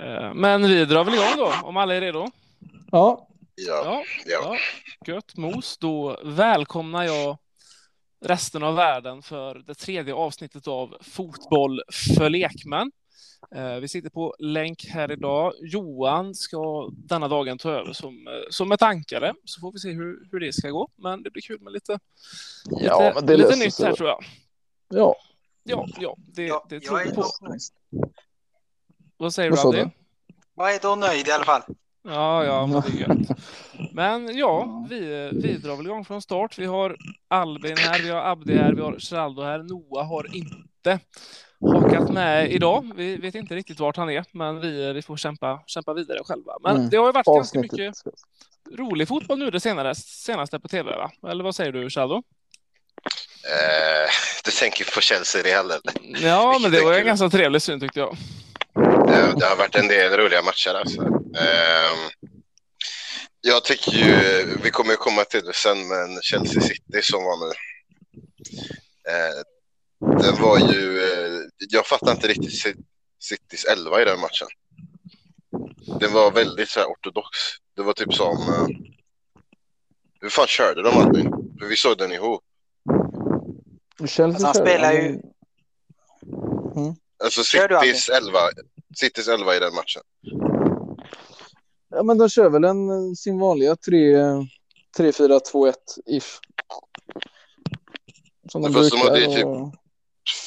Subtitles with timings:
[0.00, 2.26] Eh, Men vi drar väl igång då, om alla är redo?
[2.90, 4.56] Ja, Ja, Ja, ja.
[5.06, 5.12] ja.
[5.12, 5.78] Gött mos.
[5.78, 7.38] Då välkomnar jag
[8.24, 11.82] resten av världen för det tredje avsnittet av Fotboll
[12.16, 12.90] för lekmän.
[13.54, 15.52] Eh, Vi sitter på länk här idag.
[15.62, 19.90] Johan ska denna dagen ta över som, eh, som ett ankare, så får vi se
[19.90, 20.88] hur, hur det ska gå.
[20.96, 21.98] Men det blir kul med lite,
[22.70, 24.24] ja lite, men det lite nytt här tror jag.
[24.88, 25.16] Ja,
[25.64, 27.24] Ja, ja det, Ja, det jag tror är vi på.
[29.16, 29.90] Vad säger Vad du, du?
[30.56, 31.62] Jag är då nöjd i alla fall.
[32.02, 33.38] Ja, ja, men det är gött.
[33.92, 36.58] Men ja, vi, vi drar väl igång från start.
[36.58, 36.96] Vi har
[37.28, 39.58] Albin här, vi har Abdi här, vi har Geraldo här.
[39.58, 41.00] Noah har inte
[41.72, 42.92] hakat med idag.
[42.96, 46.52] Vi vet inte riktigt vart han är, men vi, vi får kämpa, kämpa vidare själva.
[46.62, 46.90] Men Mm.
[46.90, 47.72] det har ju varit ganska avsnittet.
[47.72, 47.94] mycket
[48.78, 51.30] rolig fotboll nu det senare, senaste på tv, va?
[51.30, 52.22] Eller vad säger du, Geraldo?
[53.44, 54.10] Eh,
[54.44, 56.26] du tänker på Chelsea-Real eller?
[56.28, 58.16] Ja, men det var ju en ganska trevlig syn tyckte jag.
[59.08, 61.02] Eh, det har varit en del roliga matcher alltså.
[61.36, 62.10] Eh,
[63.40, 67.46] jag tycker ju, vi kommer ju komma till det sen, men Chelsea City som var
[67.48, 67.52] nu.
[69.12, 69.34] Eh,
[70.22, 72.84] den var ju, eh, jag fattar inte riktigt Ci-
[73.20, 74.48] Citys elva i den matchen.
[76.00, 77.28] Den var väldigt så här ortodox.
[77.76, 78.66] Det var typ som, eh,
[80.20, 81.30] hur fan körde de Albin?
[81.60, 82.42] För vi såg den ihop.
[83.98, 85.20] Chelsea Alltså, han spelar ju-
[86.74, 88.38] men- Alltså Citys elva,
[88.96, 90.02] Citys elva i den matchen.
[91.90, 93.76] Ja, men de kör väl en, eh, sin vanliga
[94.96, 95.74] 3-4-2-1
[96.06, 96.38] ish.
[98.52, 99.10] Som de Fast de brukar.
[99.10, 99.74] hade ju typ- och...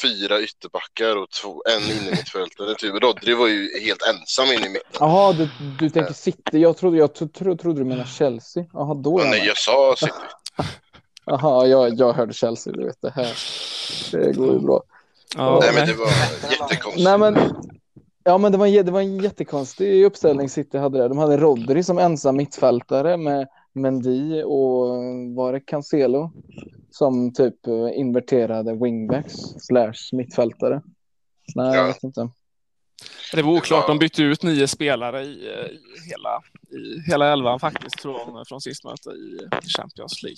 [0.02, 2.76] fyra ytterbackar och två, en innermittfältare.
[2.76, 3.04] Typ.
[3.04, 4.98] Rodri var ju helt ensam in i mitten.
[5.00, 6.58] Jaha, du, du tänker City.
[6.58, 8.66] Jag trodde, jag tro, tro, trodde du menade Chelsea.
[8.74, 10.12] Jaha, då är Men jag nej, jag sa City.
[11.26, 12.74] Jaha, jag, jag hörde Chelsea.
[12.74, 13.38] Du vet det här.
[14.12, 14.84] Det går ju bra.
[15.36, 16.08] Ja, Nej, men det var
[16.52, 17.04] jättekonstigt.
[17.04, 17.38] Nej, men,
[18.24, 21.10] ja, men det, var en, det var en jättekonstig uppställning City hade där.
[21.10, 24.88] De hade Rodri som ensam mittfältare med Mendy och
[25.36, 26.32] var det Cancelo
[26.98, 30.82] som typ eh, inverterade wingbacks slash mittfältare.
[31.56, 31.76] Nej, Ja.
[31.76, 32.30] jag vet inte.
[33.34, 33.88] Det var oklart.
[33.88, 36.42] De bytte ut nio spelare i, eh, i, hela,
[36.80, 39.40] i hela elvan faktiskt från, från sist möte i
[39.78, 40.38] Champions League.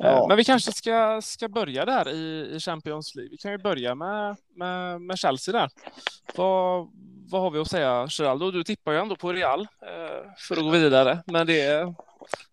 [0.00, 0.26] Eh, Ja.
[0.28, 3.30] Men vi kanske ska, ska börja där i, i Champions League.
[3.30, 5.70] Vi kan ju börja med, med, med Chelsea där.
[6.36, 6.88] Vad,
[7.30, 8.50] vad har vi att säga, Geraldo?
[8.50, 11.94] Du tippar ju ändå på Real eh, för att gå vidare, men det,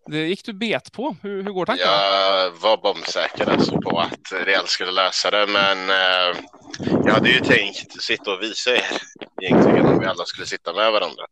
[0.06, 1.16] det gick du bet på.
[1.22, 1.90] Hur, hur går tankarna?
[1.92, 6.36] Jag var bombsäker alltså på att Real skulle lösa det, men eh,
[7.04, 8.84] jag hade ju tänkt sitta och visa er
[9.42, 11.24] egentligen om vi alla skulle sitta med varandra.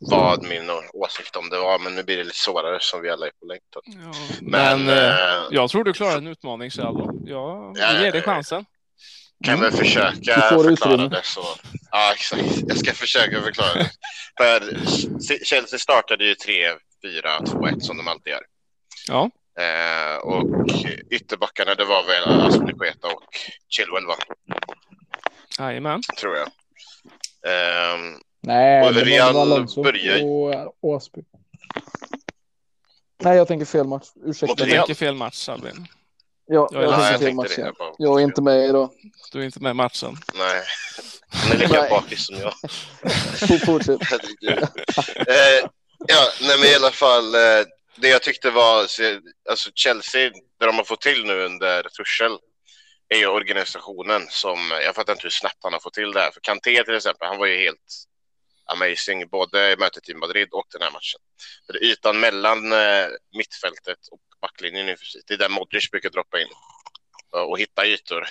[0.00, 3.26] Vad min åsikt om det var, men nu blir det lite svårare som vi alla
[3.26, 3.62] är på länk.
[3.74, 3.80] då.
[3.84, 5.04] Ja, Men, men eh,
[5.34, 7.10] eh, jag tror du klarar en utmaning, Geraldo.
[7.24, 8.64] Jag Ja, ger dig chansen.
[9.44, 11.08] kan väl försöka förklara utrymme.
[11.08, 11.44] det så.
[11.90, 12.42] Ja, exakt.
[12.68, 13.90] Jag ska försöka förklara det.
[14.38, 14.60] För
[15.44, 16.34] Chelsea startade ju
[17.04, 18.42] 3-4-2-1 som de alltid gör.
[19.08, 19.30] Ja.
[19.62, 20.66] Eh, och
[21.10, 23.22] ytterbackarna, det var väl Aspilicueta och
[23.68, 24.14] Chilwell, va?
[25.58, 26.02] Jajamän.
[26.20, 26.46] tror jag.
[27.46, 29.34] Ehm, Nej, Och Real
[29.76, 31.20] börjar- och Åsby.
[33.22, 34.06] Nej, jag tänker fel match.
[34.24, 34.64] Ursäkta.
[34.64, 34.76] Real.
[34.86, 35.86] tänker fel match, Albin.
[36.46, 37.56] Ja, Jag jag nej, tänker jag fel tänkte match.
[37.56, 37.60] det.
[37.60, 37.66] ja.
[37.66, 38.90] Jag, bara, Jag är inte med idag.
[39.32, 40.16] Du är inte med i matchen.
[40.34, 40.62] Nej,
[41.28, 42.52] han är lika bakis som jag.
[43.66, 44.00] Fortsätt.
[45.16, 45.68] Eh,
[46.08, 47.34] ja, nej men i alla fall.
[47.34, 47.64] Eh,
[47.96, 48.86] det jag tyckte var,
[49.50, 52.38] alltså Chelsea, det de har fått till nu under Tuchel
[53.08, 56.30] är ju organisationen som, jag fattar inte hur snabbt han har fått till det här.
[56.30, 58.04] För Kanté till exempel, han var ju helt
[58.64, 61.20] amazing både i mötet i Madrid och den här matchen.
[61.66, 63.06] För ytan mellan eh,
[63.36, 64.96] mittfältet och backlinjen nu,
[65.26, 66.48] det är där Modric brukar droppa in
[67.34, 68.28] eh, och hitta ytor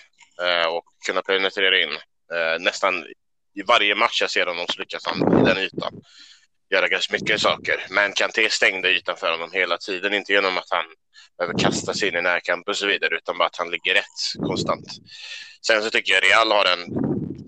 [0.69, 1.97] och kunna penetrera in.
[2.59, 3.05] Nästan
[3.55, 6.01] i varje match jag ser honom så lyckas han i den ytan
[6.69, 7.85] göra ganska mycket saker.
[7.89, 10.85] Men Kanté stängde ytan för honom hela tiden, inte genom att han
[11.37, 14.45] behöver kasta sig in i närkamp och så vidare, utan bara att han ligger rätt
[14.47, 14.87] konstant.
[15.67, 16.85] Sen så tycker jag Real har en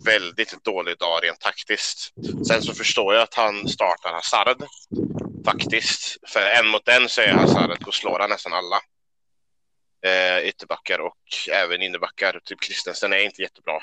[0.06, 2.14] väldigt dålig dag rent taktiskt.
[2.48, 4.64] Sen så förstår jag att han startar Hazard,
[5.46, 6.18] faktiskt.
[6.28, 8.82] För en mot en så är Hazard, då slår han nästan alla
[10.06, 11.18] eh, ytterbackar och
[11.52, 12.40] även innerbackar.
[12.44, 13.80] Typ Christensen är inte jättebra.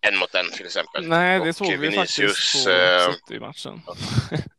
[0.00, 1.08] En mot en till exempel.
[1.08, 3.82] Nej, det Och såg vi Vinicius, faktiskt på eh, City-matchen.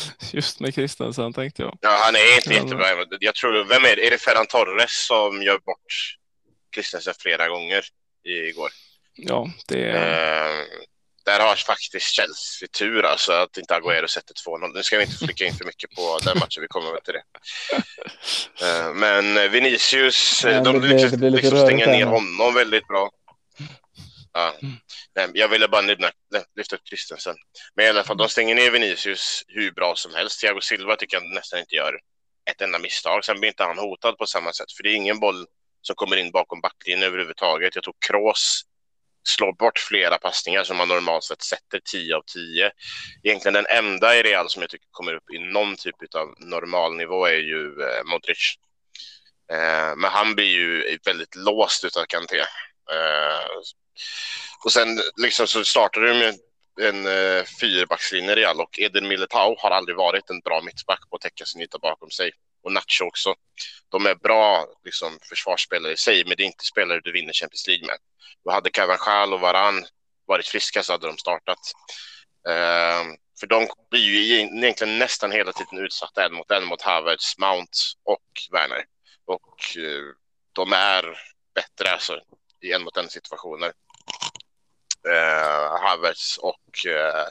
[0.32, 1.78] Just med Christensen tänkte jag.
[1.80, 2.86] Ja, han är inte jättebra.
[3.20, 4.06] Jag tror, vem är det?
[4.06, 6.16] Är det Ferran Torres som gör bort
[6.74, 7.84] Christensen flera gånger
[8.24, 8.70] igår?
[9.14, 10.60] Ja, det är...
[10.60, 10.64] Eh,
[11.24, 14.74] där har faktiskt Chelsea tur alltså att inte Agüero sätter 2-0.
[14.74, 17.14] Nu ska vi inte flicka in för mycket på den matchen, vi kommer väl till
[17.14, 17.22] det.
[18.62, 23.10] Eh, men Vinicius, Ja, de lyckas lite liksom stänga ner honom väldigt bra.
[24.32, 24.54] Ja.
[25.14, 26.10] Nej, jag ville bara nämna,
[26.56, 27.36] lyfta upp Christensen.
[27.74, 30.40] Men i alla fall, de stänger ner Vinicius hur bra som helst.
[30.40, 31.98] Thiago Silva tycker jag nästan inte gör
[32.50, 33.24] ett enda misstag.
[33.24, 35.46] Sen blir inte han hotad på samma sätt, för det är ingen boll
[35.82, 37.74] som kommer in bakom backlinjen överhuvudtaget.
[37.74, 38.62] Jag tror Kroos
[39.24, 42.70] slår bort flera passningar som man normalt sett sätter 10 av 10.
[43.22, 47.26] Egentligen den enda i Real som jag tycker kommer upp i någon typ av normalnivå
[47.26, 48.54] är ju eh, Modric.
[49.52, 52.40] Eh, men han blir ju väldigt låst utav Kanté.
[54.64, 56.34] Och sen liksom så startade de med
[56.80, 61.16] en eh, fyrbackslinje i Real och Eden Militao har aldrig varit en bra mittback på
[61.16, 62.32] att täcka sin yta bakom sig.
[62.62, 63.34] Och Nacho också.
[63.88, 67.66] De är bra liksom, försvarsspelare i sig, men det är inte spelare du vinner Champions
[67.66, 67.96] League med.
[68.44, 69.84] Då hade Carvajal och Varan
[70.26, 71.58] varit friska så hade de startat.
[72.48, 73.04] Eh,
[73.40, 77.38] för de blir ju e-, egentligen nästan hela tiden utsatta en mot en mot Havertz,
[77.38, 78.84] Mount och Werner.
[79.24, 80.12] Och uh,
[80.52, 81.18] de är
[81.54, 82.20] bättre alltså,
[82.60, 83.72] i en mot en situationer.
[85.08, 87.26] Eh, Havertz och eh,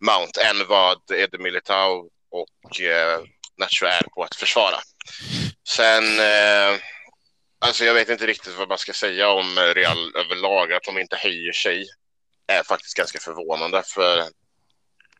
[0.00, 3.20] Mount än vad Ede Militao och eh,
[3.58, 4.76] Nacho är på att försvara.
[5.68, 6.80] Sen, eh,
[7.58, 10.72] alltså jag vet inte riktigt vad man ska säga om Real överlag.
[10.72, 11.86] Att de inte höjer sig
[12.46, 13.82] är faktiskt ganska förvånande.
[13.86, 14.22] För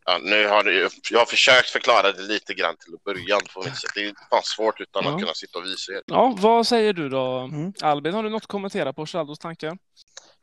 [0.04, 3.76] ja, nu har det, jag har försökt förklara det lite grann till början på mitt
[3.76, 3.90] sätt.
[3.94, 5.10] Det är fan svårt utan Ja.
[5.14, 6.02] att kunna sitta och visa er.
[6.06, 7.38] Ja, vad säger du då?
[7.38, 7.72] Mm.
[7.82, 9.78] Albin, har du något att kommentera på Ronaldos tankar?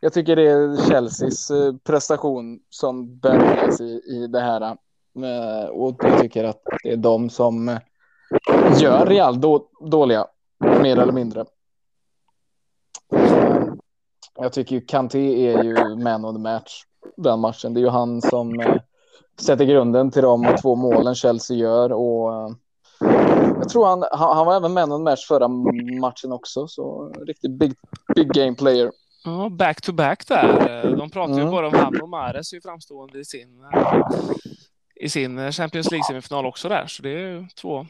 [0.06, 4.62] Jag tycker det är Chelseas eh, prestation som bär i, i det här.
[4.62, 7.78] Eh, och jag tycker att det är de som eh,
[8.80, 10.28] gör Real då, dåliga,
[10.82, 11.46] mer eller mindre.
[14.36, 16.84] Jag tycker ju Kanté är ju man of the match
[17.18, 17.74] den matchen.
[17.74, 18.64] Det är ju han som
[19.42, 21.92] sätter grunden till de två målen Chelsea gör.
[21.92, 22.56] Och
[23.58, 25.48] jag tror han, han, han var även man of the match förra
[26.02, 26.68] matchen också.
[26.68, 27.74] Så riktigt big,
[28.16, 28.92] big game player.
[29.26, 30.96] Ja, back to back där.
[30.98, 31.52] De pratar ju Mm.
[31.52, 33.66] bara om han och Mahrez är ju framstående i sin,
[34.96, 36.88] i sin Champions League-semifinal också där.
[36.88, 37.88] Så det är ju två,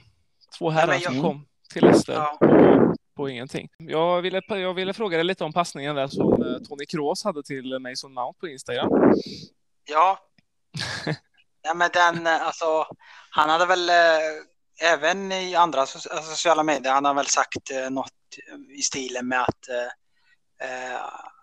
[0.58, 2.38] två herrar jag- som kom till Leicester Ja.
[2.40, 3.70] på, på ingenting.
[3.78, 7.44] Jag ville, jag ville fråga dig lite om passningen där som eh, Tony Kroos hade
[7.44, 8.90] till Mason Mount på Instagram.
[9.90, 10.20] Ja.
[11.66, 12.88] Nej, men den, eh, alltså,
[13.30, 17.72] han hade väl eh, även i andra so- alltså, sociala medier, han har väl sagt
[17.72, 18.12] eh, något
[18.78, 19.92] i stilen med att, eh,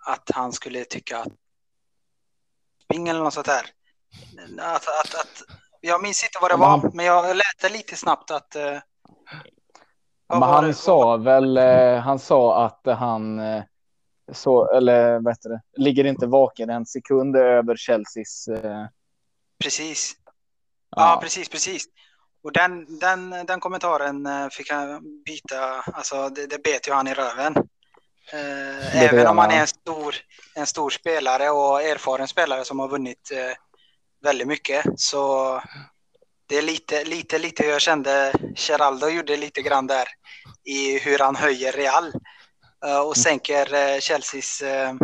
[0.07, 1.29] att han skulle tycka att
[2.95, 3.67] eller något sånt där.
[4.59, 5.43] Att, att, att,
[5.81, 8.79] jag minns inte vad det var, men jag läste lite snabbt att eh,
[10.29, 10.75] men han det?
[10.75, 13.63] sa väl, eh, han sa att han eh,
[14.33, 18.49] så, eller vad heter det, ligger inte vaken en sekund över Chelseas.
[18.49, 18.87] Eh,
[19.63, 20.15] precis.
[20.97, 21.85] Ja, ja, precis, precis.
[22.43, 27.09] Och den, den, den kommentaren eh, fick han byta, alltså det, det bet ju han
[27.09, 27.55] i röven.
[28.33, 29.53] Eh, även om ja.
[29.53, 30.15] är en stor,
[30.55, 33.57] en stor spelare och erfaren spelare som har vunnit eh,
[34.23, 35.61] väldigt mycket så
[36.47, 40.09] det är lite, lite, lite hur jag kände Geraldo gjorde lite grann där
[40.65, 42.13] i hur han höjer Real
[42.87, 44.95] eh, och sänker eh, Chelseas, eh,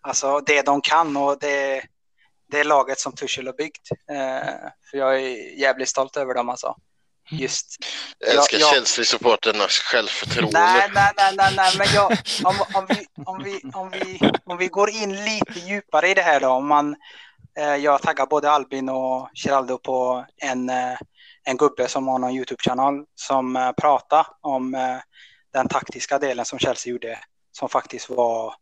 [0.00, 1.84] alltså det de kan och det,
[2.50, 3.88] det är laget som Tuchel har byggt.
[4.10, 6.76] Eh, för jag är jävligt stolt över dem alltså.
[7.30, 7.76] Just.
[8.18, 8.74] Jag älskar Ja, ja.
[8.74, 10.60] Chelsea-supporternas självförtroende.
[10.60, 14.58] Nej, nej, nej, nej, nej, men jag, om, om, vi, om, vi, om, vi, om
[14.58, 16.96] vi går in lite djupare i det här då, om man,
[17.58, 20.98] eh, jag taggar både Albin och Geraldo på en, eh,
[21.44, 24.98] en gubbe som har någon YouTube-kanal som eh, pratar om eh,
[25.52, 27.18] den taktiska delen som Chelsea gjorde,
[27.52, 28.54] som faktiskt var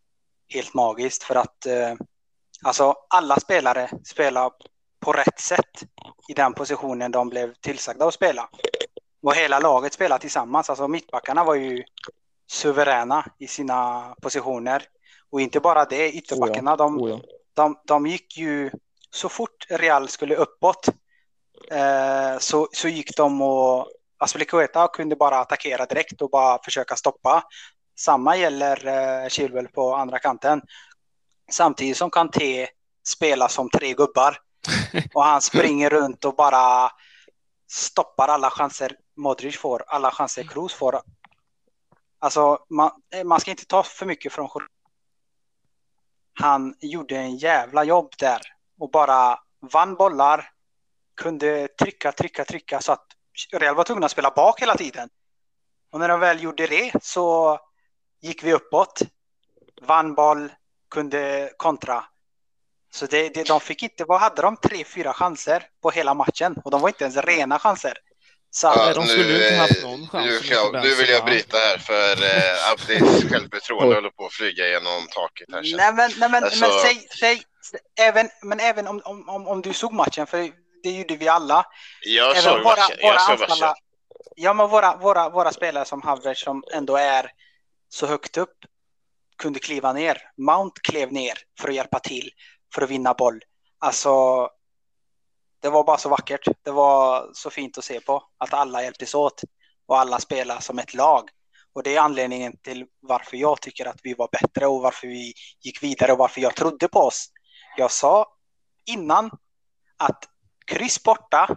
[0.49, 1.95] helt magiskt för att eh,
[2.62, 4.50] alltså alla spelare spelar
[5.02, 5.82] på rätt sätt
[6.28, 8.49] i den positionen de blev tillsagda att spela.
[9.23, 10.71] Och hela laget spelade tillsammans.
[10.71, 11.85] Alltså mittbackarna var ju
[12.47, 14.82] suveräna i sina positioner.
[15.30, 17.21] Och inte bara det, ytterbackarna, de, oh ja.
[17.54, 18.71] de, de gick ju
[19.11, 20.88] så fort Real skulle uppåt
[21.71, 27.44] eh, så, så gick de och Aspilicueta kunde bara attackera direkt och bara försöka stoppa.
[27.99, 30.62] Samma gäller eh, Chilwell på andra kanten.
[31.50, 32.68] Samtidigt som Kanté
[33.06, 34.38] spelar som tre gubbar
[35.14, 36.90] och han springer runt och bara
[37.71, 41.00] stoppar alla chanser Modric får, alla chanser Kroos får.
[42.19, 44.49] Alltså, man, eh, man ska inte ta för mycket från
[46.40, 48.40] Han gjorde en jävla jobb där
[48.78, 49.38] och bara
[49.73, 50.50] vann bollar,
[51.14, 53.07] kunde trycka, trycka, trycka så att
[53.52, 55.09] Real var tvungna att spela bak hela tiden.
[55.90, 57.59] Och när de väl gjorde det så
[58.21, 59.02] gick vi uppåt,
[59.83, 60.52] vann boll,
[60.90, 62.04] kunde kontra.
[62.94, 64.56] Så det, det, de fick inte, vad hade de?
[64.56, 67.94] Tre, fyra chanser på hela matchen och de var inte ens rena chanser.
[68.50, 71.08] Så Ja, Nej, de skulle nu, inte eh, haft någon chans Nu, jag, nu vill
[71.08, 75.76] jag bryta här för eh, Abdis självförtroende håller på att flyga genom taket här.
[75.76, 77.42] Nej men, nej, men, Alltså- men säg, säg
[78.00, 80.50] även, men även om, om, om, om du såg matchen, för
[80.82, 81.66] det gjorde vi alla.
[82.00, 82.96] Jag även såg våra, matchen.
[83.02, 83.82] våra Jag såg anfallare, matchen.
[84.37, 87.30] ja men våra, våra, våra spelare som Havertz som ändå är
[87.88, 88.56] så högt upp
[89.38, 90.18] kunde kliva ner.
[90.37, 92.30] Mount klev ner för att hjälpa till,
[92.75, 93.43] för att vinna boll.
[93.79, 94.49] Alltså,
[95.62, 96.49] det var bara så vackert.
[96.62, 99.41] Det var så fint att se på att alla hjälptes åt
[99.87, 101.29] och alla spelade som ett lag.
[101.73, 105.33] Och det är anledningen till varför jag tycker att vi var bättre och varför vi
[105.61, 107.29] gick vidare och varför jag trodde på oss.
[107.76, 108.26] Jag sa
[108.87, 109.31] innan
[109.97, 110.25] att
[110.67, 111.57] kryss borta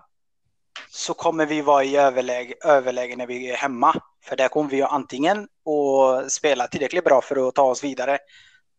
[0.89, 4.01] så kommer vi vara i överläge, överläge när vi är hemma.
[4.23, 8.17] För där kommer vi antingen att spela tillräckligt bra för att ta oss vidare.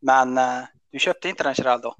[0.00, 0.62] Men eh,
[0.92, 1.94] du köpte inte den Geraldo.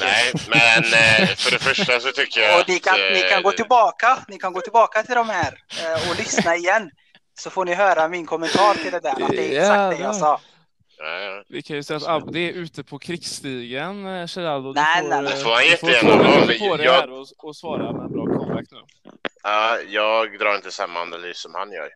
[0.00, 3.38] Nej, men eh, för det första så tycker jag Och ni kan, att, ni kan
[3.38, 6.90] eh, gå tillbaka, ni kan gå tillbaka till de här eh, och lyssna igen.
[7.38, 10.16] Så får ni höra min kommentar till det där, att det är exakt det jag
[10.16, 10.40] sa.
[11.48, 14.72] Vi kan ju säga att Abdi är ute på krigsstigen, Geraldo.
[14.72, 15.32] Du Nej, får, nej, nej.
[15.32, 18.02] Det får han du får jättegärna vara, på dig jag- här och, och svara med
[18.02, 18.78] en bra comeback nu.
[19.42, 21.88] Ja, jag drar inte samma analys som han gör.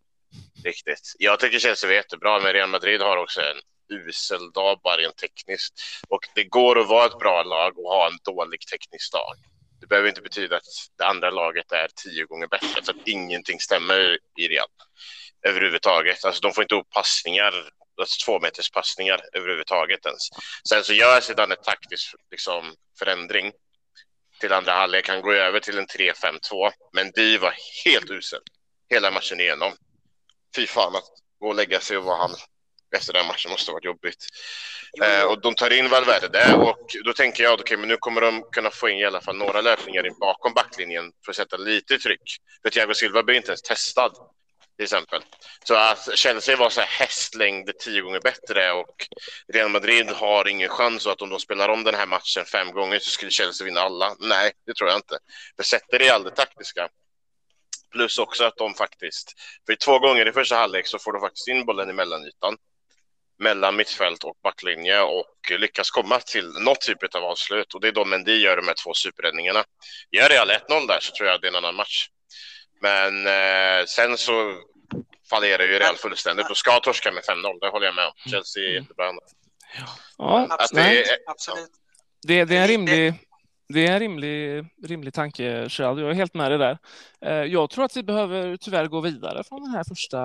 [0.65, 1.13] Riktigt.
[1.19, 3.57] Jag tycker Chelsea var jättebra, men Real Madrid har också en
[3.89, 5.75] usel dag bara rent tekniskt.
[6.09, 9.37] Och det går att vara ett bra lag och ha en dålig teknisk dag.
[9.81, 10.63] Det behöver inte betyda att
[10.99, 14.69] det andra laget är tio gånger bättre, för att ingenting stämmer i Real
[15.43, 16.25] överhuvudtaget.
[16.25, 17.53] Alltså de får inte upp passningar,
[18.01, 20.29] alltså två meters passningar överhuvudtaget ens.
[20.69, 23.53] Sen så gör sedan en taktisk liksom, förändring
[24.41, 25.09] till andra halvlek.
[25.09, 28.41] Han går över till en 3-5-2, men Di var helt usel
[28.91, 29.73] hela matchen igenom.
[30.57, 32.35] Fy fan att gå och lägga sig och vara han
[32.95, 34.27] efter den matchen måste ha varit jobbigt.
[35.03, 38.43] Eh, och de tar in Valverde och då tänker jag okej, men nu kommer de
[38.53, 41.99] kunna få in i alla fall några löpningar in bakom backlinjen för att sätta lite
[41.99, 42.37] tryck.
[42.63, 44.13] För Thiago Silva blir inte ens testad
[44.77, 45.23] till exempel.
[45.65, 49.07] Så att Chelsea var så här hästlängd tio gånger bättre och
[49.53, 52.73] Real Madrid har ingen chans och att om de spelar om den här matchen fem
[52.73, 54.17] gånger så skulle Chelsea vinna alla.
[54.21, 55.19] Nej, det tror jag inte.
[55.57, 56.89] För sätter det taktiska
[57.93, 59.33] plus också att de faktiskt,
[59.67, 62.57] för två gånger i första halvlek så får de faktiskt in bollen i mellanytan
[63.39, 67.93] mellan mittfält och backlinje och lyckas komma till något typ av avslut och det är
[67.93, 69.65] då Mendy gör de här två superräddningarna.
[70.11, 72.09] Gör Real 1-0 där så tror jag det är en annan match.
[72.81, 74.55] Men eh, sen så
[75.31, 78.13] fallerar ju Real fullständigt och ska torska med 5-0, det håller jag med om.
[78.31, 79.13] Chelsea är jättebra.
[80.19, 80.85] Ja, Att Absolut.
[81.07, 81.71] det, Absolut.
[82.27, 83.15] det, det är en det- rimlig,
[83.69, 86.03] det är en rimlig, rimlig tanke, Geraldo.
[86.03, 86.79] Jag är helt med dig där.
[87.21, 90.21] Eh, Jag tror att vi behöver tyvärr gå vidare från den här första,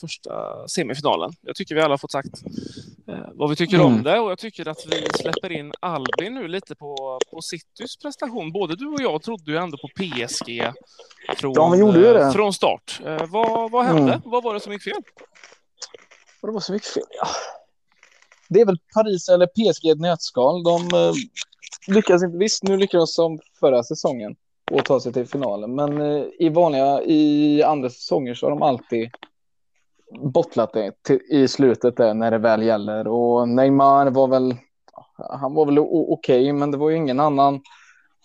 [0.00, 1.32] första semifinalen.
[1.42, 2.42] Jag tycker vi alla har fått sagt
[3.08, 4.02] eh, vad vi tycker om Mm.
[4.04, 8.52] det och jag tycker att vi släpper in Albin nu lite på, på Citys prestation.
[8.52, 10.72] Både du och jag trodde ju ändå på PSG
[11.36, 12.22] från, Ja, vi gjorde ju det.
[12.24, 13.00] eh, från start.
[13.28, 14.02] Vad, vad hände?
[14.12, 14.20] Mm.
[14.24, 15.02] Vad var det som gick fel?
[16.42, 17.02] Det var så mycket fel.
[17.20, 17.26] Ja.
[18.48, 20.62] Det är väl Paris eller PSG i ett nötskal.
[20.64, 20.88] De
[21.86, 22.38] lyckas inte.
[22.38, 24.36] Visst, nu lyckades de som förra säsongen
[24.70, 25.74] och ta sig till finalen.
[25.74, 29.10] Men eh, i vanliga, i andra säsonger så har de alltid
[30.20, 33.08] bottlat det till, i slutet där när det väl gäller.
[33.08, 34.54] Och Neymar var väl,
[35.16, 37.60] han var väl okej, okej, men det var ju ingen annan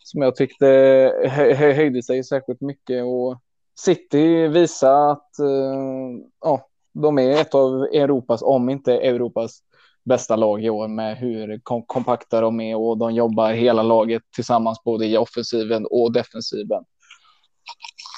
[0.04, 0.66] som jag tyckte
[1.30, 3.04] hö- höjde sig särskilt mycket.
[3.04, 3.40] Och
[3.80, 5.80] City visar att eh,
[6.42, 9.60] ja, de är ett av Europas, om inte Europas
[10.04, 14.24] bästa lag i år med hur kom kompakta de är och de jobbar hela laget
[14.36, 16.84] tillsammans både i offensiven och defensiven.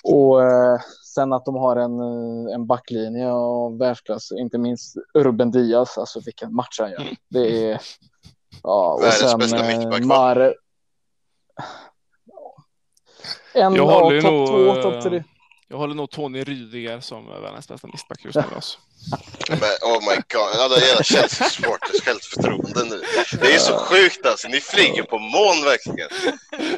[0.04, 0.80] Och eh,
[1.16, 6.20] sen att de har en, eh, en backlinje av världsklass, inte minst Ruben Diaz, alltså
[6.26, 7.08] vilken match han gör.
[7.30, 7.82] Det är...
[8.64, 10.06] Ja, och Världens sen eh?
[10.06, 10.54] Mare...
[13.54, 15.24] En Jag håller av topp två, topp tre.
[15.74, 18.44] Jag håller nog Tony Rydiger som världens bästa mittback just nu.
[18.56, 18.78] Alltså.
[19.50, 23.02] Men, oh my god, alla jävla Chelsea-supporters självförtroende nu.
[23.42, 26.10] Det är så sjukt alltså, ni flyger på moln verkligen.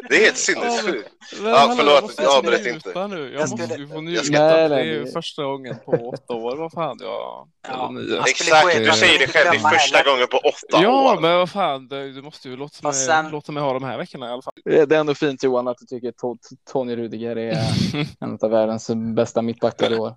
[0.09, 1.14] Det är helt sinnessjukt.
[1.41, 3.17] Men Ja, förlåt, jag avbröt njuta Nu.
[3.19, 4.23] Jag, Jag måste skulle- ju få jag njuta.
[4.23, 6.55] ska- Nej, det är ju första gången på åtta år.
[6.57, 7.47] Vad fan, jag...
[7.67, 7.93] Ja.
[8.27, 11.19] Exakt, du säger det själv, det är första gången på åtta Ja, år.
[11.21, 14.27] men vad fan, du måste ju låta mig, sen- låta mig ha de här veckorna
[14.29, 14.53] i alla fall.
[14.65, 16.37] Det är ändå fint Johan att du tycker To-
[16.71, 17.57] Tony Rudiger är
[18.19, 20.15] en av världens bästa mittbackar i år.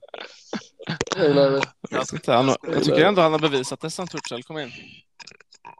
[1.90, 4.72] Jag inte, han, jag tycker ändå han har bevisat det sen Turchel kom in.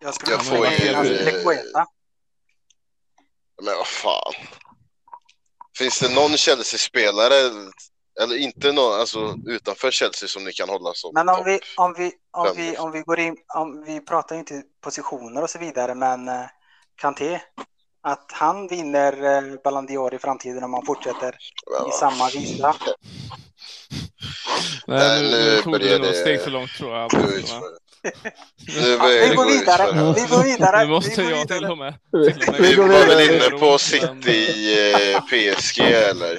[0.01, 1.63] Jag Jag får ju-.
[3.63, 4.33] Men vad fan.
[5.79, 7.35] Finns det någon Chelsea-spelare,
[8.21, 11.95] eller inte någon, alltså utanför Chelsea som ni kan hålla som Men om vi, om
[11.99, 15.51] vi, om fem vi, om vi går in, om vi pratar ju inte positioner och
[15.51, 16.45] så vidare, men eh,
[16.97, 17.41] Kanté.
[18.03, 21.37] Att han vinner eh, Ballon d'Or i framtiden om han fortsätter
[21.89, 22.75] i samma visa.
[24.87, 27.11] Nej, nu, nu tog du det- steg för långt tror jag.
[28.67, 30.15] Vi går gå vidare.
[30.15, 30.85] Vi går vidare.
[30.85, 31.95] Nu måste vi jag till och med.
[32.59, 34.75] Vi var väl inne på City
[35.15, 36.38] eh, PSG eller?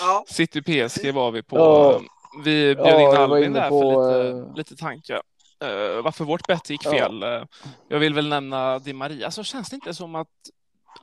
[0.00, 1.56] Ja, City PSG var vi på.
[1.56, 2.00] Ja.
[2.44, 5.22] Vi bjöd Ja, in Albin där på, för lite, eh, lite tankar.
[5.64, 6.90] Uh, varför vårt bett gick Ja.
[6.90, 7.22] fel.
[7.22, 7.42] Eh,
[7.88, 9.26] jag vill väl nämna Di Maria.
[9.26, 10.28] Alltså känns det inte som att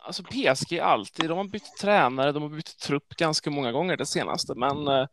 [0.06, 4.06] alltså PSG alltid, de har bytt tränare, de har bytt trupp ganska många gånger det
[4.06, 5.06] senaste, men eh,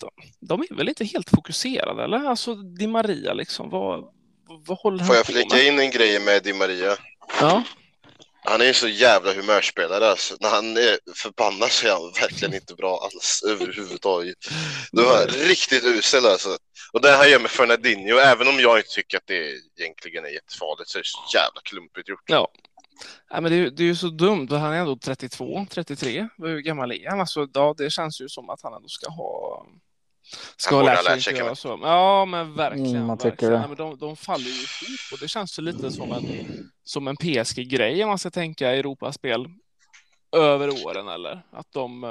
[0.00, 0.10] de,
[0.40, 2.24] de är väl inte helt fokuserade, eller?
[2.24, 4.04] Alltså Di Maria liksom, vad,
[4.66, 5.66] vad håller han Får jag på flika med?
[5.66, 6.96] in en grej med Di Maria?
[7.40, 7.62] Ja,
[8.44, 10.36] Han är ju så jävla humörspelare alltså.
[10.40, 14.36] När han är förbannad så är han verkligen inte bra alls överhuvudtaget.
[14.92, 16.48] Det var riktigt usel alltså.
[16.92, 20.28] Och det han gör med Fernandinho, även om jag inte tycker att det egentligen är
[20.28, 22.22] jättefarligt så är det så jävla klumpigt gjort.
[22.26, 22.48] ja.
[23.30, 26.28] Nej, men det, är, det är ju så dumt, han är ändå 32, 33.
[26.38, 27.20] Hur gammal är han?
[27.20, 29.66] Alltså, ja, det känns ju som att han ändå ska ha...
[30.56, 31.78] Ska ha lärt sig göra så.
[31.82, 32.86] Ja, men verkligen.
[32.96, 33.52] Mm, man verkligen.
[33.52, 33.58] det.
[33.58, 36.22] Nej, men de, de faller ju ihop och det känns ju lite som en,
[36.84, 39.46] som en PSG-grej om man ska tänka Europaspel
[40.36, 42.04] över åren eller att de...
[42.04, 42.08] eh,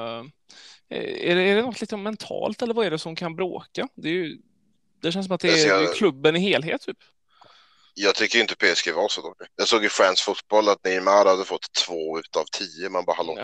[0.89, 3.87] Är det, är det något lite mentalt eller vad är det som kan bråka?
[3.95, 4.37] Det, är ju,
[5.01, 6.97] det känns som att det är, jag- det är klubben i helhet typ.
[7.97, 9.49] Jag tycker inte PSG var så dåligt.
[9.55, 12.89] Jag såg i France Fotboll att Neymar hade fått två utav tio.
[12.89, 13.37] Man bara hallå.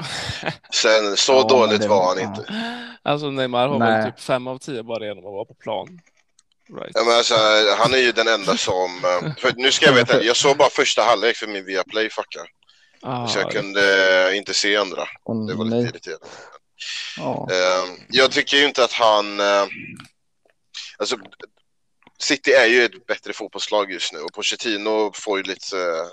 [0.73, 2.23] Sen så Ja, dåligt var var- han ja.
[2.23, 2.53] inte.
[3.03, 4.01] Alltså Neymar har Nej.
[4.01, 5.87] väl typ fem av tio bara genom att vara på plan.
[6.81, 6.91] Right.
[6.93, 7.35] Ja, men alltså,
[7.77, 9.05] han är ju den enda som...
[9.05, 12.47] eh, För nu ska jag veta, jag såg bara första halvlek för min Viaplay fuckar.
[13.01, 15.03] Ah, Så jag kunde inte se andra.
[15.47, 15.85] Det var lite nej.
[15.85, 16.27] irriterande.
[17.17, 17.47] Ja.
[17.51, 19.39] Eh, Jag tycker ju inte att han...
[19.39, 19.65] eh,
[20.97, 21.17] Alltså,
[22.21, 25.77] City är ju ett bättre fotbollslag just nu och Pochettino får ju lite...
[25.77, 26.07] eh,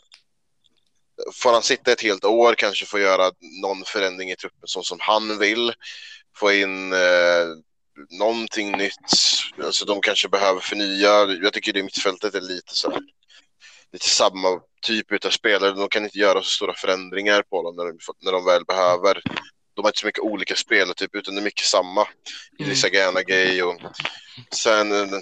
[1.34, 3.30] Får han sitta ett helt år, kanske få göra
[3.62, 5.72] någon förändring i truppen så som han vill.
[6.36, 7.46] Få in eh,
[8.18, 9.12] någonting nytt.
[9.62, 11.24] Alltså de kanske behöver förnya.
[11.42, 13.00] Jag tycker det mittfältet är lite så här,
[13.92, 15.71] lite samma typ av spelare.
[15.73, 19.23] De kan inte göra så stora förändringar på dem när de, när de väl behöver.
[19.75, 22.06] De har inte så mycket olika spelartyp utan det är mycket samma.
[22.58, 22.71] Mm.
[22.71, 22.88] Elisa
[23.23, 23.80] Gay och
[24.54, 25.21] sen, eh,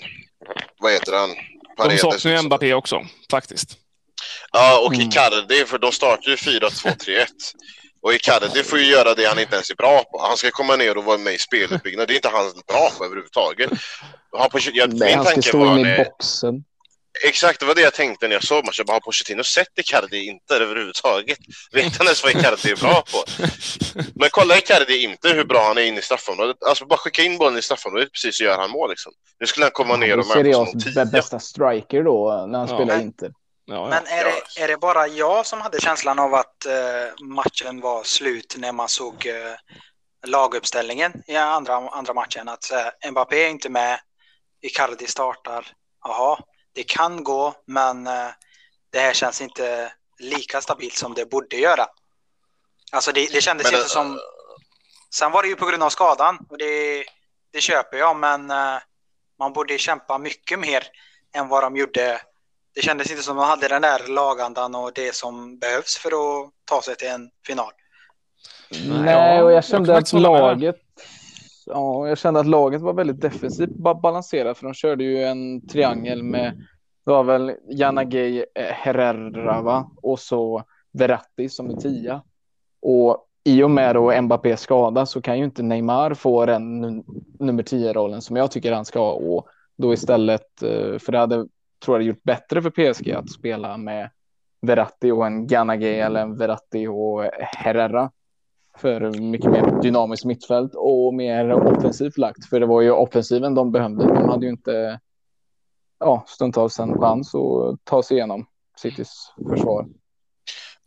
[0.86, 1.30] vad heter han?
[1.30, 1.36] De
[1.76, 2.18] Paredes också.
[2.18, 3.68] saknar ju Mbappé också, faktiskt.
[4.52, 5.08] Ja, och Mm.
[5.08, 7.26] Icardi, för de startar ju 4-2-3-1.
[8.02, 10.22] Och Icardi får ju göra det han inte ens är bra på.
[10.28, 12.08] Han ska komma ner och vara med i speluppbyggnad.
[12.08, 13.70] Det är inte han bra på överhuvudtaget.
[14.38, 15.78] Han på, jag, Nej, min han ska tanke stå var...
[15.78, 16.64] in i boxen.
[17.24, 18.74] Exakt, det var det jag tänkte när jag såg matchen.
[18.78, 21.38] Jag bara, Har Pochettino sett Icardi inte överhuvudtaget?
[21.72, 23.24] Vet han ens vad Icardi är bra på?
[24.14, 26.56] Men kolla Icardi inte hur bra han är inne i straffområdet.
[26.62, 29.12] Alltså bara skicka in bollen i straffområdet precis så gör han mål liksom.
[29.40, 31.04] Nu skulle han komma ner Han och är möta som tia.
[31.04, 32.74] bästa striker då när han Ja.
[32.76, 33.30] spelar Inter.
[33.68, 33.88] Ja, ja.
[33.88, 38.02] Men är det, är det bara jag som hade känslan av att eh, matchen var
[38.04, 39.34] slut när man såg eh,
[40.26, 42.48] laguppställningen i andra, andra matchen?
[42.48, 43.98] Att eh, Mbappé är inte med,
[44.62, 45.66] Icardi startar.
[46.04, 46.38] Jaha,
[46.76, 48.28] det kan gå, men eh,
[48.92, 51.86] det här känns inte lika stabilt som det borde göra.
[52.92, 54.20] Alltså det, det kändes Men, inte eh, som...
[55.14, 57.04] Sen var det ju på grund av skadan och det,
[57.52, 58.78] det köper jag, men eh,
[59.38, 60.84] man borde kämpa mycket mer
[61.34, 62.20] än vad de gjorde
[62.74, 66.08] det kändes inte som att de hade den där lagandan och det som behövs för
[66.08, 67.72] att ta sig till en final.
[68.88, 70.85] Nej, och jag kände kan att laget...
[71.66, 76.22] Ja, jag kände att laget var väldigt defensivt balanserat för de körde ju en triangel
[76.22, 76.52] med
[77.04, 79.90] det var väl Janagej eh, Herrera va?
[80.02, 82.22] och så Verratti som är tia.
[82.82, 87.04] Och i och med då Mbappé skada så kan ju inte Neymar få den num-
[87.38, 91.46] nummer 10-rollen som jag tycker han ska ha och då istället, eh, för det hade,
[91.84, 94.10] tror jag, gjort bättre för PSG att spela med
[94.60, 98.10] Verratti och en Ganagay eller en Verratti och Herrera
[98.78, 102.46] för mycket mer dynamiskt mittfält och mer offensivt lagt.
[102.50, 104.04] För det var ju offensiven de behövde.
[104.06, 105.00] De hade ju inte
[106.00, 108.46] ja, stundtals en chans att ta sig igenom
[108.78, 109.86] Citys försvar.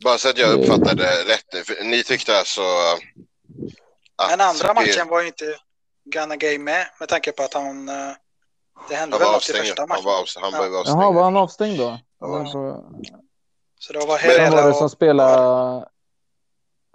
[0.04, 1.58] Bara så att jag uppfattade rätt nu.
[1.64, 2.60] För ni tyckte alltså...
[4.16, 5.44] Att Men andra matchen var ju inte
[6.04, 7.88] Ghana Gay med med tanke på att han...
[7.88, 7.94] eh,
[8.88, 10.04] Det hände Han väl något i första Han matchen.
[10.04, 10.44] var, avstängd.
[10.44, 11.00] han var avstängd.
[11.02, 11.98] Jaha, var han avstängd då?
[12.20, 12.46] Ja.
[13.78, 15.88] Så det var Vem var det som spelade?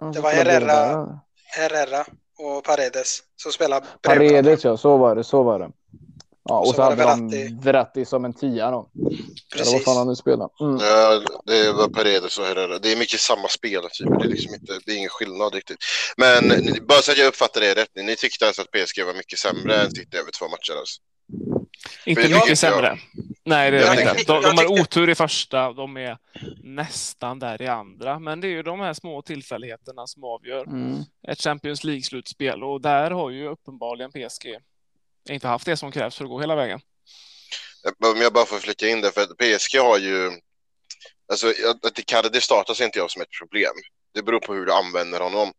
[0.00, 1.20] Det var spelade Herrera.
[1.46, 2.06] Herrera
[2.38, 4.30] och Paredes som spelade bredvid.
[4.30, 4.76] Paredes, ja.
[4.76, 5.24] Så var det.
[5.24, 5.70] Så var det.
[6.48, 7.58] Ja, och Så så, hade det de Verratti.
[7.62, 8.88] Verratti som en tia då.
[8.94, 9.84] Eller vad Precis.
[9.84, 10.48] fan han nu spelar.
[10.60, 10.78] Mm.
[10.80, 12.78] Ja, det var Paredes och Herrera.
[12.78, 14.18] Det är mycket samma spelartyper.
[14.18, 15.78] Det är liksom inte, det är ingen skillnad riktigt.
[16.16, 16.42] Men
[16.88, 17.90] bara så att jag uppfattade det rätt.
[17.96, 21.00] Ni, ni tyckte alltså att PSG var mycket sämre än City över två matcher alltså.
[22.06, 22.98] Inte mycket tycker jag- sämre.
[23.44, 24.24] Nej, det är inte.
[24.32, 26.18] De, de har otur i första, de är
[26.62, 28.18] nästan där i andra.
[28.18, 31.02] Men det är ju de här små tillfälligheterna som avgör Mm.
[31.28, 34.58] ett Champions League-slutspel och där har ju uppenbarligen PSG
[35.28, 36.80] inte haft det som krävs för att gå hela vägen.
[38.14, 40.30] Om jag bara får flika in det, för att PSG har ju...
[41.30, 41.52] Alltså,
[41.86, 43.72] att Icardi startar ser inte jag som ett problem.
[44.14, 45.52] Det beror på hur du använder honom.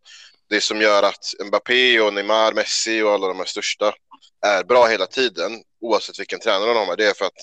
[0.50, 3.94] Det som gör att Mbappé och Neymar, Messi och alla de här största
[4.46, 7.42] är bra hela tiden, oavsett vilken tränare de har, det är för att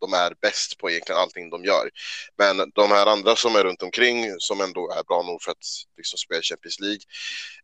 [0.00, 1.90] de är bäst på egentligen allting de gör.
[2.38, 5.66] Men de här andra som är runt omkring, som ändå är bra nog för att
[5.96, 7.00] liksom spela Champions League,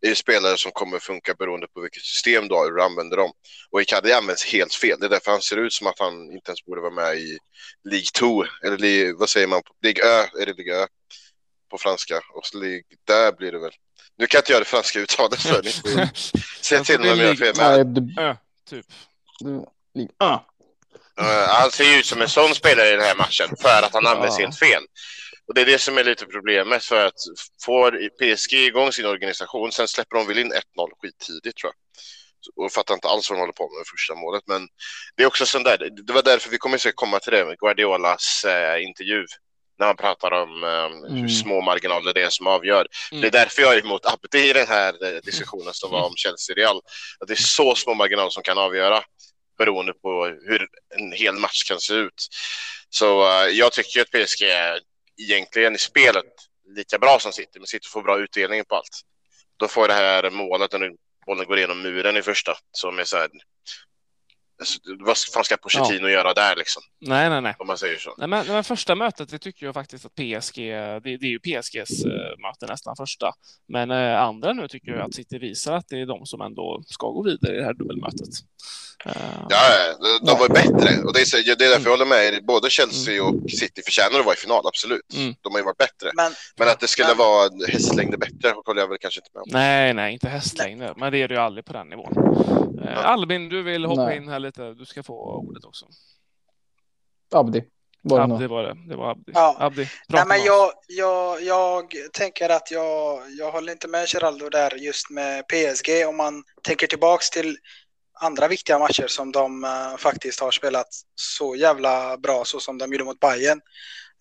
[0.01, 3.17] är ju spelare som kommer funka beroende på vilket system du har, hur du använder
[3.17, 3.33] dem.
[3.71, 4.99] Och Icardi används helt fel.
[5.01, 7.39] Det är därför han ser ut som att han inte ens borde vara med i
[7.85, 8.45] League 2.
[8.65, 9.63] Eller li, vad säger man?
[9.83, 10.87] League Ö, är det League Ö
[11.71, 12.17] på franska?
[12.35, 13.73] Och så League där blir det väl.
[14.19, 15.71] Nu kan jag inte göra det franska uttalet för ni
[16.61, 17.55] säga till om jag har fel.
[17.57, 18.35] Men, Ö,
[18.71, 18.87] typ.
[20.19, 20.39] ah.
[21.21, 23.95] eh, han ser ju ut som en sån spelare i den här matchen för att
[23.95, 24.45] han används Ja.
[24.45, 24.83] helt fel.
[25.49, 27.15] Och det är det som är lite problemet för att
[27.65, 30.61] får PSG igång sin organisation, sen släpper de väl in 1-0
[31.03, 31.77] skittidigt tror jag.
[32.65, 34.43] Och fattar inte alls vad de håller på med med första målet.
[34.47, 34.69] Men
[35.17, 37.59] det är också sån där, det var därför vi kommer säkert komma till det med
[37.59, 39.27] Guardiolas eh, intervju.
[39.79, 41.29] När han pratar om eh, hur Mm.
[41.29, 42.87] små marginaler det är som avgör.
[43.13, 43.21] Mm.
[43.21, 46.15] Det är därför jag är emot Abdi i den här eh, diskussionen som var om
[46.17, 46.81] Chelsea-Real.
[47.21, 49.03] Att det är så små marginaler som kan avgöra
[49.59, 52.29] beroende på hur en hel match kan se ut.
[52.91, 54.81] Så eh, jag tycker att PSG är
[55.19, 56.25] egentligen i spelet
[56.77, 59.01] lika bra som City, men City får bra utdelning på allt.
[59.57, 60.91] Då får det här målet när
[61.27, 63.29] bollen går igenom muren i första, som är så här...
[64.59, 67.55] Alltså, vad fan ska Pochettino göra där liksom, Nej, nej, nej.
[67.59, 68.15] om man säger så?
[68.19, 71.39] Nej, men, men första mötet, det tycker jag faktiskt att PSG, det, det är ju
[71.39, 73.33] PSGs eh, möte nästan första.
[73.69, 76.83] Men eh, andra nu tycker jag att City visar att det är de som ändå
[76.87, 78.29] ska gå vidare i det här dubbelmötet.
[79.49, 81.03] Ja, de, de var bättre.
[81.05, 82.25] Och det är, det är därför jag håller med.
[82.25, 82.41] er.
[82.41, 85.15] Både Chelsea och City förtjänar att vara i final, absolut.
[85.15, 85.35] Mm.
[85.41, 86.11] De har ju varit bättre.
[86.15, 89.43] Men, Men att det skulle Men- vara hästlängder bättre håller jag väl kanske inte med
[89.43, 89.49] om.
[89.53, 92.13] Nej, nej, inte hästlängder, men det är det ju aldrig på den nivån.
[92.85, 94.17] Eh, Albin, du vill hoppa Nej.
[94.17, 94.75] in här lite.
[94.75, 95.15] Du ska få
[95.49, 95.87] ordet också.
[97.35, 97.65] Abdi.
[98.03, 98.75] Var det Abdi var det.
[98.89, 99.33] Det var Abdi.
[99.35, 99.57] Ja.
[99.59, 104.75] Abdi, nej, men jag, jag, jag tänker att jag, jag håller inte med Geraldo där
[104.75, 106.07] just med PSG.
[106.09, 107.57] Om man tänker tillbaks till
[108.21, 112.93] andra viktiga matcher som de eh, faktiskt har spelat så jävla bra så som de
[112.93, 113.61] gjorde mot Bayern.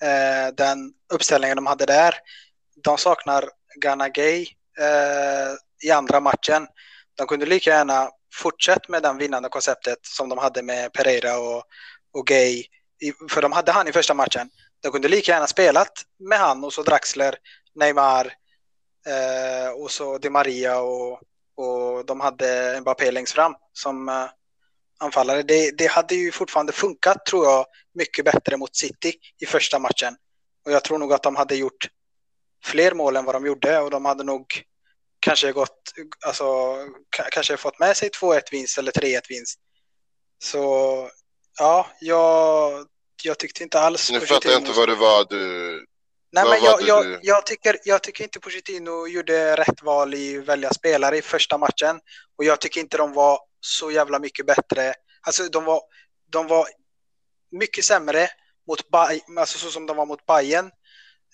[0.01, 2.15] Eh, den uppställningen de hade där.
[2.83, 4.47] De saknar Ghana Gay
[4.79, 6.67] eh, i andra matchen.
[7.17, 11.63] De kunde lika gärna fortsätta med det vinnande konceptet som de hade med Pereira och,
[12.13, 12.65] och Gay.
[13.01, 14.49] I, för de hade han i första matchen.
[14.81, 17.35] De kunde lika gärna spelat med han och så Draxler,
[17.75, 18.33] Neymar
[19.07, 21.21] eh, och så Di Maria och,
[21.57, 24.25] och de hade Mbappé längst fram som eh,
[24.99, 25.43] anfallare.
[25.43, 30.15] Det, det hade ju fortfarande funkat tror jag mycket bättre mot City i första matchen.
[30.65, 31.87] Och jag tror nog att de hade gjort
[32.63, 34.45] fler mål än vad de gjorde och de hade nog
[35.19, 35.93] kanske gått,
[36.25, 36.43] alltså
[37.17, 39.59] ka- kanske fått med sig 2-1 vinst eller 3-1 vinst.
[40.43, 41.09] Så
[41.59, 42.85] ja, jag,
[43.23, 45.85] jag tyckte inte alls Nu fattar jag inte vad det var du...
[46.35, 50.69] Nej, men jag, jag, jag, tycker, jag tycker inte Pochettino gjorde rätt val i välja
[50.69, 51.99] spelare i första matchen.
[52.37, 54.93] Och jag tycker inte de var så jävla mycket bättre.
[55.21, 55.81] Alltså de var,
[56.31, 56.67] de var
[57.51, 58.27] mycket sämre
[58.67, 58.79] mot
[59.39, 60.71] alltså så som de var mot Bayern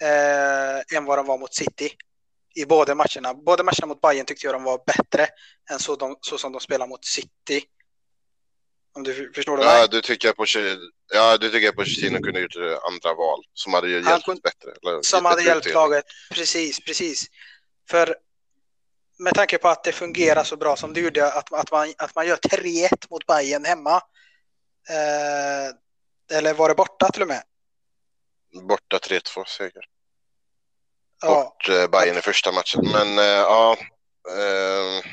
[0.01, 1.91] eh, än vad de var mot City.
[2.55, 3.33] I båda matcherna.
[3.33, 5.27] Båda matcherna mot Bayern tyckte jag de var bättre
[5.71, 7.63] än så, de, så som de spelar mot City.
[8.93, 9.63] Om du förstår det?
[9.63, 10.79] Ja, du tycker Pochettino,
[11.13, 12.55] ja, du tycker att Pochettino kunde gjort
[12.87, 14.71] andra val som hade ju Han hjälpt kunde- bättre.
[14.83, 15.89] Eller, som hade hjälpt utdelning.
[15.89, 16.05] laget.
[16.33, 17.25] Precis, precis.
[17.89, 18.15] För
[19.19, 22.15] med tanke på att det fungerar så bra som det gjorde, att, att, man, att
[22.15, 23.95] man gör 3-1 mot Bayern hemma.
[24.89, 27.43] Eh, eller var det borta till och med?
[28.67, 29.83] Borta 3-2 seger.
[31.21, 32.81] Ja, Bort eh, Bayern i första matchen.
[32.91, 33.77] Men eh, ja,
[34.29, 35.03] eh,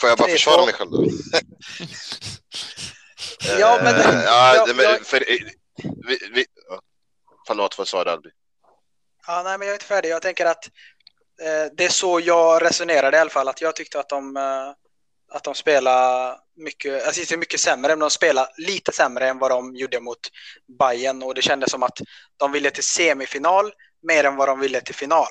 [0.00, 0.32] får jag bara 3-2.
[0.32, 1.04] försvara mig själv då?
[3.60, 5.36] Ja, men- Eh, ja, det- men, för, eh,
[6.08, 6.46] vi, vi.
[7.46, 8.32] Förlåt, vad sa du Albin?
[9.26, 10.08] ja, nej, men jag är inte färdig.
[10.08, 10.64] Jag tänker att
[11.42, 13.48] eh, det är så jag resonerade i alla fall.
[13.48, 14.68] Att jag tyckte att de, eh,
[15.30, 19.50] att de spelar mycket, alltså inte mycket sämre, men de spelar lite sämre än vad
[19.50, 20.18] de gjorde mot
[20.78, 21.98] Bayern och det kändes som att
[22.36, 25.26] de ville till semifinal mer än vad de ville till final.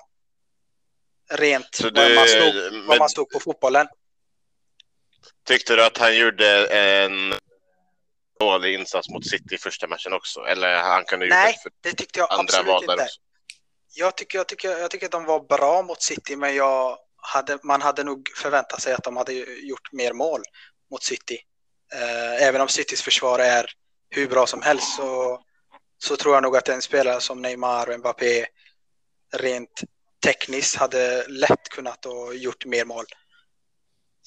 [1.32, 3.88] Rent Så vad, det- man stod, vad men- man stod på fotbollen.
[5.48, 7.34] Tyckte du att han gjorde en
[8.40, 10.40] dålig insats mot City i första matchen också?
[10.40, 12.94] Eller han kunde gjort Nej, det för det tyckte jag absolut inte.
[12.94, 13.20] också?
[13.94, 17.60] Jag tycker, jag, tycker, jag tycker att de var bra mot City, men jag hade,
[17.64, 20.42] man hade nog förväntat sig att de hade gjort mer mål
[20.92, 21.40] mot City.
[21.94, 23.72] Eh, även om Citys försvar är
[24.10, 25.42] hur bra som helst så,
[25.98, 28.46] så tror jag nog att en spelare som Neymar och Mbappé
[29.34, 29.84] rent
[30.24, 33.06] tekniskt hade lätt kunnat och gjort mer mål.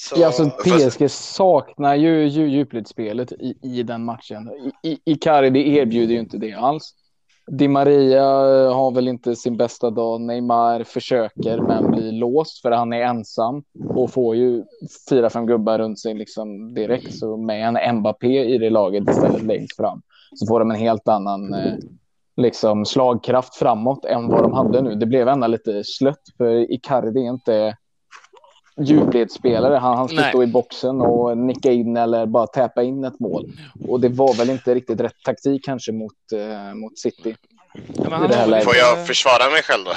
[0.02, 0.20] Så...
[0.20, 4.50] Ja, alltså, PSG saknar ju djupledsspelet i, i den matchen.
[4.82, 6.94] I, i, Icardi erbjuder ju inte det alls.
[7.50, 8.24] Di Maria
[8.72, 10.20] har väl inte sin bästa dag.
[10.20, 14.64] Neymar försöker men blir låst för han är ensam och får ju
[15.10, 17.14] fyra, fem gubbar runt sig liksom direkt.
[17.14, 20.02] Så med en Mbappé i det laget istället längst fram
[20.34, 21.74] så får de en helt annan eh,
[22.36, 24.94] liksom slagkraft framåt än vad de hade nu.
[24.94, 27.76] Det blev ändå lite slött för Icardi är inte
[28.84, 29.74] djupledsspelare.
[29.74, 33.52] Han, han ska stå i boxen och nicka in eller bara täppa in ett mål.
[33.88, 37.36] Och det var väl inte riktigt rätt taktik kanske mot, eh, mot City.
[38.10, 39.94] Ja, det Får jag försvara mig själv då?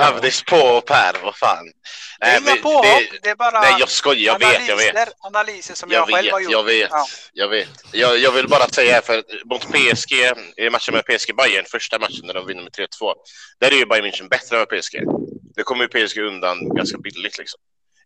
[0.00, 1.72] Avdis på och Per, vad fan.
[2.20, 5.08] Det är inga påhopp, det, det är bara nej, jag skojar, jag vet, jag vet.
[5.20, 6.52] analyser som jag, jag vet, själv har gjort.
[6.52, 7.06] Jag vet, ja.
[7.32, 7.68] jag vet.
[7.92, 10.12] Jag, jag vill bara säga för mot PSG,
[10.56, 12.86] i matchen med PSG Bayern, första matchen när de vinner med 3-2,
[13.60, 14.94] där är ju Bayern München bättre än PSG.
[15.56, 17.60] Det kommer ju PSG undan ganska billigt liksom.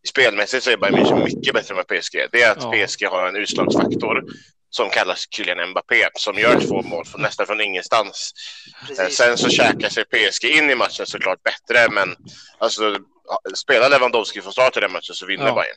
[0.09, 2.29] Spelmässigt så är Bayern München mycket bättre än PSG.
[2.33, 2.87] Det är att ja.
[2.87, 4.25] PSG har en utslagsfaktor
[4.71, 8.33] som kallas Kylian Mbappé som gör två mål från, nästan från ingenstans.
[8.87, 9.17] Precis.
[9.17, 12.17] Sen så käkar sig PSG in i matchen såklart bättre, men
[12.59, 12.99] alltså,
[13.55, 15.55] spelar Lewandowski från start i den matchen så vinner ja.
[15.55, 15.77] Bayern.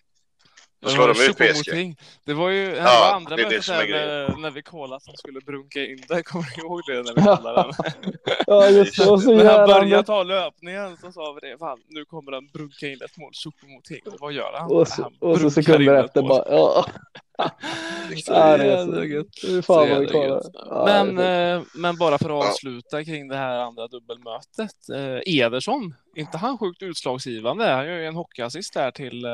[0.81, 1.95] Då slår de ut PSG.
[2.25, 5.85] Det var ju ja, var andra mötet när, när vi kollade att han skulle brunka
[5.85, 6.21] in där.
[6.23, 8.13] Kommer du ihåg det när vi kollade den?
[8.47, 9.09] ja, just det.
[9.09, 11.57] Och så när han började ta löpningen så sa vi det.
[11.57, 13.31] Fan, nu kommer han brunka in ett mål.
[13.31, 14.17] Choupo-Moting.
[14.19, 14.71] Vad gör han?
[14.71, 16.85] Och så, och så sekunder efter bara, ja.
[18.25, 19.65] ja, det är så gött.
[19.65, 20.41] Fan vad vi kollar.
[20.85, 24.89] Men, eh, men bara för att avsluta kring det här andra dubbelmötet.
[24.93, 27.65] Eh, Ederson, inte han sjukt utslagsgivande?
[27.65, 29.31] Han gör ju en hockeyassist där till eh,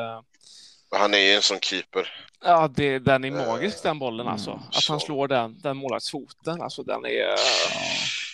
[0.95, 2.13] han är ju en sån keeper.
[2.43, 4.51] Ja, det, den är magisk den bollen alltså.
[4.51, 7.35] Mm, att han slår den, den målvaktsfoten, alltså den är...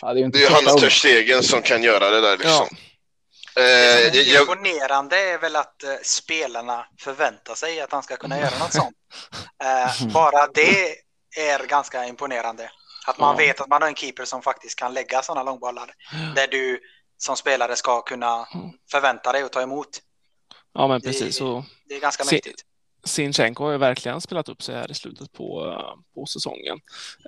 [0.01, 2.67] Ja, det är, inte det är Hannes Terstegen som kan göra det där liksom.
[2.71, 2.77] Ja.
[3.55, 8.17] Eh, det som är imponerande är väl att eh, spelarna förväntar sig att han ska
[8.17, 8.95] kunna göra något sånt.
[9.63, 10.95] Eh, bara det
[11.37, 12.71] är ganska imponerande.
[13.07, 13.47] Att man ja.
[13.47, 15.93] vet att man har en keeper som faktiskt kan lägga sådana långbollar.
[16.35, 16.79] Där du
[17.17, 18.47] som spelare ska kunna
[18.91, 19.89] förvänta dig att ta emot.
[20.73, 21.39] Ja, men precis.
[21.39, 22.63] Det, det är ganska mäktigt.
[23.05, 25.77] Sinchenko har ju verkligen spelat upp sig här i slutet på,
[26.15, 26.79] på säsongen.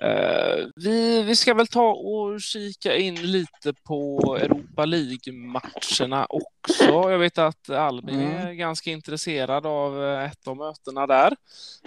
[0.02, 6.84] Eh, vi, vi ska väl ta och kika in lite på Europa League-matcherna också.
[7.10, 8.46] Jag vet att Albin mm.
[8.46, 11.36] är ganska intresserad av ett av mötena där.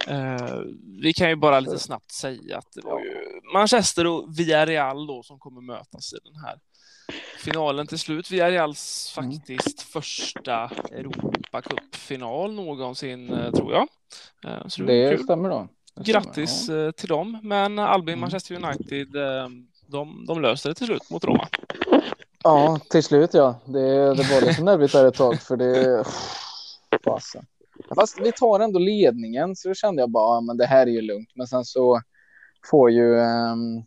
[0.08, 0.62] Eh,
[1.02, 3.16] vi kan ju bara lite snabbt säga att det var ju
[3.54, 6.60] Manchester och Villarreal då som kommer mötas i den här
[7.40, 8.32] finalen till slut.
[8.32, 9.32] Villarreals mm.
[9.32, 10.04] faktiskt mm.
[11.52, 13.88] Första Europacup-final någonsin, eh, tror jag.
[14.46, 15.68] Eh, så det, det stämmer då.
[15.96, 16.88] Det Grattis stämmer, ja.
[16.88, 17.40] Eh, till dem.
[17.44, 18.20] Men Albin, mm.
[18.22, 19.08] Manchester United,
[19.88, 21.48] de, de löste det till slut mot Roma.
[22.44, 23.60] Ja, till slut ja.
[23.66, 26.06] Det, det var lite nervigt där ett tag för det...
[27.04, 27.46] Fasen.
[27.96, 31.02] Fast vi tar ändå ledningen så då kände jag bara, men det här är ju
[31.02, 31.30] lugnt.
[31.36, 32.02] Men sen så
[32.72, 33.84] får ju um,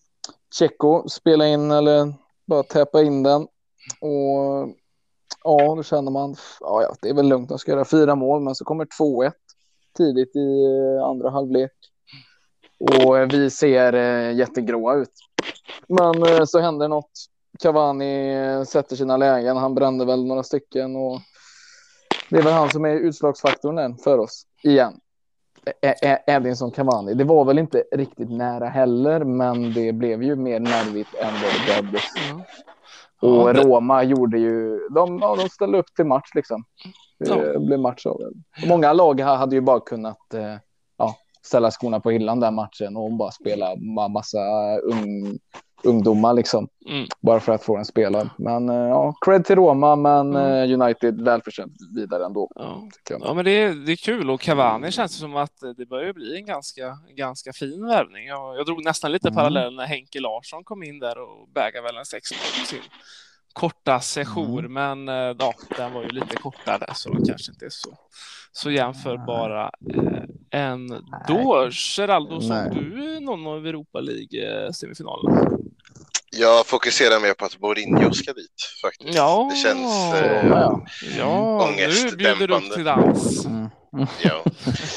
[0.54, 2.14] Tjecko spela in eller
[2.46, 3.42] bara täppa in den.
[4.00, 4.68] Och
[5.44, 7.48] ja, då känner man ja, det är väl lugnt.
[7.48, 9.32] De ska göra fyra mål, men så kommer 2-1
[9.96, 11.72] tidigt i eh, andra halvlek.
[12.78, 15.12] Och eh, vi ser eh, jättegråa ut.
[15.88, 17.10] Men så händer något.
[17.58, 18.34] Cavani
[18.66, 19.56] sätter sina lägen.
[19.56, 21.20] Han brände väl några stycken och
[22.30, 25.00] det är väl han som är utslagsfaktorn för oss igen.
[26.26, 27.14] Edinson Cavani.
[27.14, 31.52] Det var väl inte riktigt nära heller, men det blev ju mer nervigt än vad
[31.52, 32.02] det behövdes.
[32.30, 32.42] Mm.
[33.22, 33.62] Och ja, det...
[33.62, 36.64] Roma gjorde ju, de, ja, de ställde upp till match liksom.
[37.18, 37.58] Det ja.
[37.58, 38.66] blev match av det.
[38.66, 40.56] Många lag hade ju bara kunnat eh,
[40.96, 43.76] ja, ställa skorna på hyllan den matchen och bara spela
[44.10, 44.38] massa
[44.78, 45.38] ung,
[45.84, 46.68] ungdomar liksom.
[46.88, 47.06] Mm.
[47.20, 48.30] Bara för att få en spelad.
[48.38, 50.70] Men eh, ja, cred till Roma, men mm.
[50.70, 52.50] Eh, United välförtjänt vidare ändå.
[52.54, 52.88] Ja,
[53.20, 56.12] ja men det är, det är kul och Cavani känns det som att det börjar
[56.12, 58.26] bli en ganska, ganska fin värvning.
[58.26, 59.36] Jag, jag drog nästan lite mm.
[59.36, 62.82] parallell när Henke Larsson kom in där och bägade väl en sex på sin
[63.52, 64.72] korta session, mm.
[64.72, 67.98] men eh, ja, den var ju lite kortare så det kanske inte är så,
[68.52, 71.68] så jämförbara eh, ändå.
[71.70, 75.61] Geraldo, såg du någon av Europa League-semifinalerna?
[76.36, 79.14] Jag fokuserar mer på att Mourinho ska dit faktiskt.
[79.14, 80.86] Ja, det känns eh, ja,
[81.18, 83.44] ja nu bjuder du upp till dans.
[83.44, 83.68] Mm.
[84.22, 84.44] ja.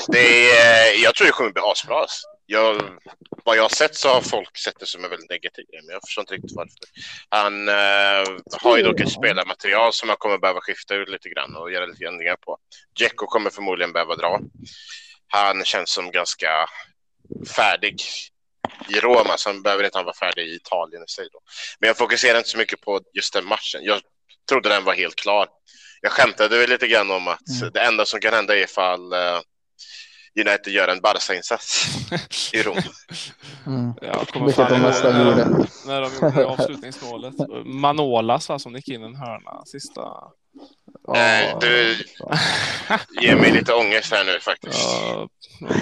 [0.07, 2.05] det är, jag tror det kommer bli asbra.
[2.45, 2.81] Jag,
[3.43, 6.01] vad jag har sett så har folk sett det som är väldigt negativt, men jag
[6.01, 6.75] förstår inte riktigt varför.
[7.29, 11.55] Han uh, har ju dock ett spelarmaterial som han kommer behöva skifta ut lite grann
[11.55, 12.57] och göra lite ändringar på.
[12.99, 14.39] Jacko kommer förmodligen behöva dra.
[15.27, 16.49] Han känns som ganska
[17.55, 18.01] färdig
[18.89, 21.27] i Roma, så behöver inte han vara färdig i Italien i sig.
[21.31, 21.39] Då.
[21.79, 23.81] Men jag fokuserar inte så mycket på just den matchen.
[23.83, 24.01] Jag
[24.49, 25.47] trodde den var helt klar.
[26.01, 27.71] Jag skämtade väl lite grann om att mm.
[27.73, 29.41] det enda som kan hända är ifall uh,
[30.39, 31.85] United gör en Barca-insats
[32.53, 32.77] i Rom.
[33.67, 33.93] Mm.
[34.01, 35.45] Ja, Vilket de nästan gjorde.
[35.85, 37.33] När de gjorde avslutningsmålet.
[37.65, 40.01] Manolas va, som gick in en hörna sista.
[41.07, 41.97] Nej, du
[43.21, 44.79] ger mig lite ångest här nu faktiskt.
[44.79, 45.29] Ja,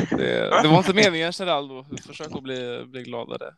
[0.09, 1.85] det, det var inte meningen Geraldo.
[2.07, 3.53] Försök att bli, bli gladare.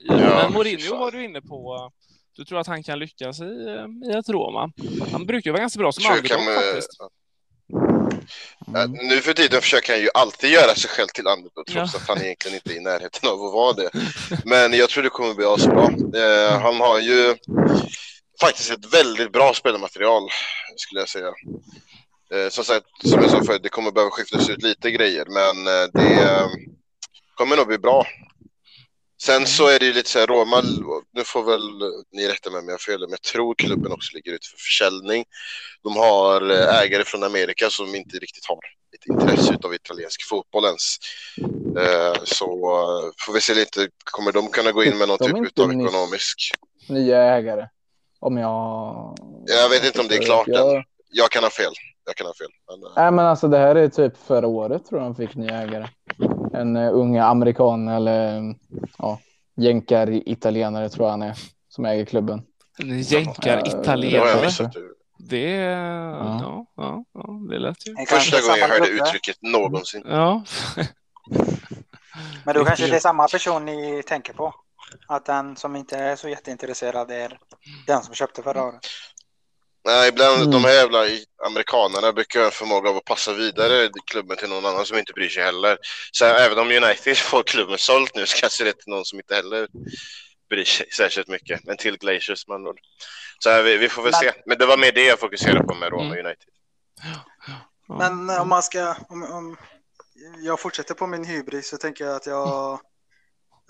[0.00, 1.90] Ja, Men Mourinho var du inne på.
[2.36, 3.44] Du tror att han kan lyckas i,
[4.10, 4.72] i ett Roma?
[5.12, 6.90] Han brukar vara ganska bra som underdog faktiskt.
[8.74, 8.92] Mm.
[8.92, 12.00] Nu för tiden försöker han ju alltid göra sig själv till underdog trots ja.
[12.00, 13.90] att han egentligen inte är i närheten av att vara det.
[14.44, 15.84] Men jag tror det kommer bli asbra.
[16.22, 17.36] Eh, han har ju
[18.40, 20.22] faktiskt ett väldigt bra spelmaterial
[20.76, 21.32] skulle jag säga.
[22.34, 25.66] Eh, som sagt, som jag sa förut, det kommer behöva skiftas ut lite grejer, men
[25.66, 26.46] eh, det eh,
[27.34, 28.06] kommer nog bli bra.
[29.22, 30.62] Sen så är det ju lite så här, Roma,
[31.12, 31.62] nu får väl
[32.12, 34.56] ni rätta mig om jag har fel, men jag tror klubben också ligger ute för
[34.56, 35.24] försäljning.
[35.82, 38.58] De har eh, ägare från Amerika som inte riktigt har
[38.94, 40.96] ett intresse av italiensk fotboll ens.
[41.78, 45.58] Eh, så eh, får vi se lite, kommer de kunna gå in med någon typ
[45.58, 46.50] av ekonomisk...
[46.88, 47.68] Nya ägare,
[48.20, 49.14] om jag...
[49.46, 50.76] Jag vet inte om det är klart jag...
[50.76, 50.84] än.
[51.10, 51.72] Jag kan ha fel.
[52.06, 52.48] Jag kan ha fel.
[52.68, 52.92] Men...
[52.96, 55.88] Nej, men alltså det här är typ förra året tror jag de fick nya ägare
[56.52, 58.54] en uh, unga amerikan eller
[58.98, 59.20] ja,
[59.56, 62.42] jänkar italienare tror jag han är som äger klubben.
[62.78, 64.70] En jänkar italienare.
[65.18, 66.40] Det, ja.
[66.42, 68.06] Ja, ja, ja, det lät ju.
[68.06, 70.02] Första gången jag hörde uttrycket någonsin.
[70.06, 70.42] Ja.
[72.44, 74.54] Men då kanske det är samma person ni tänker på?
[75.06, 77.38] Att den som inte är så jätteintresserad är
[77.86, 78.86] den som köpte förra året?
[79.84, 80.50] Nej, ibland mm.
[80.50, 81.04] de här jävla
[81.46, 85.12] amerikanerna brukar ha en förmåga av att passa vidare klubben till någon annan som inte
[85.12, 85.78] bryr sig heller.
[86.12, 89.18] Så även om United får klubben sålt nu så kanske det är till någon som
[89.18, 89.68] inte heller
[90.50, 91.64] bryr sig särskilt mycket.
[91.64, 92.74] Men till Glaciers man då.
[93.38, 94.20] Så här, vi, vi, får väl Men...
[94.20, 94.42] se.
[94.46, 96.26] Men det var mer det jag fokuserade på med Roma mm.
[96.26, 96.48] United.
[97.98, 99.56] Men om man ska, om, om
[100.38, 102.80] jag fortsätter på min hybris så tänker jag att jag,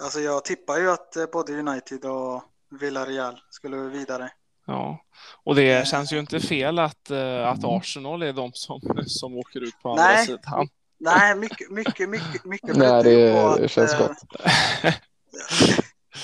[0.03, 4.31] alltså jag tippar ju att både United och Villarreal skulle vidare.
[4.67, 5.05] Ja,
[5.45, 9.61] och det känns ju inte fel att, eh, att Arsenal är de som, som åker
[9.61, 10.27] ut på andra Nej.
[10.27, 10.69] sidan.
[11.01, 12.77] Nej, mycket, mycket, mycket, mycket.
[12.77, 14.17] Nej, det, att, det känns gott.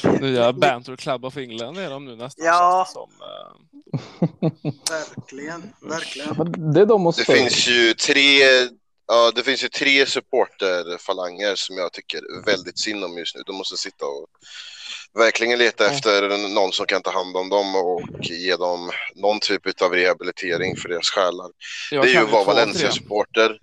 [0.20, 2.46] Nya Banter Club of England är de nu nästan.
[2.46, 3.11] Ja, som,
[4.90, 6.72] verkligen, verkligen.
[6.72, 8.38] Det är de Det finns ju tre,
[9.07, 13.42] ja, det finns ju tre supporterfalanger som jag tycker väldigt synd om just nu.
[13.46, 14.26] De måste sitta och
[15.14, 19.83] verkligen leta efter någon som kan ta hand om dem och ge dem någon typ
[19.83, 21.50] av rehabilitering för deras själar.
[21.90, 23.59] det är ju att vara Valencia-supporter.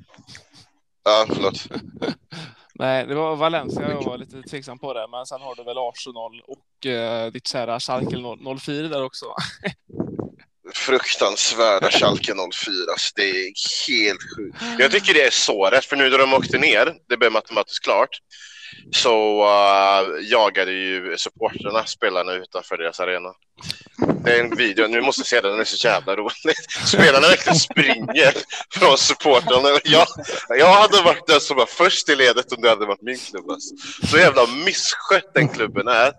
[1.04, 1.68] Ja, förlåt.
[2.74, 5.78] Nej, det var Valencia jag var lite tveksam på det, men sen har du väl
[5.78, 8.18] Arsenal och uh, ditt kära Schalke
[8.60, 9.26] 04 där också.
[10.74, 12.42] Fruktansvärda Schalke 04,
[12.92, 13.54] alltså, det är
[13.88, 14.58] helt sjukt.
[14.80, 17.84] Jag tycker det är så rätt, för nu när de åkte ner, det blev matematiskt
[17.84, 18.10] klart,
[18.92, 23.30] så uh, jagade ju supporterna spelarna utanför deras arena.
[24.24, 26.56] Det är en video, nu måste jag se den, den är så jävla rolig.
[26.86, 28.34] Spelarna verkligen springer
[28.74, 29.80] från supportrarna.
[29.84, 30.08] Jag,
[30.50, 33.50] jag hade varit den som var först i ledet om det hade varit min klubb.
[33.50, 33.76] Alltså.
[34.08, 36.12] Så jävla misskött den klubben är.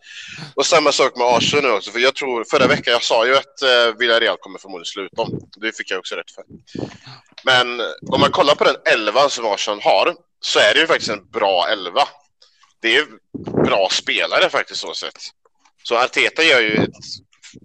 [0.55, 3.37] Och samma sak med Arsenal nu också, för jag tror förra veckan, jag sa ju
[3.37, 5.40] att uh, Villarreal kommer förmodligen sluta om.
[5.57, 6.44] Det fick jag också rätt för.
[7.44, 7.81] Men
[8.12, 11.31] om man kollar på den elvan som Arsenal har, så är det ju faktiskt en
[11.31, 12.09] bra elva
[12.83, 13.07] det är
[13.64, 15.18] bra spelare faktiskt så sett.
[15.83, 16.97] Så Arteta gör ju ett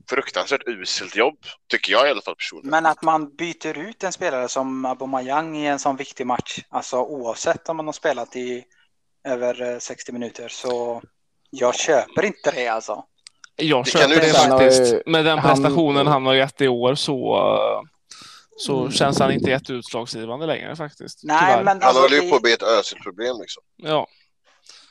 [0.10, 1.38] fruktansvärt uselt jobb,
[1.72, 2.72] tycker jag i alla fall personligen.
[2.72, 6.98] Men att man byter ut en spelare som Aubameyang i en sån viktig match, alltså
[6.98, 8.64] oavsett om man har spelat i
[9.28, 11.02] över 60 minuter, så
[11.50, 13.04] jag köper inte det alltså.
[13.56, 15.06] Jag det köper det faktiskt.
[15.06, 17.40] Med den prestationen han, han har gett i år så,
[18.58, 18.92] så mm.
[18.92, 21.20] känns han inte jätteutslagsgivande längre faktiskt.
[21.24, 23.64] Nej, men alltså, han håller ju på att bli ett ösigt problem liksom.
[23.76, 24.08] Ja.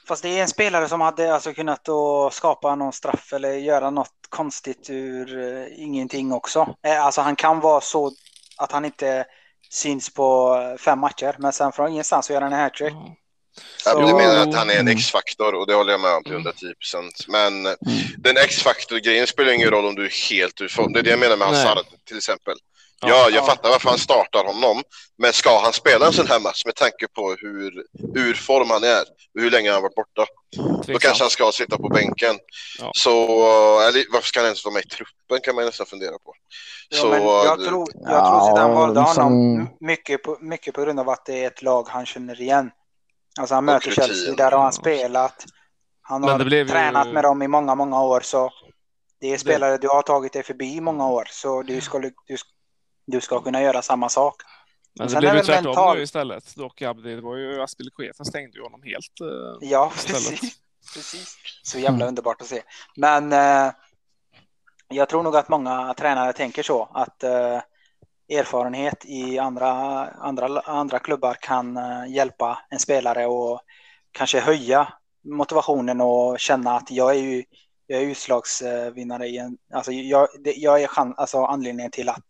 [0.09, 3.91] Fast det är en spelare som hade alltså kunnat då skapa någon straff eller göra
[3.91, 6.75] något konstigt ur uh, ingenting också.
[6.87, 8.13] Eh, alltså han kan vara så
[8.59, 9.25] att han inte
[9.71, 12.93] syns på fem matcher, men sen från ingenstans så gör han en hattrick.
[12.93, 13.13] Mm.
[13.77, 14.01] Så...
[14.01, 16.75] du menar att han är en X-faktor och det håller jag med om till 110
[16.75, 17.25] procent.
[17.29, 17.77] Men mm.
[18.19, 20.93] den X-faktor-grejen spelar ingen roll om du är helt ur form.
[20.93, 22.57] Det är det jag menar med Hazard till exempel.
[23.01, 24.83] Ja, jag fattar varför han startar honom.
[25.19, 27.73] Men ska han spela en sån här match med tanke på hur
[28.15, 29.01] ur form han är
[29.35, 30.27] och hur länge han varit borta.
[30.87, 32.39] Då kanske han ska sitta på bänken.
[32.79, 32.91] Ja.
[32.95, 33.11] Så,
[33.81, 36.35] eller varför ska han ens vara med i truppen kan man nästan fundera på.
[36.89, 41.01] Ja, så, jag tror, jag tror att han valde honom mycket, på, mycket på grund
[41.01, 42.71] av att det är ett lag han känner igen.
[43.41, 45.45] Alltså han möter Chelsea, där har han spelat.
[46.03, 48.51] Han har det blev ju- tränat med dem i många, många år så
[49.21, 52.13] det är spelare du har tagit dig förbi i många år så du ska, du,
[53.07, 54.35] du ska kunna göra samma sak.
[54.99, 56.57] Men det blev ju tvärtom mental- nu istället.
[56.57, 60.41] Dock Abdi, det var ju Aspilicueta stängde ju honom helt eh, Ja, precis.
[60.95, 61.37] precis.
[61.63, 62.09] Så jävla Mm.
[62.09, 62.63] underbart att se.
[62.97, 63.73] Men eh,
[64.89, 67.61] jag tror nog att många tränare tänker så att eh,
[68.39, 69.71] erfarenhet i andra,
[70.11, 73.61] andra, andra klubbar kan eh, hjälpa en spelare och
[74.13, 74.93] kanske höja
[75.25, 77.45] motivationen och känna att jag är ju
[77.87, 82.25] jag är utslagsvinnare i en, alltså jag, det, jag är chan, alltså anledningen till att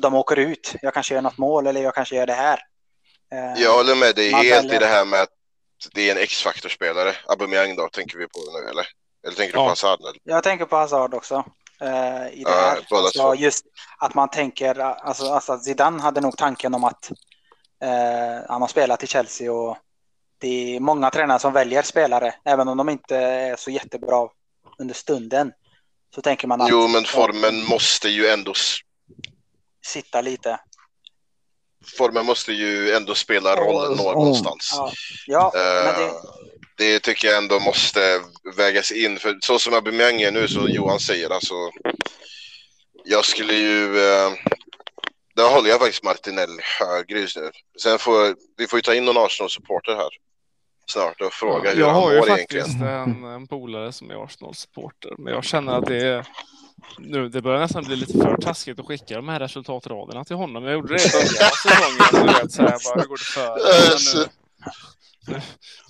[0.00, 0.74] de åker ut.
[0.82, 2.60] Jag kanske gör något mål eller jag kanske gör det här.
[3.32, 5.28] Eh, Jag håller med dig helt väljer- i det här med att
[5.94, 7.12] det är en X-faktorspelare.
[7.26, 8.86] Aubameyang då, tänker vi på nu eller?
[9.26, 9.64] Eller tänker du Ja.
[9.64, 10.00] på Hazard?
[10.00, 10.14] Eller?
[10.24, 11.44] Jag tänker på Hazard också.
[11.80, 11.88] Eh,
[12.32, 12.56] I det Ja,
[12.90, 12.96] här.
[12.98, 13.64] Alltså, just
[13.98, 17.10] att man tänker, alltså, alltså Zidane hade nog tanken om att
[17.82, 19.76] eh, han har spelat i Chelsea och
[20.38, 24.28] det är många tränare som väljer spelare, även om de inte är så jättebra
[24.78, 25.52] under stunden.
[26.14, 28.52] Så tänker man att Jo, men formen måste ju ändå
[29.86, 30.60] sitta lite.
[31.98, 34.12] formen måste ju ändå spela roll Ja, nå- ja.
[34.12, 34.70] någonstans.
[34.76, 34.92] Ja,
[35.26, 36.12] ja men Eh,
[36.76, 38.20] det, det tycker jag ändå måste
[38.56, 39.18] vägas in.
[39.18, 41.54] För så som Aubameyang är nu, så Johan säger, alltså.
[43.04, 43.98] Jag skulle ju...
[43.98, 44.32] Eh,
[45.36, 47.50] där håller jag faktiskt Martinelli högre just nu.
[47.82, 50.08] Sen får vi får ju ta in någon Arsenal-supporter här
[50.90, 52.94] snart och fråga hur jag han har ju mår faktiskt egentligen.
[52.94, 56.26] en, en polare som är Arsenal-supporter, men jag känner att det är
[56.98, 60.64] nu, det börjar nästan bli lite för taskigt att skicka de här resultatraderna till honom.
[60.64, 62.26] Jag gjorde det i början av säsongen.
[62.26, 63.48] Du vet, så här, bara, hur går det för?
[64.14, 64.28] Men nu-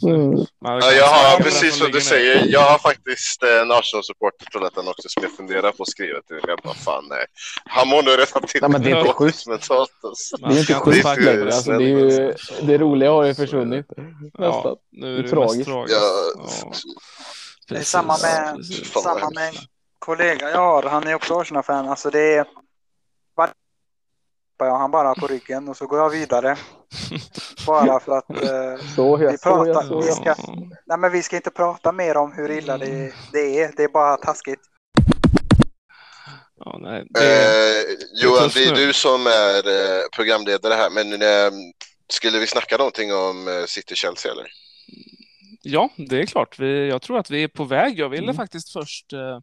[0.02, 0.38] Mm.
[0.64, 2.46] Ja, jag har precis som du säger.
[2.46, 6.22] Jag har faktiskt eh, en Arsenal-supporter på detta också som jag funderar på att skriva
[6.22, 6.40] till.
[6.46, 7.24] Jag bara fan nej.
[7.64, 9.46] Han mår nog redan till Nej, men det är inte schysst.
[9.46, 9.90] mentalt.
[10.40, 11.44] Det är inte schysst längre.
[11.44, 11.54] det.
[11.54, 13.86] Alltså, det, är ju, det roliga har ju försvunnit.
[14.38, 15.56] Ja, nu är Det är det tragiskt.
[15.56, 15.96] mest tragiskt.
[16.00, 16.32] Ja,
[16.62, 16.72] Ja,
[17.68, 18.64] det är samma med,
[19.02, 19.54] samma med
[20.06, 20.82] kollega jag har.
[20.82, 21.88] Han är också Arsenal-fan.
[21.88, 22.46] Alltså det är...
[24.58, 26.56] Jag han bara på ryggen och så går jag vidare.
[27.66, 28.30] Bara för att...
[28.30, 30.34] Eh, Så ja, Vi så ja, pratar- så vi ska-
[30.86, 33.72] nej men vi ska inte prata mer om hur illa det, det är.
[33.76, 34.60] Det är bara taskigt.
[36.64, 41.50] Ja, nej, det, Eh, Johan, det är du som är eh, programledare här, men eh,
[42.12, 44.46] skulle vi snacka någonting om eh, City-Chelsea eller?
[45.62, 46.58] Ja, det är klart.
[46.58, 47.98] Vi, jag tror att vi är på väg.
[47.98, 48.36] Jag ville Mm.
[48.36, 49.38] faktiskt först eh,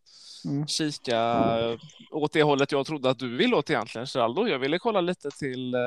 [0.45, 0.67] Mm.
[0.67, 1.15] kika
[1.59, 1.77] eh,
[2.11, 4.47] åt det hållet jag trodde att du ville åt egentligen, Geraldo.
[4.47, 5.79] Jag ville kolla lite till, eh,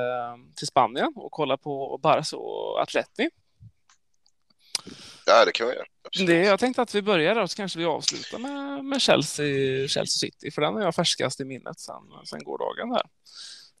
[0.55, 3.29] till Spanien och kolla på Barca och Atleti.
[5.25, 5.85] Ja, det kan vi göra.
[6.07, 6.27] Absolut.
[6.27, 9.45] Det, jag tänkte att vi börjar där och så kanske vi avslutar med, med Chelsea,
[9.87, 13.03] Chelsea City, för den har jag färskast i minnet sen, sen gårdagen där.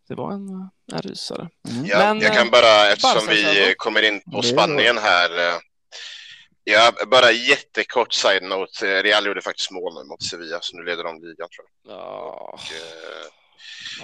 [0.07, 1.49] Det var en, en rysare.
[1.69, 1.85] Mm.
[1.85, 5.29] Ja, Men, jag eh, kan bara, eftersom Barca, vi eh, kommer in på Spanien här.
[6.69, 8.87] Ja, bara jättekort side-note.
[8.87, 11.95] Eh, Real gjorde faktiskt mål nu mot Sevilla, så nu leder de ligan tror jag.
[11.95, 13.27] Ja, Och, eh,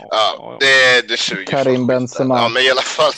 [0.10, 1.46] ja, ja, det, det suger.
[1.46, 1.88] Karim.
[1.88, 2.38] Benzema.
[2.38, 3.14] Ja, men i alla fall.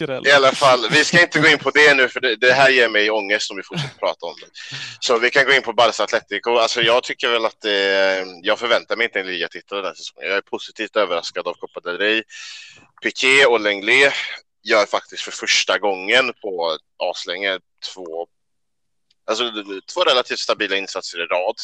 [0.26, 2.70] I alla fall, vi ska inte gå in på det nu för det, det här
[2.70, 4.76] ger mig ångest om vi fortsätter prata om det.
[5.00, 6.50] Så vi kan gå in på Barca Atletico.
[6.50, 10.28] Alltså jag tycker väl att det, jag förväntar mig inte en ligatitel den här säsongen.
[10.28, 12.22] Jag är positivt överraskad av Copa del Rey.
[13.02, 14.12] Piqué och Lenglet
[14.64, 16.78] gör faktiskt för första gången på
[17.10, 17.58] aslänge
[17.94, 18.26] två,
[19.30, 19.52] alltså
[19.94, 21.56] två relativt stabila insatser i rad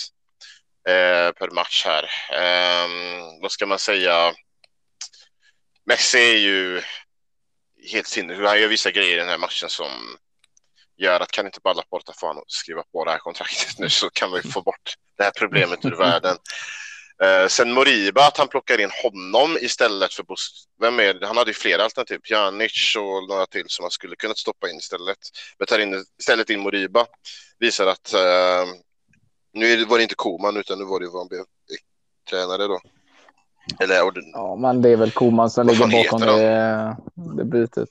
[0.89, 2.05] eh, per match här.
[2.33, 2.89] Eh,
[3.43, 4.35] vad ska man säga?
[5.85, 6.83] Messi är ju
[7.91, 8.47] helt sinnessjuk.
[8.47, 10.17] Han gör vissa grejer i den här matchen som
[10.97, 13.89] gör att kan inte bara Laporta få han att skriva på det här kontraktet nu
[13.89, 16.37] så kan vi få bort det här problemet ur världen.
[17.23, 20.64] Eh, sen Moriba, att han plockar in honom istället för Bus.
[20.81, 21.27] Vem är det?
[21.27, 22.19] Han hade ju flera alternativ.
[22.19, 25.19] Pjanic och några till som han skulle kunnat stoppa in istället.
[25.59, 27.07] Men tar in, istället in Moriba.
[27.59, 28.64] Visar att eh,
[29.53, 31.45] nu var det inte Koman utan nu var det vad han blev
[32.31, 32.81] tränare då.
[33.81, 36.97] Eller ord- Ja, men det är väl Koman som Vad ligger bakom det,
[37.37, 37.89] det bytet.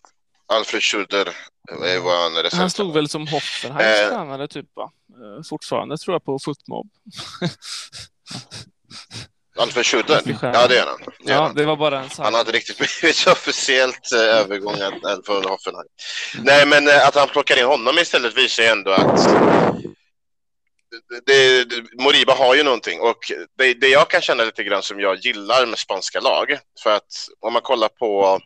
[0.48, 1.28] Alfred Schurder
[1.72, 2.70] eh, var han Han reserv.
[2.70, 4.10] stod väl som Hoffenheims Eh.
[4.10, 4.92] tränare typ va?
[5.10, 6.90] Eh, Fortfarande tror jag på Footmob.
[9.58, 10.52] Alfred stjärna.
[10.54, 11.00] Ja, det är han.
[11.20, 11.56] Det är Ja, han.
[11.56, 12.26] det var bara en side.
[12.26, 15.88] Han hade riktigt blivit officiellt eh, övergång eh, för Hoffenheim.
[16.42, 19.30] Nej, men eh, att han plockar in honom istället visar ju ändå att
[21.26, 23.18] det, det, Moriba har ju någonting och
[23.58, 27.28] det, det jag kan känna lite grann som jag gillar med spanska lag för att
[27.40, 28.40] om man kollar på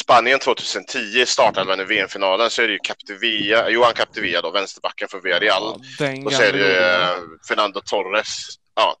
[0.00, 5.20] Spanien 2010 startelvan i VM-finalen så är det ju Capdevilla, Johan Capdevilla då, vänsterbacken för
[5.20, 5.82] Villarreal.
[5.98, 7.16] Ja, Och så är det ju eh,
[7.48, 8.28] Fernando Torres.
[8.74, 8.96] Ja.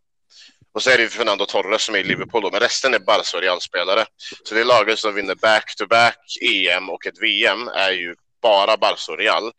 [0.74, 2.98] Och så är det ju Fernando Torres som är i Liverpool då, men resten är
[2.98, 4.06] Barca och Real-spelare.
[4.44, 9.18] Så det laget som vinner back-to-back EM och ett VM är ju bara Barca och
[9.18, 9.52] Real.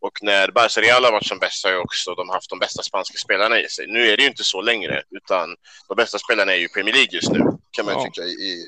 [0.00, 2.82] Och när Barca Real har varit som bäst har ju också de haft de bästa
[2.82, 3.86] spanska spelarna i sig.
[3.86, 5.56] Nu är det ju inte så längre, utan
[5.88, 7.38] de bästa spelarna är ju Premier League just nu,
[7.70, 8.04] kan man Ja.
[8.04, 8.64] tycka i,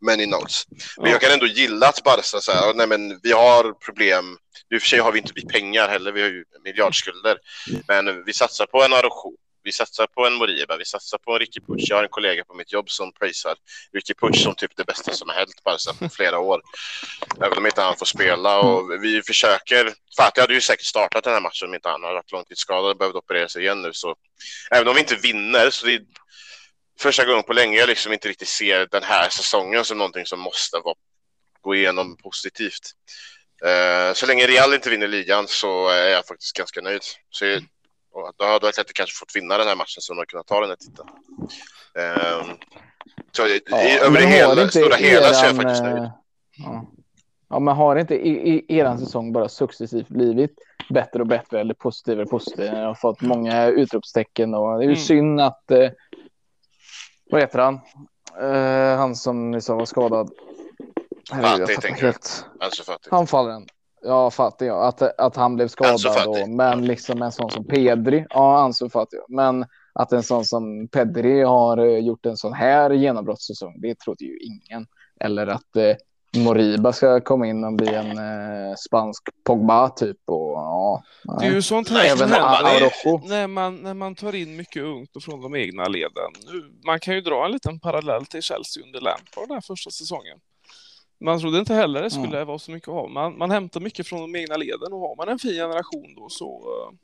[0.00, 0.64] many notes.
[0.96, 1.10] Men Ja.
[1.12, 4.36] jag kan ändå gilla att Barca säger, "Ja, nej men vi har problem.
[4.74, 7.38] I och för sig har vi inte pengar heller, vi har ju miljardskulder.
[7.88, 11.38] Men vi satsar på en Araujo, vi satsar på en Moriba, vi satsar på en
[11.38, 11.84] Ricky Puch.
[11.88, 13.56] Jag har en kollega på mitt jobb som prisar
[13.92, 16.62] Ricky Puch som typ det bästa som har hänt Barca på flera år.
[17.44, 19.94] Även om inte han får spela och vi försöker.
[20.16, 22.96] Fatih hade ju säkert startat den här matchen om inte han hade varit långtidsskadad och
[22.96, 23.92] behövt operera sig igen nu.
[23.92, 24.16] Så
[24.70, 26.00] även om vi inte vinner så det är
[27.00, 30.40] första gången på länge jag liksom inte riktigt ser den här säsongen som någonting som
[30.40, 30.94] måste vara,
[31.60, 32.94] gå igenom positivt.
[33.64, 37.02] Eh, så länge Real inte vinner ligan så är jag faktiskt ganska nöjd.
[37.30, 37.62] Så jag,
[38.12, 40.60] och då hade Atleti kanske fått vinna den här matchen så de hade kunnat ta
[40.60, 41.08] den här titeln.
[41.98, 42.46] Eh,
[43.32, 45.96] så i, Ja, i, över det hela, stora hela så är jag faktiskt nöjd.
[45.96, 46.10] eh,
[46.56, 46.86] Ja.
[47.48, 48.30] ja, men har inte i,
[48.68, 50.54] i eran säsong bara successivt blivit
[50.90, 52.78] bättre och bättre eller positivare och positivare?
[52.80, 54.96] Jag har fått många utropstecken och det är ju Mm.
[54.96, 55.90] synd att eh,
[57.30, 57.80] vad heter han?
[58.40, 60.30] Eh, han som ni sa var skadad.
[61.32, 62.44] Herregud, fattar tänker helt.
[62.60, 63.08] Alltså Fatih.
[63.10, 63.66] Han faller en.
[64.02, 64.84] Ja, fattig jag.
[64.84, 66.46] Att, att han blev skadad då.
[66.46, 68.26] Men liksom en sån som Pedri.
[68.30, 69.16] Ja, Ansu Fati.
[69.28, 74.24] Men att en sån som Pedri har eh, gjort en sån här genombrottssäsong, det trodde
[74.24, 74.86] ju ingen.
[75.20, 75.96] Eller att eh,
[76.36, 80.16] Moriba ska komma in och bli en eh, spansk Pogba typ.
[80.26, 81.02] Och, ja,
[81.40, 84.82] Det är ju sånt här Även som händer när man, när man tar in mycket
[84.82, 86.32] ungt och från de egna leden.
[86.46, 89.90] Nu, man kan ju dra en liten parallell till Chelsea under Lampard den här första
[89.90, 90.38] säsongen.
[91.20, 93.10] Man trodde inte heller det skulle vara så mycket av.
[93.10, 96.28] Man, man hämtar mycket från de egna leden och har man en fin generation då
[96.28, 96.96] så, eh,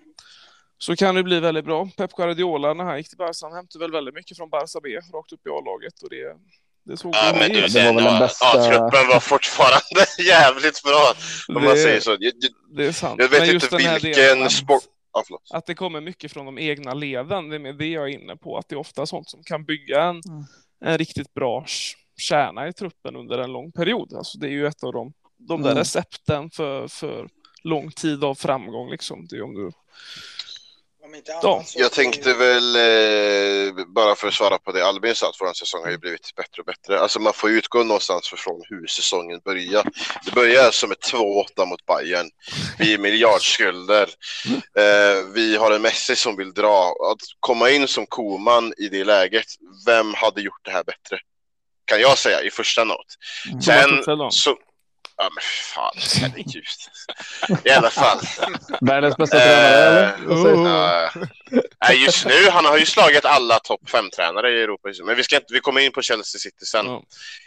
[0.79, 1.89] så kan det bli väldigt bra.
[1.97, 4.89] Pep Guardiola när han gick till Barca, han hämtade väl väldigt mycket från Barca B
[5.17, 6.37] rakt upp i A-laget och det,
[6.85, 10.07] det såg Ja, men du, det sen, var väl den bästa- ja, truppen var fortfarande
[10.29, 11.13] jävligt bra.
[11.49, 12.17] Om man Det- säger så.
[12.21, 12.33] Jag,
[12.77, 13.15] Det är sant.
[13.19, 14.83] jag vet Men just inte den här vilken sport...
[15.51, 17.49] Att det kommer mycket från de egna leden.
[17.49, 19.65] Det är med det jag är inne på, att det är ofta sånt som kan
[19.65, 20.45] bygga en, Mm.
[20.85, 21.65] en riktigt bra
[22.17, 24.15] kärna i truppen under en lång period.
[24.15, 25.79] Alltså det är ju ett av de, de där Mm.
[25.79, 27.29] recepten för, för
[27.63, 28.91] lång tid av framgång.
[28.91, 29.27] Liksom.
[29.31, 29.71] Det är om du...
[31.05, 34.87] Om inte Ja, annat så- Jag tänkte väl, eh, bara för att svara på det
[34.87, 37.01] Albin sa, att vår säsong har ju blivit bättre och bättre.
[37.01, 39.83] Alltså man får utgå någonstans från hur säsongen börjar.
[40.25, 42.31] Det börjar alltså med 2-8 mot Bayern.
[42.79, 44.09] Vi är miljardskulder.
[44.79, 46.89] Eh, vi har en Messi som vill dra.
[47.13, 49.47] Att komma in som koman i det läget,
[49.87, 51.19] vem hade gjort det här bättre?
[51.87, 53.07] Kan jag säga i första not.
[53.47, 53.63] Mm.
[53.63, 54.59] Sen så...
[55.19, 55.43] Ja men
[55.75, 56.65] fan, herregud.
[57.65, 58.19] I alla fall.
[58.81, 61.29] Världens bästa tränare, eller?
[61.89, 64.89] Nej, just nu, han har ju slagit alla topp fem-tränare i Europa.
[65.05, 66.87] Men vi, ska inte, vi kommer in på Chelsea City sen.
[66.87, 67.03] Ja.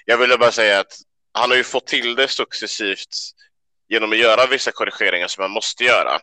[0.06, 0.98] Jag ville bara säga att
[1.34, 3.16] han har ju fått till det successivt
[3.90, 6.20] genom att göra vissa korrigeringar som man måste göra.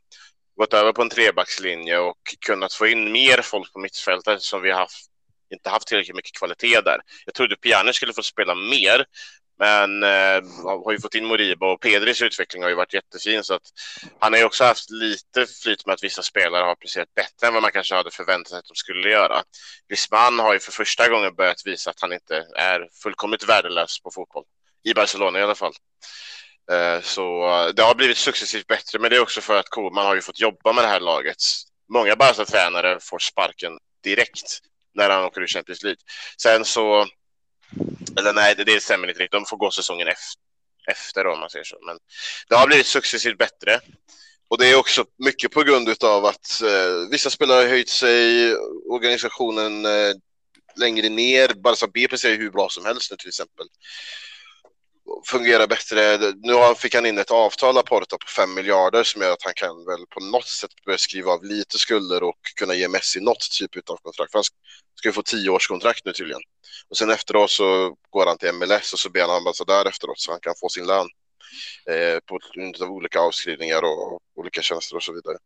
[0.56, 4.70] Gått över på en trebackslinje och kunnat få in mer folk på mittfältet som vi
[4.70, 5.06] har haft,
[5.50, 7.00] inte haft tillräckligt mycket kvalitet där.
[7.24, 9.04] Jag trodde Pjanic skulle få spela mer,
[9.58, 13.54] men eh, har ju fått in Moriba och Pedris utveckling har ju varit jättefin så
[13.54, 13.62] att
[14.18, 17.54] han har ju också haft lite flyt med att vissa spelare har presterat bättre än
[17.54, 19.42] vad man kanske hade förväntat sig att de skulle göra.
[19.88, 24.10] Griezmann har ju för första gången börjat visa att han inte är fullkomligt värdelös på
[24.10, 24.44] fotboll.
[24.84, 25.72] I Barcelona i alla fall.
[26.72, 30.06] Eh, Så eh, det har blivit successivt bättre, men det är också för att Koman
[30.06, 31.36] har ju fått jobba med det här laget.
[31.92, 34.58] Många Barca-tränare får sparken direkt
[34.96, 36.00] när han åker ur Champions League.
[36.42, 37.06] Sen så,
[38.18, 39.40] eller nej, det, det stämmer inte riktigt.
[39.40, 40.42] De får gå säsongen efter,
[40.90, 41.78] efter då, om man säger så.
[41.86, 41.98] Men
[42.48, 43.80] det har blivit successivt bättre.
[44.48, 48.54] Och det är också mycket på grund av att eh, vissa spelare har höjt sig,
[48.90, 50.14] organisationen eh,
[50.76, 51.54] längre ner.
[51.54, 53.66] Barca B presterar hur bra som helst nu till exempel.
[55.26, 56.18] Fungerar bättre.
[56.36, 59.84] Nu fick han in ett avtal Porta på 5 miljarder som gör att han kan
[59.84, 63.90] väl på något sätt börja skriva av lite skulder och kunna ge Messi något typ
[63.90, 64.32] av kontrakt.
[64.32, 64.44] För han
[64.94, 66.40] ska ju få 10 års kontrakt nu tydligen.
[66.90, 70.30] Och sen efteråt så går han till MLS och så blir han ambassadör efteråt så
[70.32, 71.06] han kan få sin lön
[71.90, 75.38] eh, på grund av olika avskrivningar och olika tjänster och så vidare.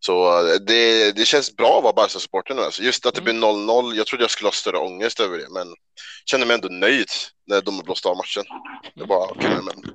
[0.00, 2.62] Så eh, det, det känns bra att vara Barca-supporter nu.
[2.62, 3.94] Alltså just att det blir 0-0.
[3.94, 5.74] Jag trodde jag skulle ha större ångest över det, men
[6.26, 7.08] känner mig ändå nöjd
[7.46, 8.44] när de har blåst av matchen.
[8.94, 9.94] Det var okej, men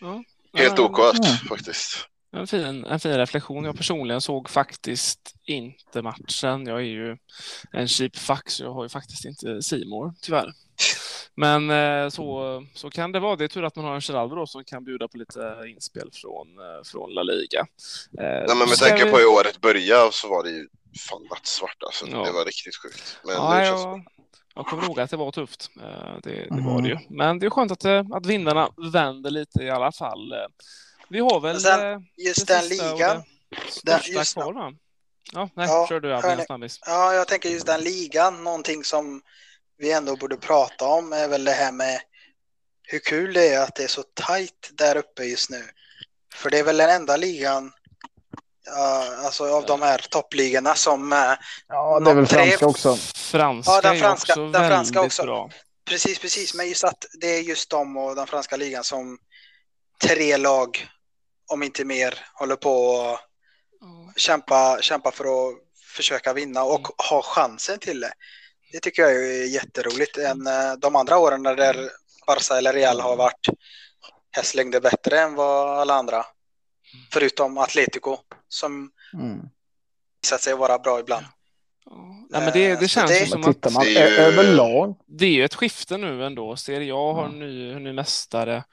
[0.00, 0.22] Ja.
[0.58, 1.36] helt Ja, OK Mm.
[1.48, 2.06] faktiskt.
[2.36, 3.64] En fin, en fin reflektion.
[3.64, 6.66] Jag personligen såg faktiskt inte matchen.
[6.66, 7.16] Jag är ju
[7.72, 10.52] en cheap fuck så jag har ju faktiskt inte Simor tyvärr.
[11.34, 13.36] Men eh, så, så kan det vara.
[13.36, 16.10] Det är tur att man har en Geraldo då som kan bjuda på lite inspel
[16.12, 17.60] från, eh, från La Liga.
[18.18, 20.68] Eh, Nej, men med tanke vi- på hur året började så var det ju
[21.08, 22.06] fan nattsvart alltså.
[22.08, 22.24] Ja.
[22.24, 23.16] Det var riktigt sjukt.
[23.24, 24.02] Men Ja, nu känns det
[24.54, 25.70] jag, kommer ihåg att det var tufft.
[25.82, 26.64] Eh, Det, det Mhm.
[26.74, 26.98] var det ju.
[27.08, 30.34] Men det är skönt att, det, att vindarna vänder lite i alla fall.
[31.08, 31.60] Vi har väl...
[31.60, 34.72] Sen, Just det den ligan, det- största just kvar va?
[35.32, 36.08] Ja, nej, Ja, kör du.
[36.86, 39.22] Ja, jag tänker just den ligan, någonting som
[39.80, 42.00] vi ändå borde prata om är väl det här med
[42.82, 45.64] hur kul det är att det är så tajt där uppe just nu.
[46.34, 47.72] För det är väl den enda ligan,
[48.66, 51.18] ja, alltså av de här toppligorna som, eh,
[51.68, 52.96] Ja, det är väl Tre- franska också.
[53.14, 55.22] Franska Ja, den är franska- också den väldigt franska också.
[55.22, 55.50] bra.
[55.84, 59.18] precis, precis, men just att det är just de och den franska ligan som
[60.02, 60.88] tre lag,
[61.52, 63.20] om inte mer, håller på att
[64.20, 65.54] kämpa, kämpa för att
[65.96, 68.12] försöka vinna och ha chansen till det.
[68.72, 70.16] Det tycker jag är jätteroligt.
[70.18, 71.90] Än eh, de andra åren när där
[72.26, 73.46] Barca eller Real har varit
[74.30, 76.24] hästlängder bättre än vad alla andra.
[77.12, 78.16] Förutom Atletico
[78.48, 79.40] som Mm.
[80.22, 81.26] visat sig vara bra ibland.
[81.84, 84.96] Ja, nej, men det, Eh, det känns det- ju som att man det är överlag.
[85.06, 86.56] det är ju ett skifte nu ändå.
[86.56, 88.64] Serie A har en ny, en ny mästare.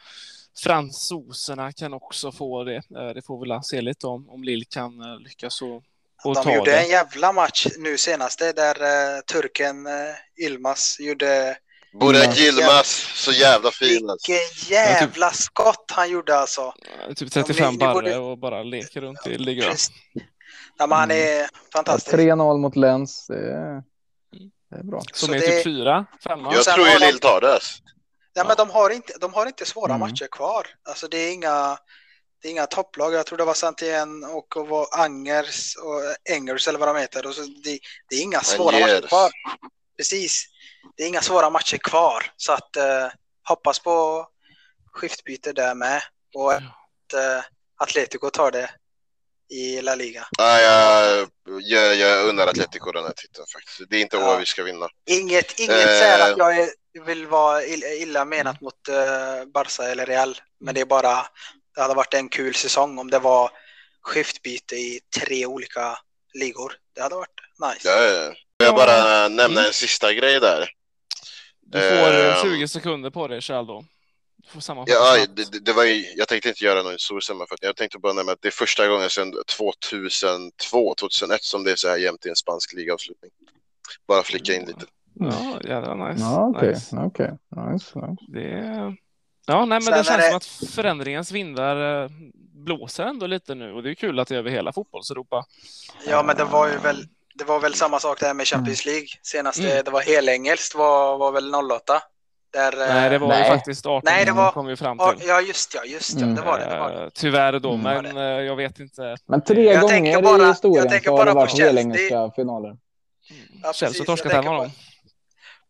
[0.64, 2.76] Fransoserna kan också få det.
[2.76, 5.84] Eh, Det får vi väl se lite om, om Lill kan lyckas och,
[6.24, 6.80] och De gjorde det.
[6.80, 8.76] en jävla match nu senaste där
[9.16, 11.58] eh, turken eh, Ilmaz gjorde
[12.00, 12.38] Burak Mm.
[12.38, 14.32] Yilmaz, så jävla fin alltså.
[14.32, 16.74] vilken jävla skott han gjorde alltså.
[17.16, 19.76] Typ ni- 35 ni barre borde- och bara leker runt i ligan.
[20.78, 22.16] Ja, men han är fantastisk.
[22.16, 23.28] 3-0 mot Lens.
[23.28, 23.84] Det är,
[24.72, 25.02] det är bra.
[25.14, 26.54] Som är det- typ fyra, femma.
[26.54, 27.54] Jag sen tror ju Lill tar det.
[27.54, 27.84] Alltså.
[28.36, 30.00] Nej, men de har inte, de har inte svåra Mm.
[30.00, 30.68] matcher kvar.
[30.90, 31.78] Alltså det är inga,
[32.42, 33.14] det är inga topplag.
[33.14, 37.28] Jag tror det var Santien och, och var Angers och Engers eller vad de heter.
[37.28, 37.80] Och så det,
[38.10, 38.90] det är inga svåra Angers.
[38.92, 39.32] matcher kvar.
[39.98, 40.46] Precis.
[40.98, 42.32] Det är inga svåra matcher kvar.
[42.38, 43.08] Så att eh,
[43.48, 44.28] hoppas på
[44.92, 46.02] skiftbyte där med.
[46.34, 47.44] Och att eh,
[47.80, 48.70] Atletico tar det
[49.50, 50.28] i La Liga.
[50.38, 51.28] Ja, jag,
[51.62, 53.90] jag, jag undrar Atletico den här titeln faktiskt.
[53.90, 54.38] Det är inte Ja.
[54.38, 54.88] vi ska vinna.
[55.10, 55.86] Inget, inget Eh.
[55.88, 56.70] här att jag är,
[57.06, 60.38] vill vara illa, menat mot uh, Barca eller Real.
[60.60, 61.28] Men det är bara,
[61.78, 63.50] det hade varit en kul säsong om det var
[64.02, 65.98] skiftbyte i tre olika
[66.34, 66.74] ligor.
[66.96, 67.40] Det hade varit
[67.74, 67.90] nice.
[67.90, 68.34] Ja, ja.
[68.58, 70.70] Jag bara nämna en sista grej där?
[71.62, 72.44] Du får eh, Ehm.
[72.44, 73.86] 20 sekunder på dig, Kjell då.
[74.38, 77.68] Du får sammanfatta Ja, det, det- var ju, jag tänkte inte göra någon stor sammanfattning.
[77.68, 81.76] Jag tänkte bara nämna att det är första gången sedan 2002, 2001 som det är
[81.76, 83.32] så här jämnt i en spansk ligaavslutning.
[84.08, 84.86] Bara flika in lite.
[85.14, 86.22] Ja, jävla nice.
[86.24, 86.70] Ja, okej.
[86.74, 86.96] nice.
[86.96, 87.32] Okej.
[87.72, 88.24] Nice, nice.
[88.28, 88.96] Det...
[89.50, 92.10] Ja, nej, men Sen det känns det- som att förändringens vindar eh,
[92.66, 95.46] blåser ändå lite nu och det är kul att det är över hela fotbollseuropa.
[96.08, 99.08] Ja, men det var ju väl, det var väl samma sak där med Champions League.
[99.24, 99.84] Senaste, Mm.
[99.86, 102.02] det var helengelskt var, var väl 08.
[102.54, 103.44] Där, eh, Nej, det var nej.
[103.44, 105.28] ju faktiskt 18 Nej, det var- kom vi fram ja, till.
[105.28, 106.24] ja, just ja, just ja.
[106.24, 106.36] Mm.
[106.36, 106.66] Det var det.
[106.66, 107.04] det, var det.
[107.04, 108.04] Eh, Tyvärr då, Mm.
[108.14, 109.16] men jag vet inte.
[109.28, 111.68] Men tre Jag gånger bara- i jag historien tänker så har bara det varit Chelsea.
[111.68, 112.78] helengelska finaler.
[113.64, 114.26] Ja, Chelsea precis.
[114.26, 114.72] Jag en av dem.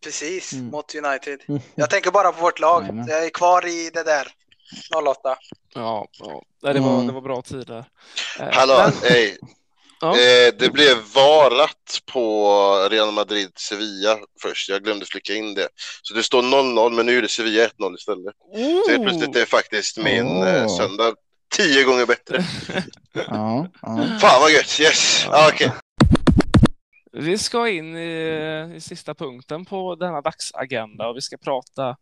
[0.03, 0.65] Precis, Mm.
[0.67, 1.39] mot United.
[1.47, 1.61] Mm.
[1.75, 2.81] Jag tänker bara på vårt lag.
[2.81, 3.07] Jajamän.
[3.07, 4.27] Jag är kvar i det där
[4.95, 5.37] 08.
[5.73, 6.41] Ja, ja.
[6.63, 7.07] Nej, det, var, Mm.
[7.07, 7.85] det var bra tider.
[8.39, 9.37] Eh, Hallå, men- hej.
[10.01, 10.09] Ja.
[10.11, 14.69] Eh, det blev varat på Real Madrid-Sevilla först.
[14.69, 15.67] Jag glömde flika in det.
[16.01, 18.35] Så det står 0-0, men nu är det Sevilla 1-0 istället.
[18.85, 20.77] Så helt plötsligt är faktiskt min Oh.
[20.77, 21.13] söndag
[21.55, 22.43] tio gånger bättre.
[23.13, 24.07] Ja, ja.
[24.21, 25.25] Fan vad gött, yes!
[25.31, 25.71] Ja, okej.
[27.19, 31.97] Vi ska in i, i sista punkten på denna dagsagenda och vi ska prata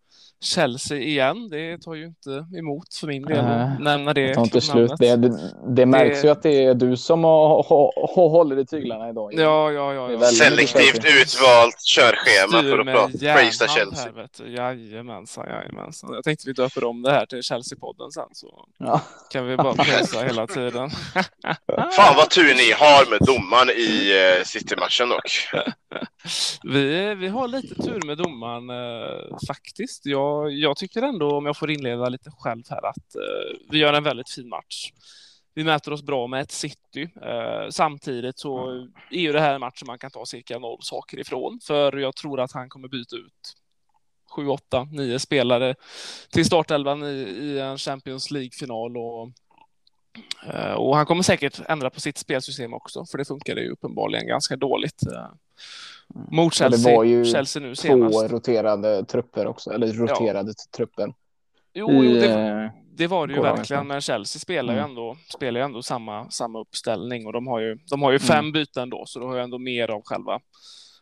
[0.46, 1.50] Chelsea igen.
[1.50, 4.92] Det tar ju inte emot för min del att nämna det Det tar inte slut.
[5.00, 9.10] Det, det, det märks ju att det är du som har, har, håller i tyglarna
[9.10, 9.34] idag.
[9.34, 10.08] Ja, ja, ja.
[10.08, 10.22] Det ja.
[10.26, 13.26] Selektivt utvalt körschema Styr för att prata.
[13.26, 14.12] Järnhand Chelsea.
[14.16, 14.48] Här.
[14.48, 16.14] Jajamensan, jajamensan.
[16.14, 19.02] Jag tänkte vi döper om det här till Chelsea-podden sen så Ja.
[19.32, 20.90] kan vi bara prisa hela tiden.
[21.96, 25.32] Fan vad tur ni har med domaren i eh, City-matchen dock.
[26.64, 30.05] Vi, vi har lite tur med domaren eh, faktiskt.
[30.06, 33.94] Jag, jag tycker ändå, om jag får inleda lite själv här, att eh, vi gör
[33.94, 34.92] en väldigt fin match.
[35.54, 37.10] Vi mäter oss bra med ett City.
[37.22, 38.70] Eh, samtidigt så
[39.12, 41.98] är ju det här en match som man kan ta cirka noll saker ifrån, för
[41.98, 43.56] jag tror att han kommer byta ut
[44.36, 45.76] sju, åtta, nio spelare
[46.32, 49.30] till startelvan i, i en Champions League-final och
[50.48, 54.28] eh, och han kommer säkert ändra på sitt spelsystem också, för det funkar ju uppenbarligen
[54.28, 55.08] ganska dåligt.
[55.08, 55.30] Eh.
[56.32, 58.32] Mot Och det Chelsea, var ju Chelsea nu Två senast.
[58.32, 61.14] roterade trupper också, eller roterade trupper.
[61.74, 64.90] Jo, jo det, eh, det var det ju verkligen, men Chelsea spelar ju Mm.
[64.90, 68.28] ändå, spelar ju ändå samma, samma uppställning och de har ju, de har ju Mm.
[68.28, 70.40] fem byten då, så då har jag ändå mer av själva,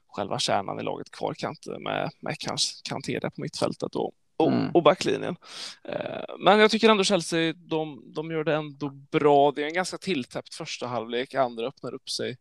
[0.07, 4.51] själva kärnan i laget kvar Kante, med, med kanske Kanté där på mittfältet och, och,
[4.51, 4.69] Mm.
[4.73, 5.35] och backlinjen.
[5.83, 9.51] Eh, Men jag tycker ändå Chelsea, de, de gör det ändå bra.
[9.51, 12.37] Det är en ganska tilltäppt första halvlek, andra öppnar upp sig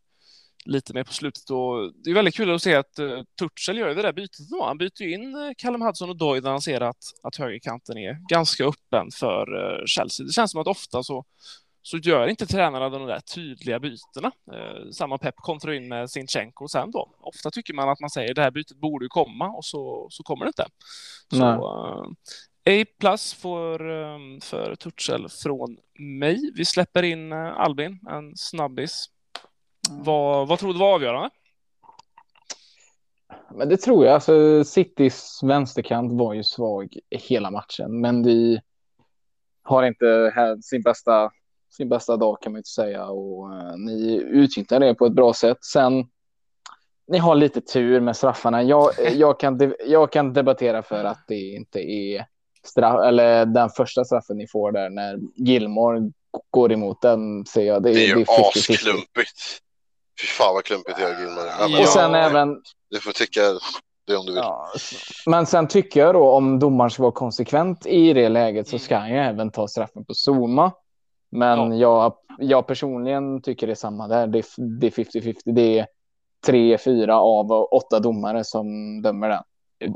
[0.65, 3.89] lite mer på slutet och det är väldigt kul att se att uh, Tuchel gör
[3.89, 4.65] ju det där bytet då.
[4.65, 7.99] Han byter ju in uh, Callum Hudson och Doyle när han ser att, att högerkanten
[7.99, 10.27] är ganska öppen för uh, Chelsea.
[10.27, 11.25] Det känns som att ofta så
[11.83, 14.33] så gör inte tränarna de där tydliga bytena.
[14.53, 17.15] Eh, samma Pep kontrar in med Sinchenko sen då.
[17.21, 20.23] Ofta tycker man att man säger det här bytet borde ju komma och så, så
[20.23, 20.67] kommer det inte.
[21.31, 21.45] Så,
[22.71, 23.79] A plus för,
[24.41, 26.53] för Tuchel från mig.
[26.55, 29.07] Vi släpper in Albin, en snabbis.
[29.91, 30.05] Mm.
[30.05, 31.31] Vad, vad tror du var avgörande?
[33.55, 34.15] Men det tror jag.
[34.15, 38.61] Alltså, Citys vänsterkant var ju svag hela matchen, men de
[39.63, 41.31] har inte sin bästa,
[41.71, 45.33] sin bästa dag kan man inte säga och uh, ni utnyttjar det på ett bra
[45.35, 45.65] sätt.
[45.65, 46.05] Sen
[47.09, 48.63] ni har lite tur med straffarna.
[48.63, 52.27] Jag, jag, kan, jag kan debattera för att det inte är
[52.65, 56.13] straff, eller den första straffen ni får där när Gilmore
[56.51, 57.83] går emot den ser jag.
[57.83, 59.63] Det, det är ju det är asklumpigt.
[60.21, 61.47] Fy fan vad klumpigt det är Gilmore.
[61.59, 62.63] Ja, och sen även.
[62.91, 63.41] Du får tycka
[64.07, 64.43] det om du vill.
[64.45, 64.69] Ja,
[65.27, 68.97] men sen tycker jag då om domaren ska vara konsekvent i det läget så ska
[68.97, 70.73] han ju även ta straffen på Zuma.
[71.31, 71.79] Men ja.
[71.79, 74.27] jag, jag personligen tycker det är samma där.
[74.27, 74.45] Det,
[74.81, 75.37] det är 50-50.
[75.45, 75.87] Det är
[76.47, 78.67] tre, fyra av åtta domare som
[79.03, 79.43] dömer den.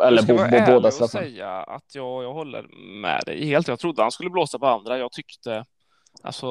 [0.02, 1.24] Eller bo, bo, båda straffarna.
[1.24, 2.66] Jag ska säga att jag, jag håller
[3.02, 3.68] med dig helt.
[3.68, 4.98] Jag trodde han skulle blåsa på andra.
[4.98, 5.64] Jag tyckte
[6.22, 6.46] alltså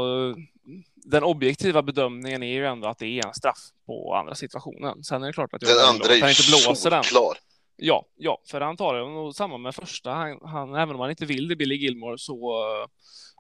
[1.05, 5.03] den objektiva bedömningen är ju ändå att det är en straff på andra situationen.
[5.03, 7.03] Sen är det klart att jag den andra är ju inte blåser den.
[7.03, 7.37] Klar.
[7.77, 10.11] Ja, ja, för han tar det och samma med första.
[10.11, 12.63] Han, han, även om han inte vill det, Billy Gilmore, så,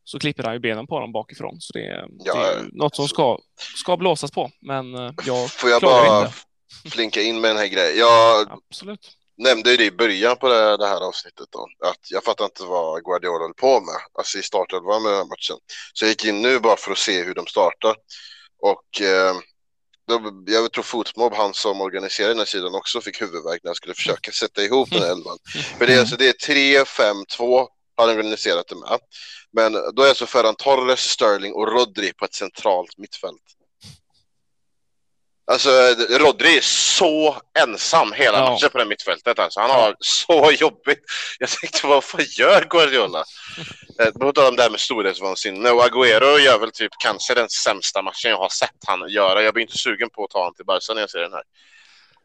[0.03, 1.55] så klipper han ju benen på dem bakifrån.
[1.59, 3.39] Så det, ja, det är något som ska,
[3.75, 4.51] ska blåsas på.
[4.61, 6.33] Men eh, jag Får jag bara inte.
[6.91, 7.99] flinka in med den här grejen?
[7.99, 9.11] Jag Absolut.
[9.37, 12.63] Nämnde ju det i början på det, det, här avsnittet då, att jag fattar inte
[12.63, 15.57] vad Guardiola höll på med, alltså i startelvan med den här matchen.
[15.93, 17.95] Så jag gick in nu bara för att se hur de startar.
[18.61, 19.35] Och eh,
[20.45, 23.93] jag tror Fotmob, han som organiserade den här sidan, också fick huvudvärk när jag skulle
[23.93, 25.37] försöka sätta ihop den här elvan.
[25.77, 28.99] För det är, alltså, det är 3, 5, 2 har organiserat det med.
[29.51, 33.41] Men då är alltså Ferran Torres, Sterling och Rodri på ett centralt mittfält.
[35.47, 35.69] Alltså
[36.09, 38.51] Rodri är så ensam hela ja.
[38.51, 39.39] matchen på det mittfältet.
[39.39, 39.59] Alltså.
[39.59, 41.03] Han har så jobbigt.
[41.39, 43.23] Jag tänkte, vad fan gör Guardiola?
[44.19, 45.69] På tal om det här med storhetsvansinne.
[45.69, 49.41] Och Agüero gör väl typ kanske den sämsta matchen jag har sett han göra.
[49.41, 51.43] Jag blir inte sugen på att ta honom till Barca när jag ser den här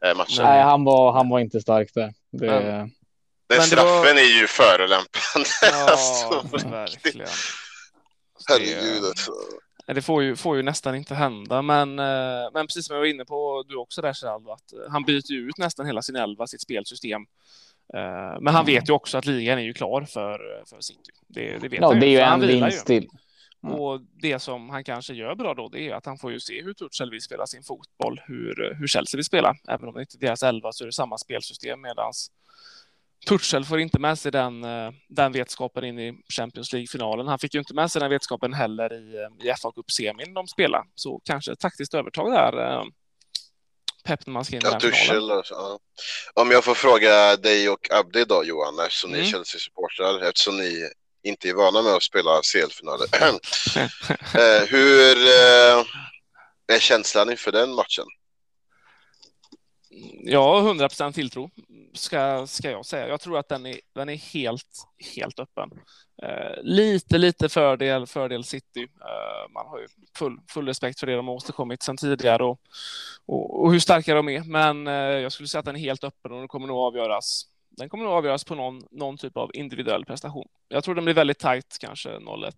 [0.05, 0.45] eh, matchen.
[0.45, 2.13] Nej, han var, han var inte stark där.
[2.31, 2.45] Det...
[2.45, 2.91] Men,
[3.49, 4.21] den straffen var...
[4.21, 5.49] är ju förolämpande.
[5.61, 7.27] Ja, alltså, verkligen.
[8.47, 9.31] Herregud alltså.
[9.85, 13.07] Det får ju, får ju nästan inte hända, men, eh, men precis som jag var
[13.07, 16.61] inne på, du också där Gerald, att han byter ut nästan hela sin elva, sitt
[16.61, 17.25] spelsystem
[17.93, 21.11] Eh, men han vet ju också att ligan är ju klar för, för City.
[21.27, 23.09] Det, det vet ja, det är ju en vinst till.
[23.63, 23.75] Mm.
[23.75, 26.63] Och det som han kanske gör bra då, det är att han får ju se
[26.63, 29.55] hur Tuchel vill spela sin fotboll, hur, hur Chelsea vill spela.
[29.67, 32.31] Även om det inte är deras elva så är det samma spelsystem medans
[33.27, 37.27] Tuchel får inte med sig den, eh, den vetskapen in i Champions League-finalen.
[37.27, 40.47] Han fick ju inte med sig den vetskapen heller i, eh, i FA Cup-semin de
[40.47, 40.83] spelade.
[40.95, 42.83] Så kanske ett taktiskt övertag där
[44.03, 45.79] pepp när man ska in i ja, Tuchel, alltså, ja.
[46.33, 49.21] Om jag får fråga dig och Abdi då Johan, eftersom mm.
[49.21, 50.89] ni är Chelsea-supportrar, eftersom ni
[51.23, 53.07] inte är vana med att spela CL-finaler.
[54.35, 55.85] eh, hur eh,
[56.75, 58.05] är känslan inför den matchen?
[60.23, 61.49] Ja, 100 procent tilltro
[61.93, 63.07] ska, ska jag säga.
[63.07, 65.69] Jag tror att den är, den är helt, helt öppen.
[66.23, 68.81] Eh, lite, lite fördel, fördel City.
[68.81, 69.87] Eh, man har ju
[70.17, 72.59] full, full respekt för det de har åstadkommit sedan tidigare och,
[73.25, 74.43] och, och, hur starka de är.
[74.43, 77.47] Men eh, jag skulle säga att den är helt öppen och den kommer nog avgöras.
[77.77, 80.47] Den kommer nog avgöras på någon, någon typ av individuell prestation.
[80.67, 82.51] Jag tror den blir väldigt tajt, kanske 0-1,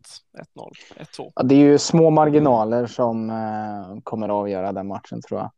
[0.55, 0.71] 1-0,
[1.17, 1.31] 1-2.
[1.35, 5.51] Ja, det är ju små marginaler som eh, kommer att avgöra den matchen tror jag.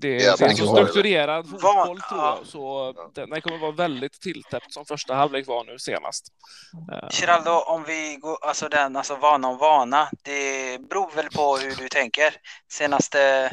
[0.00, 4.72] Det är, det är liksom strukturerad fotboll tror jag, så den kommer vara väldigt tilltäppt
[4.72, 6.26] som första halvlek var nu senast.
[7.10, 11.74] Geraldo, om vi går, alltså den, alltså vana om vana, det beror väl på hur
[11.74, 12.34] du tänker.
[12.72, 13.52] Senaste,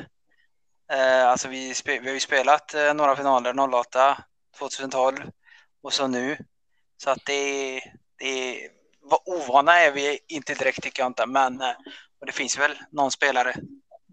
[0.91, 4.17] eh, alltså vi, vi har ju spelat eh, några finaler, 08,
[4.59, 5.17] 2012
[5.83, 6.37] och så nu.
[7.03, 7.81] Så att det,
[8.19, 8.69] det
[9.25, 11.75] ovana är vi inte direkt tycker jag inte, men eh,
[12.19, 13.53] och det finns väl någon spelare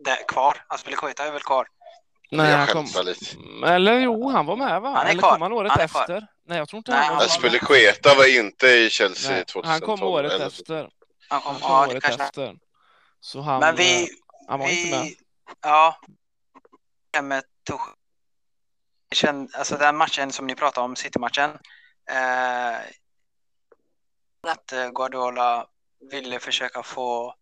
[0.05, 0.57] där kvar.
[0.69, 1.67] Aspelekueta är väl kvar.
[2.37, 2.87] Nej, han kom...
[3.05, 3.37] Lite.
[3.67, 4.89] Eller jo, han var med va?
[4.89, 6.27] Han Eller kom han året han efter?
[6.47, 9.67] Nej, jag tror inte Nej, han var Spelekueta var inte i Chelsea Nej, 2012.
[9.67, 10.47] Han kom året eller...
[10.47, 10.89] efter.
[11.29, 12.57] Han kom, han kom ja, året efter.
[13.21, 14.09] Så han, Men vi, eh,
[14.49, 15.13] han var vi, inte med.
[15.63, 15.97] Ja,
[17.23, 17.43] med.
[19.53, 21.51] Alltså den matchen som ni pratade om, City-matchen.
[22.11, 22.77] Eh,
[24.51, 25.67] att eh, Guardiola
[26.11, 27.35] ville försöka få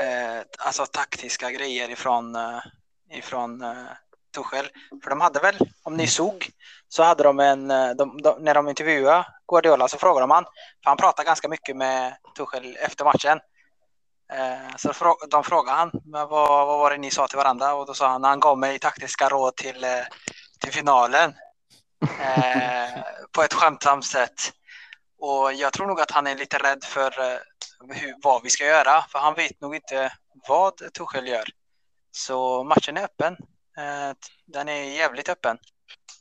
[0.00, 2.60] eh, alltså taktiska grejer ifrån, eh,
[3.10, 3.86] ifrån eh,
[4.34, 4.68] Tuchel.
[5.02, 6.50] För de hade väl, om ni såg,
[6.88, 10.44] så hade de en, eh, de, de, när de intervjuade Guardiola så frågade de han,
[10.44, 13.40] för han pratade ganska mycket med Tuchel efter matchen.
[14.32, 17.74] Eh, så frå- de frågade han, men vad, vad var det ni sa till varandra?
[17.74, 20.04] Och då sa han, han gav mig taktiska råd till, eh,
[20.60, 21.34] till finalen.
[22.20, 23.00] Eh,
[23.32, 24.52] på ett skämtsamt sätt.
[25.18, 27.38] Och jag tror nog att han är lite rädd för eh,
[27.88, 30.12] hur, vad vi ska göra, för han vet nog inte
[30.48, 31.44] vad Tuchel gör.
[32.12, 33.36] Så matchen är öppen.
[33.78, 34.16] Eh,
[34.46, 35.58] den är jävligt öppen.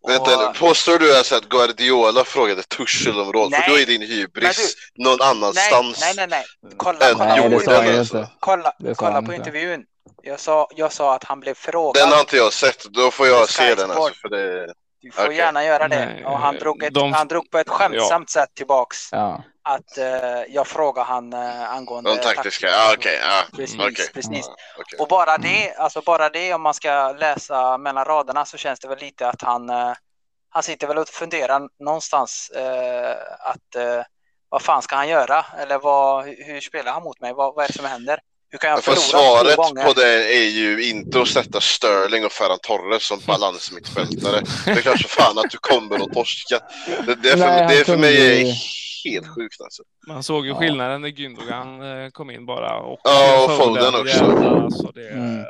[0.08, 3.54] Vänta, Och- påstår du alltså att Guardiola frågade Tuchel om råd?
[3.54, 3.70] För Nej.
[3.70, 6.46] då är din hybris någon nej, annanstans nej, nej, nej.
[6.78, 8.18] Kolla, än kolla, Nej, ju Alltså.
[8.18, 8.30] inte.
[8.40, 9.36] kolla, Det sa kolla på inte.
[9.36, 9.84] intervjun.
[10.24, 12.04] Jag sa, jag sa att han blev frågad.
[12.04, 14.14] Den har inte jag sett, då får jag se den alltså.
[14.22, 14.74] För det...
[15.04, 15.38] Du får Okej.
[15.38, 16.06] gärna göra det.
[16.06, 19.44] Nej, och han drog, ett, de- han drog på ett skämtsamt sätt tillbaks Ja.
[19.64, 23.20] att eh, jag frågade han eh, angående De taktiska, ja okej.
[23.22, 24.10] ja, Precis, okej.
[24.14, 24.46] precis.
[24.48, 25.00] Ja, okej.
[25.00, 28.88] Och bara det, alltså bara det om man ska läsa mellan raderna så känns det
[28.88, 29.94] väl lite att han, eh,
[30.50, 34.04] han sitter väl och funderar någonstans eh, att eh,
[34.50, 35.46] vad fan ska han göra?
[35.60, 37.34] Eller vad, hur, hur spelar han mot mig?
[37.34, 38.20] Vad, vad är det som händer?
[38.54, 39.84] Hur kan jag För förlora svaret två gånger?
[39.86, 44.42] på det är ju inte att sätta Sterling och Ferran Torres som balansmittfältare.
[44.66, 46.60] Det är för fan att du kommer att torska.
[47.06, 48.54] Det, det är för, Nej, det är för mig är
[49.06, 49.84] helt sjukt alltså.
[50.08, 50.60] Man såg ju Ja.
[50.60, 52.78] skillnaden när Gündogan eh, kom in bara.
[52.80, 54.26] Och Ja, och Foden också.
[54.64, 55.44] Alltså det Mm.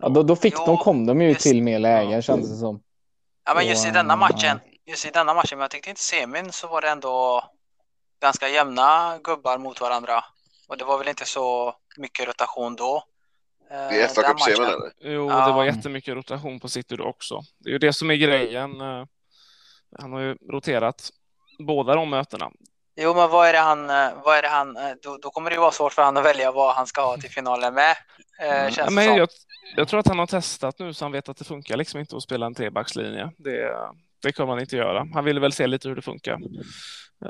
[0.00, 2.56] Ja, då, då fick Jo, de, kom de ju just- till med lägen kändes det
[2.56, 2.80] som.
[3.46, 6.02] Ja, men just i denna eh, matchen, just i denna matchen, men jag tyckte inte
[6.02, 7.44] semin så var det ändå
[8.22, 10.24] ganska jämna gubbar mot varandra.
[10.68, 13.02] Och det var väl inte så mycket rotation då.
[13.70, 14.74] eh, I fa Cup-semin matchen.
[14.74, 14.92] eller?
[15.14, 17.40] Jo, det var jättemycket rotation på City då också.
[17.58, 18.80] Det är ju det som är grejen.
[18.80, 19.04] eh,
[20.00, 21.10] Han har ju roterat
[21.58, 22.50] båda de mötena.
[22.96, 25.50] Jo, men vad är det han, eh, vad är det han, eh, då, då kommer
[25.50, 27.96] det ju vara svårt för han att välja vad han ska ha till finalen med.
[28.40, 28.64] Eh, Mm.
[28.70, 29.28] känns Ja, det men jag,
[29.76, 32.16] jag tror att han har testat nu så han vet att det funkar liksom inte
[32.16, 33.30] att spela en trebackslinje.
[33.38, 33.76] Det,
[34.24, 35.06] det kommer han inte göra.
[35.14, 36.38] Han ville väl se lite hur det funkar.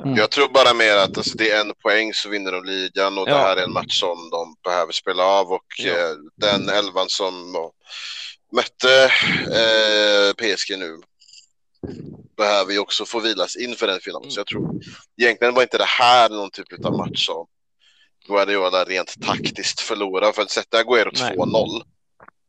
[0.03, 0.15] Mm.
[0.15, 3.25] Jag tror bara mer att alltså, det är en poäng så vinner de ligan och
[3.25, 3.37] det Ja.
[3.37, 5.91] här är en match som de behöver spela av och Ja.
[5.91, 7.33] eh, den elvan som
[8.55, 9.03] mötte
[9.59, 10.97] eh, PSG nu
[12.37, 14.31] behöver ju också få vilas inför den finalen.
[14.31, 14.79] Så jag tror
[15.21, 17.45] egentligen var inte det här någon typ av match som
[18.27, 20.31] Guardiola rent taktiskt förlorar.
[20.31, 21.37] För att sätta Aguero Nej.
[21.37, 21.81] 2-0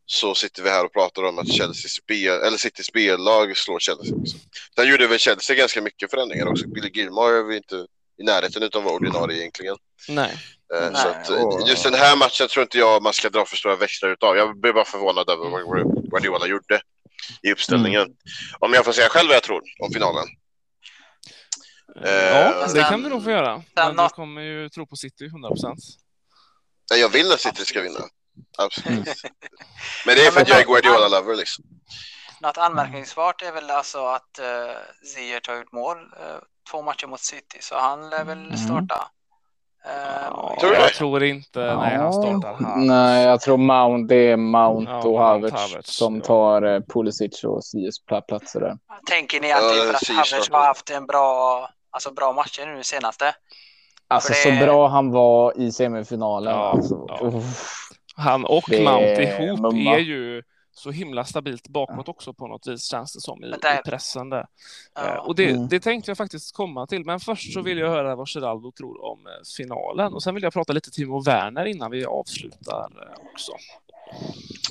[0.06, 4.14] så sitter vi här och pratar om att Chelsea spel, eller Citys spellag slår Chelsea.
[4.16, 4.36] Också.
[4.76, 6.68] Sen gjorde väl Chelsea ganska mycket förändringar också.
[6.68, 7.86] Billy Gilmore är väl inte
[8.20, 9.76] i närheten utan var ordinarie egentligen.
[10.08, 10.38] Nej.
[10.74, 13.44] Eh, Nej, så att, eh, just den här matchen tror inte jag man ska dra
[13.44, 14.36] för stora växlar utav.
[14.36, 15.62] Jag blev bara förvånad över vad
[16.10, 16.80] Guardiola gjorde
[17.42, 18.08] i uppställningen.
[18.58, 20.24] Om jag får säga själv vad jag tror om finalen.
[22.04, 23.62] Eh, Ja, det sen- kan du nog få göra.
[23.74, 25.78] Men du kommer ju tro på City 100 procent.
[26.90, 28.00] Nej, Jag vill att City ska vinna.
[28.58, 28.98] Absolut.
[28.98, 29.04] Mm.
[30.06, 31.64] Men det är Ja, för att jag är Guardiola-lover liksom.
[32.40, 34.76] Något anmärkningsvärt är väl alltså att uh,
[35.14, 36.36] Ziyech har gjort mål eh,
[36.70, 38.56] två matcher mot City, så han lär väl Mm.
[38.56, 39.08] starta.
[39.86, 40.88] Eh, Ja, Tror jag det?
[40.94, 41.58] tror inte.
[41.76, 42.76] Nej, han startar här.
[42.76, 46.22] Nej, jag tror Mount, det är Mount Ja, och Havertz Havertz, som ja.
[46.24, 47.60] tar eh, Pulisic och
[48.10, 48.78] pla- platser där.
[49.08, 52.32] Tänker ni att det är för Ja, att Havertz har haft en bra, alltså bra
[52.32, 53.34] matcher nu senaste?
[54.08, 56.52] Alltså det- så bra han var i semifinalen.
[56.54, 57.06] Ja, alltså.
[58.16, 59.94] Han och Det Mount ihop mumma.
[59.94, 60.42] är ju
[60.72, 64.46] så himla stabilt bakåt också på något vis känns det som i, i pressen där.
[64.94, 65.06] Ja.
[65.06, 65.68] Eh, Och det, Mm.
[65.68, 69.04] det tänkte jag faktiskt komma till, men först så vill jag höra vad Geraldo tror
[69.04, 73.24] om eh, finalen och sen vill jag prata lite Timo Werner innan vi avslutar eh,
[73.32, 73.52] också.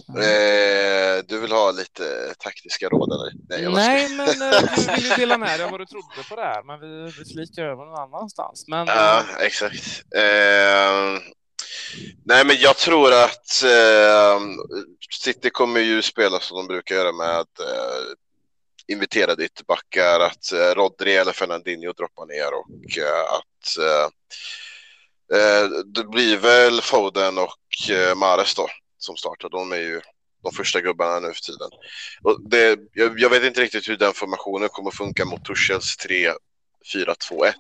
[0.10, 2.04] Eh, du vill ha lite
[2.40, 3.32] taktiska råd eller?
[3.50, 6.36] Nej, Nej, men eh, du vill ju dela med dig av vad du trodde på
[6.36, 8.66] det här, men vi, vi flikar över någon annanstans.
[8.68, 10.04] Men Ja, exakt.
[10.16, 11.20] Eh,
[12.24, 14.40] nej, men jag tror att eh,
[15.24, 18.16] City kommer ju spela som de brukar göra med eh,
[18.88, 24.08] inviterade ytterbackar, att eh, Rodri eller Fernandinho droppar ner och eh, att eh,
[25.38, 28.68] eh det blir väl Foden och eh, Mares då
[28.98, 29.50] som startar.
[29.50, 30.02] De är ju
[30.44, 31.70] de första gubbarna nu för tiden.
[32.24, 36.32] Och det, jag, jag vet inte riktigt hur den formationen kommer funka mot Tuchels tre
[36.94, 37.54] 4-2-1.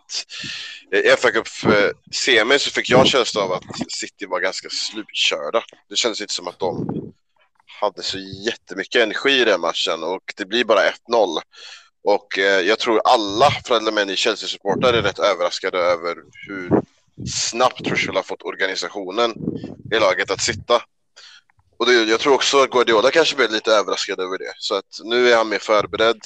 [0.91, 5.63] I FA Cup-semin eh, så fick jag känslan av att City var ganska slutkörda.
[5.89, 6.87] Det kändes inte som att de
[7.81, 11.39] hade så jättemycket energi i den matchen och det blir bara 1-0.
[12.03, 16.15] Och eh, jag tror alla Fredlemeni Chelsea-supportrar är rätt överraskade över
[16.47, 16.69] hur
[17.27, 19.33] snabbt Tuchel har fått organisationen
[19.91, 20.81] i laget att sitta.
[21.77, 24.53] Och det, jag tror också att Guardiola kanske blev lite överraskad över det.
[24.57, 26.21] Så att nu är han mer förberedd.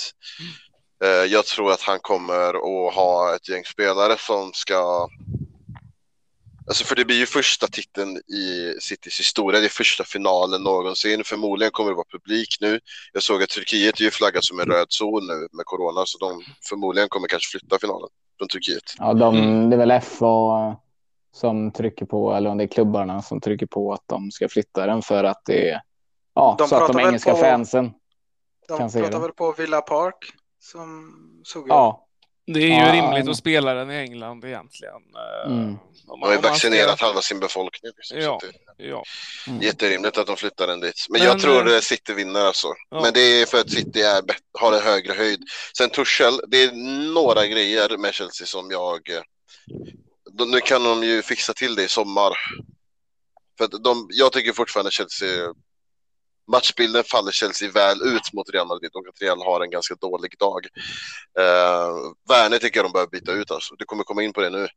[1.04, 2.50] Eh, Jag tror att han kommer
[2.88, 5.08] att ha ett gäng spelare som ska...
[6.68, 11.24] Alltså för det blir ju första titeln i Citys historia, det är första finalen någonsin.
[11.24, 12.80] Förmodligen kommer det vara publik nu.
[13.14, 16.18] Jag såg att Turkiet är ju flaggat som en röd zon nu med corona, så
[16.18, 18.84] de förmodligen kommer kanske flytta finalen från Turkiet.
[18.98, 19.70] Ja, de, Mm.
[19.70, 20.76] det är väl FA,
[21.32, 24.86] som trycker på, eller om det är klubbarna som trycker på att de ska flytta
[24.86, 25.82] den för att det är
[26.34, 27.92] ja, De så att pratar de engelska på- fansen.
[28.68, 29.22] De Kan se pratar det.
[29.22, 30.16] väl på Villa Park
[30.60, 31.12] som
[31.44, 31.76] såg jag.
[31.76, 32.06] Ja,
[32.48, 33.32] Det är ju Ja, rimligt ja.
[33.32, 34.94] att spela den i England egentligen.
[35.46, 35.78] eh, Mm.
[36.08, 37.92] De man- har ju vaccinerat halva sin befolkning.
[37.98, 38.40] Liksom, Ja.
[38.78, 39.04] det Ja.
[39.48, 39.62] Mm.
[39.62, 41.06] jätterimligt att de flyttar den dit.
[41.10, 42.68] Men, Men, jag tror eh, City vinner alltså.
[42.90, 43.02] Ja.
[43.02, 44.24] Men det är för att City är
[44.60, 45.44] har en högre höjd.
[45.78, 46.72] Sen Tuchel, det är
[47.14, 49.10] några grejer med Chelsea som jag...
[49.10, 49.22] eh,
[50.32, 52.34] De, nu kan de ju fixa till det i sommar.
[53.58, 55.48] För att de, jag tycker fortfarande Chelsea...
[56.52, 60.34] Matchbilden faller Chelsea väl ut mot Real Madrid och att Real har en ganska dålig
[60.40, 60.66] dag.
[61.40, 63.76] Uh, Werner tycker jag de behöver byta ut alltså.
[63.76, 64.68] Du kommer komma in på det nu.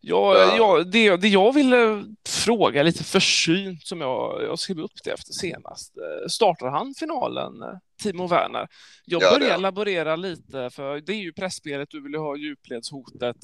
[0.00, 0.56] Ja, Ja.
[0.56, 5.32] ja, det, det jag ville fråga lite försynt som jag, jag skrev upp det efter
[5.32, 5.96] senast.
[5.96, 7.68] Eh, Startar han finalen, eh,
[8.02, 8.68] Timo Werner?
[9.04, 9.58] Jag Ja, börjar gör.
[9.58, 13.36] laborera lite, för det är ju pressspelet, du vill ju ha djupledshotet.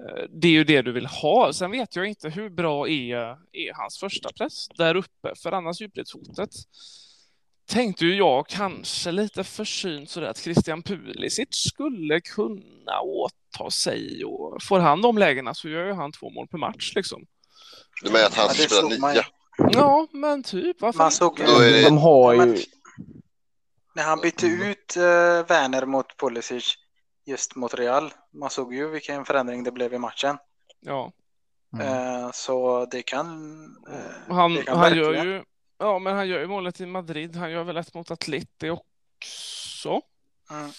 [0.00, 1.52] Eh, Det är ju det du vill ha.
[1.52, 3.16] Sen vet jag inte hur bra är,
[3.52, 6.50] är hans första press där uppe, för annars djupledshotet
[7.66, 14.62] tänkte ju jag kanske lite försynt sådär att Christian Pulisic skulle kunna åta sig och
[14.62, 17.26] får han de lägena så gör ju han två mål per match liksom.
[18.02, 19.20] Du menar att han Ja, spelar man ju.
[19.20, 19.26] nia?
[19.72, 20.80] Ja, men typ.
[20.80, 22.58] Varför Man såg Då är det- de har Men- ju...
[23.94, 25.02] När han bytte ut uh,
[25.48, 26.74] Werner mot Pulisic
[27.26, 28.12] just mot Real.
[28.32, 30.38] Man såg ju vilken förändring det blev i matchen.
[30.80, 31.12] Ja,
[31.74, 31.86] Mm.
[31.86, 33.26] Eh, så det kan...
[33.90, 35.44] eh, han, det kan han gör ju
[35.78, 37.36] Ja, men han gör ju målet i Madrid.
[37.36, 40.00] Han gör väl ett mot Atleti också?
[40.50, 40.70] Mm.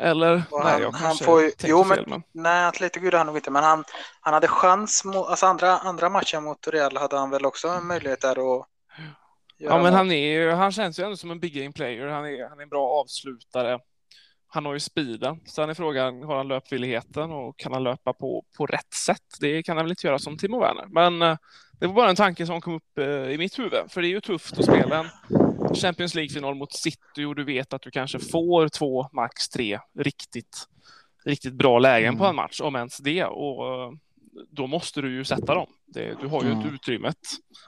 [0.00, 0.42] Eller?
[0.50, 2.06] Och nej, han- jag han får ju- jo, men- fel.
[2.08, 2.22] Men...
[2.32, 3.84] Nej, Atletico gjorde han nog inte, men han,
[4.20, 7.86] han hade chans mot, alltså andra, andra matchen mot Real hade han väl också en
[7.86, 8.66] möjlighet där att
[9.56, 12.06] Ja, men han, är, han känns ju ändå som en big game player.
[12.06, 13.78] Han är, han är en bra avslutare.
[14.54, 15.40] Han har ju speeden.
[15.46, 19.22] Sen är frågan, har han löpvilligheten och kan han löpa på, på rätt sätt?
[19.40, 20.86] Det kan han väl inte göra som Timo Werner.
[20.88, 21.36] Men eh,
[21.80, 23.80] det var bara en tanke som kom upp eh, i mitt huvud.
[23.88, 25.06] För det är ju tufft att spela en
[25.74, 30.64] Champions League-final mot City och du vet att du kanske får två, max tre riktigt,
[31.24, 32.18] riktigt bra lägen Mm.
[32.18, 33.24] på en match, om ens det.
[33.24, 33.90] Och eh,
[34.50, 35.66] då måste du ju sätta dem.
[35.94, 36.60] Det, du har ju Mm.
[36.60, 37.16] inte utrymmet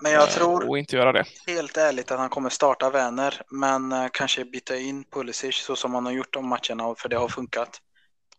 [0.03, 1.25] Men jag eh, tror att inte göra det.
[1.47, 5.95] helt ärligt att han kommer starta Werner, men eh, kanske byta in Pulisic så som
[5.95, 7.81] han har gjort de matcherna, för det har funkat.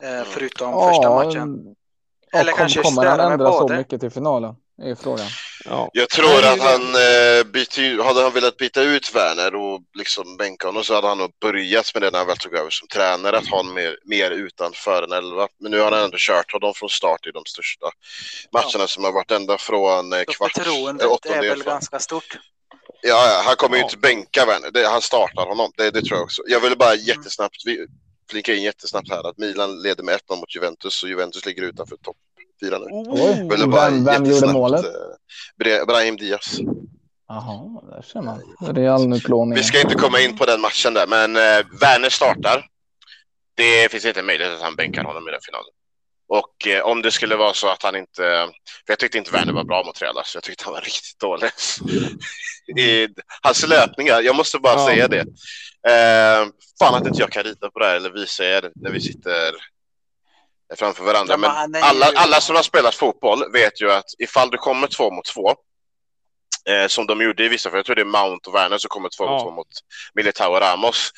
[0.04, 1.76] Eh, förutom första matchen.
[2.32, 4.56] Ja, Eller kom, kanske kommer han ändra så mycket till finalen?
[4.84, 5.28] Är frågan.
[5.65, 5.89] Ja.
[5.93, 10.38] Jag tror att han eh, byter, ju- hade han velat byta ut Werner och liksom
[10.38, 12.88] bänka honom så hade han nog börjat med det när han väl tog över som
[12.88, 15.47] tränare, att ha honom mer, mer utanför en elva.
[15.59, 17.86] Men nu har han ändå kört honom från start i de största
[18.53, 21.99] matcherna som har varit ända från eh, Så kvarts, förtroendet eh, är väl från- ganska
[21.99, 22.38] stort.
[23.01, 23.86] Ja, ja, han kommer ju Ja.
[23.86, 26.41] inte bänka Werner, det, han startar honom, det, det tror jag också.
[26.47, 27.88] Jag ville bara jättesnabbt vi,
[28.32, 31.95] flinka in jättesnabbt här att Milan leder med 1-0 mot Juventus och Juventus ligger utanför
[31.97, 32.17] topp
[32.64, 32.86] fyra nu.
[32.91, 34.86] Oj, Ville bara vem, vem gjorde målet?
[34.86, 34.91] eh,
[35.64, 36.60] Bra- Brahim Diaz.
[37.28, 38.41] Jaha, där ser man.
[38.62, 39.58] Real-utlåningen.
[39.58, 42.66] Vi ska inte komma in på den matchen där, men eh, Werner startar.
[43.55, 45.72] Det finns inte möjlighet att han bänkar honom i den finalen.
[46.30, 48.22] Och eh, om det skulle vara så att han inte...
[48.86, 50.38] För jag tyckte inte Werner var bra mot Real, alltså.
[50.38, 51.49] jag tyckte han var riktigt dålig.
[52.80, 53.08] I
[53.41, 54.86] hans löpningar, jag måste bara Ja.
[54.88, 55.20] säga det.
[55.89, 56.47] Eh,
[56.80, 59.55] fan att inte jag kan rita på det här eller visa er när vi sitter
[60.76, 61.34] framför varandra.
[61.34, 64.88] Ja, men alla, ju- alla som har spelat fotboll vet ju att ifall du kommer
[64.88, 65.49] två mot två,
[66.70, 68.89] eh, som de gjorde i vissa, för jag tror det är Mount och Werner som
[68.89, 69.32] kommer två Ja.
[69.32, 69.68] mot två mot
[70.13, 71.11] Militao och Ramos.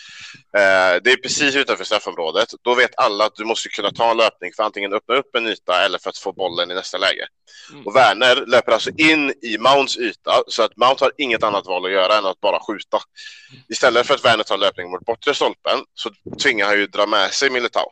[0.57, 2.49] Eh, det är precis utanför straffområdet.
[2.61, 5.47] Då vet alla att du måste kunna ta en löpning för antingen öppna upp en
[5.47, 7.27] yta eller för att få bollen i nästa läge.
[7.71, 7.87] Mm.
[7.87, 11.85] Och Werner löper alltså in i Mounts yta så att Mount har inget annat val
[11.85, 12.99] att göra än att bara skjuta.
[13.69, 16.09] Istället för att Werner tar löpning mot bortre stolpen så
[16.43, 17.91] tvingar han ju dra med sig Militao.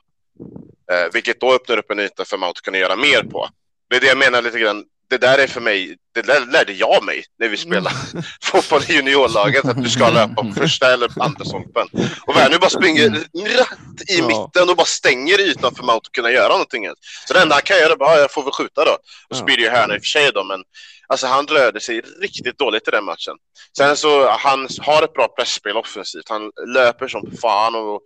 [0.91, 3.49] Eh, vilket då öppnar upp en yta för Mount att kunna göra mer på.
[3.89, 4.83] Det är det jag menar lite grann.
[5.09, 7.95] Det där är för mig, det där lärde jag mig när vi spelade
[8.43, 11.87] fotboll i juniorlaget, att du ska löpa på första eller andra stolpen.
[12.27, 14.27] Och Werner bara springer rätt i Ja.
[14.27, 16.87] mitten och bara stänger ytan för Mount att kunna göra någonting.
[17.27, 18.97] Så det enda han kan göra är bara, "Ja, jag får väl skjuta då.
[19.29, 20.63] Och så blir det ju hörna i och för sig då, men
[21.07, 23.35] alltså han rörde sig riktigt dåligt i den matchen.
[23.77, 26.29] Sen så, han har ett bra pressspel offensivt.
[26.29, 28.01] Han löper som fan och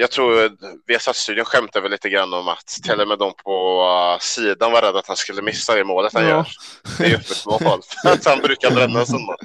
[0.00, 0.50] jag tror
[0.86, 3.82] Viasat-studion skämtar väl lite grann om att till och med de på
[4.14, 6.28] uh, sidan var rädda att han skulle missa det målet han Ja.
[6.28, 6.46] gör.
[6.98, 7.80] Det är ju öppet mål.
[8.12, 9.36] Att han brukar bränna sådana.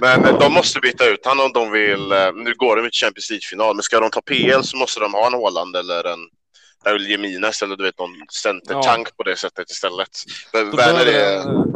[0.00, 2.12] Men eh, de måste byta ut honom om de vill.
[2.12, 5.14] eh, Nu går de i Champions League-final, men ska de ta PL så måste de
[5.14, 6.18] ha en Haaland eller en
[7.08, 8.10] Jimenez eller du vet någon
[8.42, 10.08] centertank på det sättet istället.
[10.52, 11.40] Då Werner är...
[11.40, 11.70] en,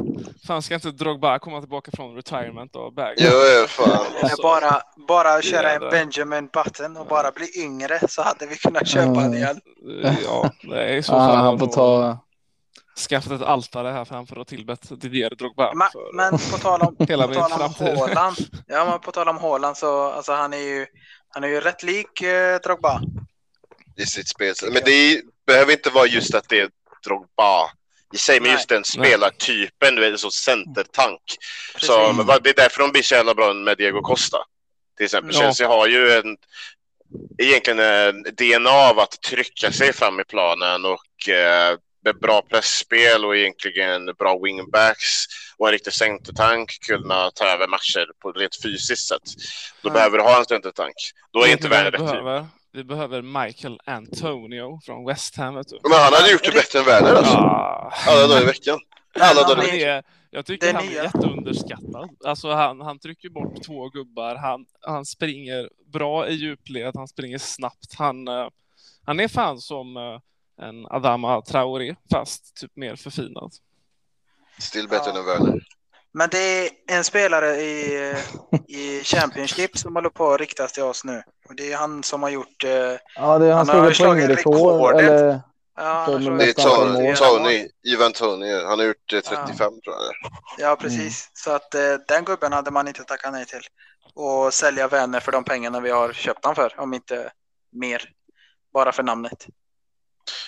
[0.46, 3.14] Fan, ska inte Drogba komma tillbaka från retirement och bag?
[3.16, 3.30] Jo,
[3.60, 4.06] jo, fan.
[4.42, 5.90] Bara, bara köra en.
[5.90, 9.30] Benjamin Button och bara bli yngre så hade vi kunnat köpa Mm.
[9.30, 9.60] det igen.
[10.24, 12.18] Ja, det är så Ja, fall han får ta...
[13.08, 15.72] skaffat ett altare här framför och tillbett Didier Drogba.
[15.74, 17.74] Men, för men på tal om, hela på tal om.
[17.98, 18.36] Haaland.
[18.66, 20.86] Ja, men på tal om Haaland så alltså han är ju,
[21.28, 23.00] han är ju rätt lik eh, Drogba.
[23.96, 24.54] I sitt spel.
[24.62, 26.68] Men det är, behöver inte vara just att det är
[27.06, 27.70] Drogba
[28.14, 31.20] i sig, men just den spelartypen, du vet, sån centertank.
[31.74, 31.88] Precis.
[32.42, 34.38] Det är därför de blir så jävla bra med Diego Costa.
[34.96, 35.34] Till exempel.
[35.34, 35.40] Ja.
[35.40, 36.36] Chelsea har ju en,
[37.38, 43.24] egentligen en DNA av att trycka sig fram i planen och eh, med bra pressspel
[43.24, 45.24] och egentligen bra wingbacks
[45.56, 49.22] och en riktig centertank kunna ta över matcher på ett rent fysiskt sätt.
[49.82, 49.92] Då Ja.
[49.92, 50.94] behöver du ha en centertank.
[51.32, 52.50] Då är inte Werner rätt typ.
[52.74, 55.54] Vi behöver Michael Antonio från West Ham.
[55.54, 55.78] Vet du.
[55.82, 57.34] Men han hade gjort det bättre än Werner alltså.
[57.34, 57.92] Ah.
[58.08, 58.78] Alla dagar i veckan.
[59.20, 59.88] Alla Han dagar Han i veckan.
[59.88, 61.02] är, jag tycker Det han är nya.
[61.04, 62.10] jätteunderskattad.
[62.24, 67.38] Alltså han, han trycker bort två gubbar, han, han springer bra i djupled, han springer
[67.38, 67.94] snabbt.
[67.98, 68.48] Han, eh,
[69.04, 70.20] han är fan som eh,
[70.66, 73.52] en Adama Traoré, fast typ mer förfinad.
[74.58, 75.18] Still bättre Ja.
[75.18, 75.62] än Werner.
[76.14, 78.14] Men det är en spelare i,
[78.68, 81.22] i Championship som håller på att riktas till oss nu.
[81.48, 82.64] Och det är han som har gjort...
[82.64, 82.70] Eh,
[83.16, 84.24] Ja, det, han, Han slog har slagit.
[84.24, 85.40] Eller,
[85.76, 88.52] ja, han Det är är rekord Tony, Ivan Tony.
[88.52, 90.32] Han har gjort eh, 35 tror jag.
[90.58, 91.30] Ja, precis.
[91.32, 93.62] Så att eh, den gubben hade man inte tackat nej till.
[94.14, 97.32] Och sälja vänner för de pengarna vi har köpt han för, om inte
[97.72, 98.10] mer.
[98.74, 99.46] Bara för namnet.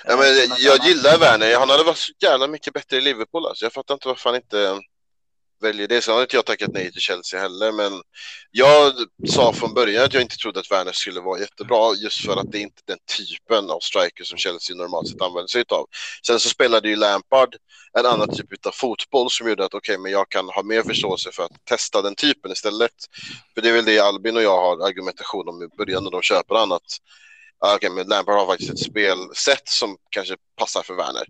[0.04, 0.26] Ja, men
[0.58, 0.86] jag annat.
[0.86, 1.58] gillar Werner.
[1.58, 3.46] Han hade varit så jävla mycket bättre i Liverpool.
[3.46, 3.64] Alltså.
[3.64, 4.80] Jag fattar inte varför han inte
[5.60, 6.02] väljer det.
[6.02, 7.72] Sen har inte jag tackat nej till Chelsea heller.
[7.72, 8.02] Men
[8.50, 8.92] jag
[9.28, 11.94] sa från början att jag inte trodde att Werner skulle vara jättebra.
[11.94, 15.48] Just för att det är inte den typen av striker som Chelsea normalt sett använder
[15.48, 15.86] sig av.
[16.26, 17.56] Sen så spelade ju Lampard
[17.98, 21.30] en annan typ av fotboll som gjorde att okej, men jag kan ha mer förståelse
[21.32, 22.92] för att testa den typen istället.
[23.54, 26.22] För det är väl det Albin och jag har argumentation om i början när de
[26.22, 26.82] köper annat.
[27.60, 31.26] Ja, Okej, men Lampard har faktiskt ett spelsätt som kanske passar för Werner.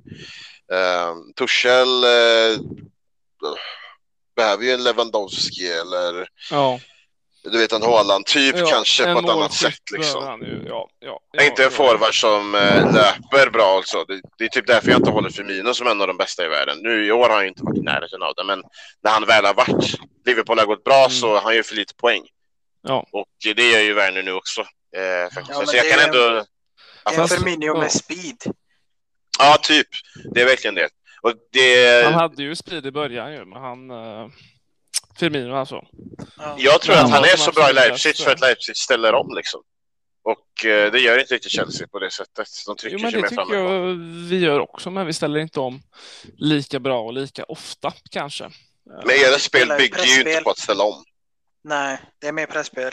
[0.73, 2.59] Uh, Tuchel uh,
[4.37, 6.81] behöver ju en Lewandowski eller Ja,
[7.45, 10.25] du vet en Haaland typ ja, kanske på en ett annat sätt liksom.
[10.25, 11.77] han ju, Ja, ja, inte en ja.
[11.77, 14.05] forward som eh, löper bra alltså.
[14.05, 16.49] Det, det är typ därför jag inte håller Firmino som en av de bästa i
[16.49, 16.79] världen.
[16.83, 18.63] Nu i år har han ju inte varit i närheten av det, men
[19.05, 19.95] när han väl har varit,
[20.27, 21.11] Liverpool har gått bra Mm.
[21.11, 22.23] så han gör för lite poäng.
[22.83, 23.07] Ja.
[23.13, 24.61] Och det gör ju Werner nu också.
[24.97, 25.69] Eh, faktiskt.
[25.71, 26.45] Så jag kan ändå...
[27.11, 27.75] En Fast- Firmino ja.
[27.81, 28.37] med speed.
[29.39, 29.87] Ja, typ.
[30.35, 30.89] Det är verkligen det.
[31.27, 32.05] Och det...
[32.05, 33.91] Han hade ju speed i början ju, men han...
[33.91, 34.29] Uh,
[35.19, 35.85] Firmino alltså.
[36.39, 36.57] Ja.
[36.59, 39.63] Jag tror att han är så bra i Leipzig för att Leipzig ställer om liksom.
[40.23, 42.49] Och eh, det gör inte riktigt Chelsea på det sättet.
[42.67, 43.95] De trycker Jo, men det tycker jag
[44.29, 45.83] vi gör också, men vi ställer inte om
[46.39, 48.51] lika bra och lika ofta kanske.
[49.05, 51.05] Men era spel bygger ju inte på att ställa om.
[51.65, 52.93] Nej, det är mer presspel.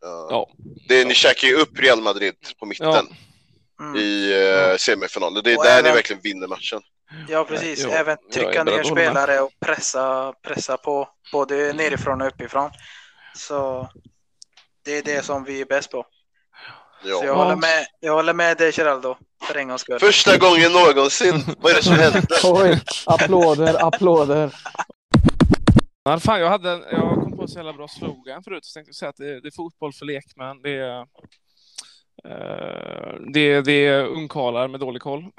[0.00, 0.28] Ja.
[0.30, 0.50] Ja.
[0.88, 3.06] Det, ni käkar ju upp Real Madrid på mitten Ja.
[3.80, 3.96] Mm.
[3.96, 5.42] i eh, semifinalen.
[5.44, 6.82] Det är Och där även- ni verkligen vinner matchen.
[7.28, 7.84] Ja, precis.
[7.84, 12.70] Jo, Även är trycka ner spelare och pressa, pressa på både nerifrån och uppifrån.
[13.36, 13.88] Så
[14.84, 16.06] det är det som vi är bäst på.
[17.02, 17.34] Så jag, Ja.
[17.34, 19.98] håller med, jag håller med dig Geraldo, för en gångs skull.
[20.00, 21.44] Första gången någonsin!
[21.58, 22.22] Vad är det som händer?
[22.44, 24.54] oj, applåder, applåder.
[26.04, 28.88] Men fan, jag, hade, jag kom på en så jävla bra slogan förut, så tänkte
[28.88, 30.62] jag säga att det, det är fotboll för lekmän.
[30.62, 31.06] Det är,
[32.24, 35.24] eh, det, det är ungkarlar med dålig koll.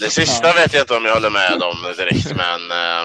[0.00, 2.70] Det sista vet jag inte om jag håller med om direkt, men...
[2.70, 3.04] Eh,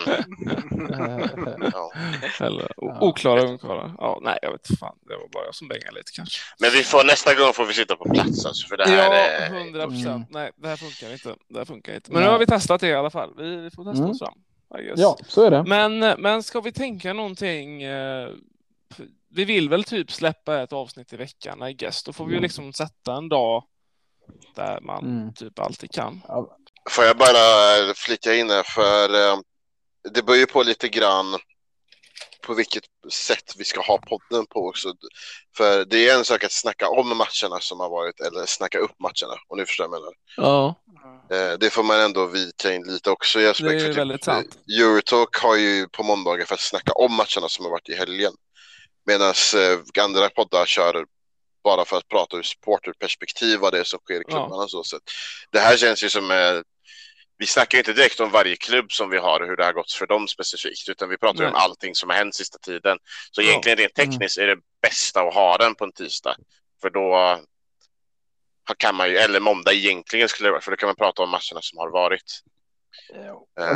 [1.73, 1.91] ja.
[2.45, 2.67] Eller
[3.03, 3.91] oklara ungkarlar.
[3.97, 4.95] Ja, nej, jag vet fan.
[5.07, 6.39] Det var bara jag som bängade lite kanske.
[6.59, 9.13] Men vi får, nästa gång får vi sitta på plats alltså, för det här Ja,
[9.13, 9.87] är...
[9.87, 10.05] procent.
[10.05, 10.23] Mm.
[10.29, 11.35] Nej, det här funkar inte.
[11.49, 12.11] Det här funkar inte.
[12.11, 13.33] Men nu har vi testat det i alla fall.
[13.37, 14.11] Vi, vi får testa Mm.
[14.11, 14.33] oss fram.
[14.95, 15.63] Ja, så är det.
[15.63, 17.83] Men, men ska vi tänka någonting?
[17.83, 18.29] eh,
[19.31, 22.03] Vi vill väl typ släppa ett avsnitt i veckan, I guess.
[22.03, 23.63] Då får vi ju liksom sätta en dag
[24.55, 25.33] där man Mm.
[25.33, 26.21] typ alltid kan.
[26.89, 29.39] Får jag bara flika in här, för eh,
[30.13, 31.37] det beror ju på lite grann
[32.41, 34.93] på vilket sätt vi ska ha podden på också.
[35.57, 38.99] För det är en sak att snacka om matcherna som har varit eller snacka upp
[38.99, 40.13] matcherna, om ni förstår vad jag menar.
[40.37, 40.75] Ja,
[41.31, 43.97] Eh, Det får man ändå vika in lite också i Det aspekt är för typ,
[43.97, 44.57] väldigt sant.
[44.77, 47.95] eh, Eurotalk har ju på måndagar för att snacka om matcherna som har varit i
[47.95, 48.33] helgen.
[49.09, 51.05] Medan eh, andra poddar kör
[51.63, 54.29] bara för att prata ur supporterperspektiv vad det är som sker i Ja.
[54.29, 54.67] klubbarna.
[54.67, 55.01] Så sätt.
[55.51, 56.61] Det här känns ju som eh,
[57.37, 59.73] vi snackar ju inte direkt om varje klubb som vi har och hur det har
[59.73, 61.61] gått för dem specifikt, utan vi pratar ju om Nej.
[61.61, 62.97] allting som har hänt sista tiden.
[63.31, 63.45] Så Ja.
[63.49, 66.35] egentligen rent tekniskt är det bästa att ha den på en tisdag,
[66.81, 67.39] för då
[68.77, 71.29] kan man ju, eller måndag egentligen skulle det vara, för då kan man prata om
[71.29, 72.41] matcherna som har varit.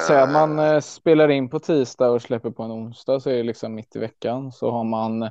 [0.09, 3.43] Att man eh, spelar in på tisdag och släpper på en onsdag så är det
[3.43, 4.51] liksom mitt i veckan.
[4.51, 5.29] Så har man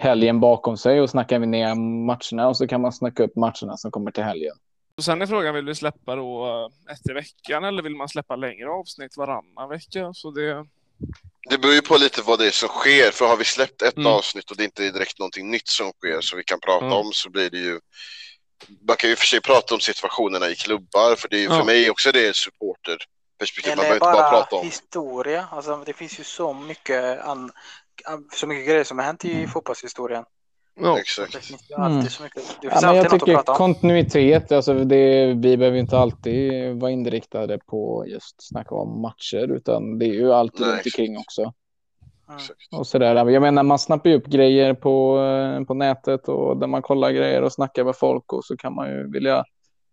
[0.00, 1.74] helgen bakom sig och snackar vi ner
[2.06, 4.56] matcherna och så kan man snacka upp matcherna som kommer till helgen.
[4.96, 8.08] Och sen är frågan, vill vi släppa då eh, ett i veckan eller vill man
[8.08, 10.10] släppa längre avsnitt varannan vecka?
[10.14, 10.66] Så det...
[11.50, 13.96] Det beror ju på lite vad det är som sker, för har vi släppt ett
[13.96, 14.12] Mm.
[14.12, 16.94] avsnitt och det inte är direkt någonting nytt som sker som vi kan prata Ja.
[16.94, 17.80] om så blir det ju
[18.88, 21.58] man kan ju för sig prata om situationerna i klubbar, för det är ju Ja.
[21.58, 23.08] för mig också det är supporterperspektiv.
[23.66, 25.46] Man Eller behöver inte bara bara prata om historia.
[25.50, 27.50] Alltså, det finns ju så mycket, an,
[28.32, 30.24] så mycket grejer som har hänt i fotbollshistorien.
[30.80, 30.98] Ja.
[30.98, 31.32] Exakt.
[31.32, 32.08] Det finns alltid Mm.
[32.10, 32.42] så mycket.
[32.60, 33.58] Det Ja, jag något att tycker prata om.
[33.58, 39.98] kontinuitet, alltså det, vi behöver inte alltid vara inriktade på just snacka om matcher, utan
[39.98, 41.42] det är ju alltid Nej, runt omkring också.
[41.42, 42.36] Mm.
[42.40, 42.60] Exakt.
[42.72, 43.30] Och sådär.
[43.30, 45.18] Jag menar, man snappar ju upp grejer på,
[45.58, 48.74] eh, på nätet och där man kollar grejer och snackar med folk och så kan
[48.74, 49.44] man ju vilja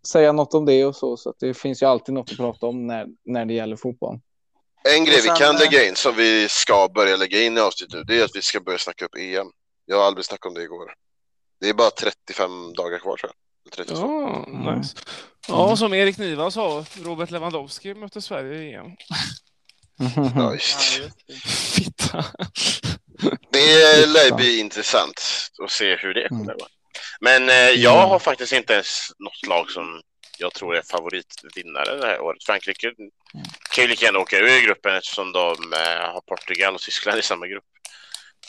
[0.08, 1.18] säga något om det och så.
[1.18, 4.20] Så att det finns ju alltid något att prata om när, när det gäller fotboll.
[4.90, 7.60] En grej sen, vi kan eh, lägga in som vi ska börja lägga in i
[7.62, 9.48] avsnittet nu, det är att vi ska börja snacka upp EM.
[9.86, 10.94] Jag har aldrig snackat om det igår.
[11.62, 13.74] Det är bara 35 dagar kvar tror jag.
[13.74, 14.02] 32.
[14.02, 14.78] Ja, Mm.
[14.80, 14.96] nice.
[15.48, 18.86] Ja, som Erik Niva sa, Robert Lewandowski mötte Sverige i EM.
[20.36, 21.02] Ja, just.
[21.28, 21.36] Det.
[21.50, 22.26] Fitta.
[23.52, 25.22] Det lär bli intressant
[25.64, 26.58] att se hur det kommer Mm.
[26.60, 26.70] vara.
[27.22, 28.10] Men eh, jag Mm.
[28.10, 30.02] har faktiskt inte ens något lag som
[30.38, 32.44] jag tror är favoritvinnare det här året.
[32.44, 32.92] Frankrike
[33.72, 37.22] kan ju lika gärna åka ur gruppen eftersom de eh, har Portugal och Tyskland i
[37.22, 37.64] samma grupp.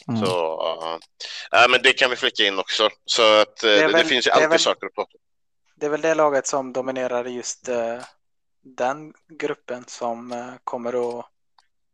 [0.09, 0.21] Mm.
[0.27, 0.31] Så
[1.51, 2.89] ja, men det kan vi flika in också.
[3.05, 5.13] Så att eh, det, väl- finns ju det alltid väl- saker att prata.
[5.77, 7.99] Det är väl det laget som dominerar just eh,
[8.63, 11.27] den gruppen som eh, kommer att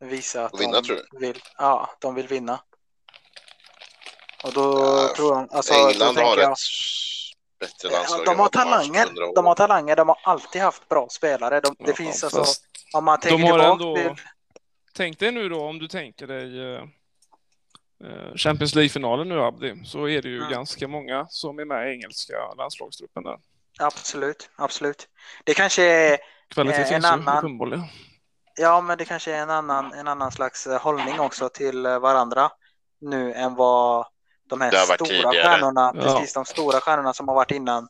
[0.01, 2.61] visa att vinna, de vill, ja, de vill vinna.
[4.47, 6.59] Och då Ja, tror jag, alltså, då England tänker har jag, ett
[7.61, 8.25] bättre Ja, landslag.
[8.25, 9.35] de har de talanger.
[9.35, 9.97] De har talanger.
[9.97, 11.61] De har alltid haft bra spelare.
[11.61, 12.45] De, det Ja, finns alltså,
[12.95, 14.25] om man tänker har tillbaka ändå- till,
[14.95, 16.83] Tänk dig nu då om du tänker dig eh,
[18.05, 20.51] eh, Champions League-finalen nu Abdi, så är det ju Mm.
[20.51, 23.39] ganska många som är med i engelska landslagstruppen där.
[23.79, 25.09] absolut, absolut.
[25.45, 26.19] Det kanske är,
[26.49, 27.85] Kvalitet Eh, en finns ju annan- uppenbarligen.
[28.59, 31.99] ja men det kanske är en annan, en annan slags eh, hållning också till eh,
[31.99, 32.51] varandra
[33.01, 34.07] nu än vad
[34.49, 35.33] de här stora tidigare.
[35.43, 36.03] stjärnorna, Ja.
[36.03, 37.89] precis de stora stjärnorna som har varit innan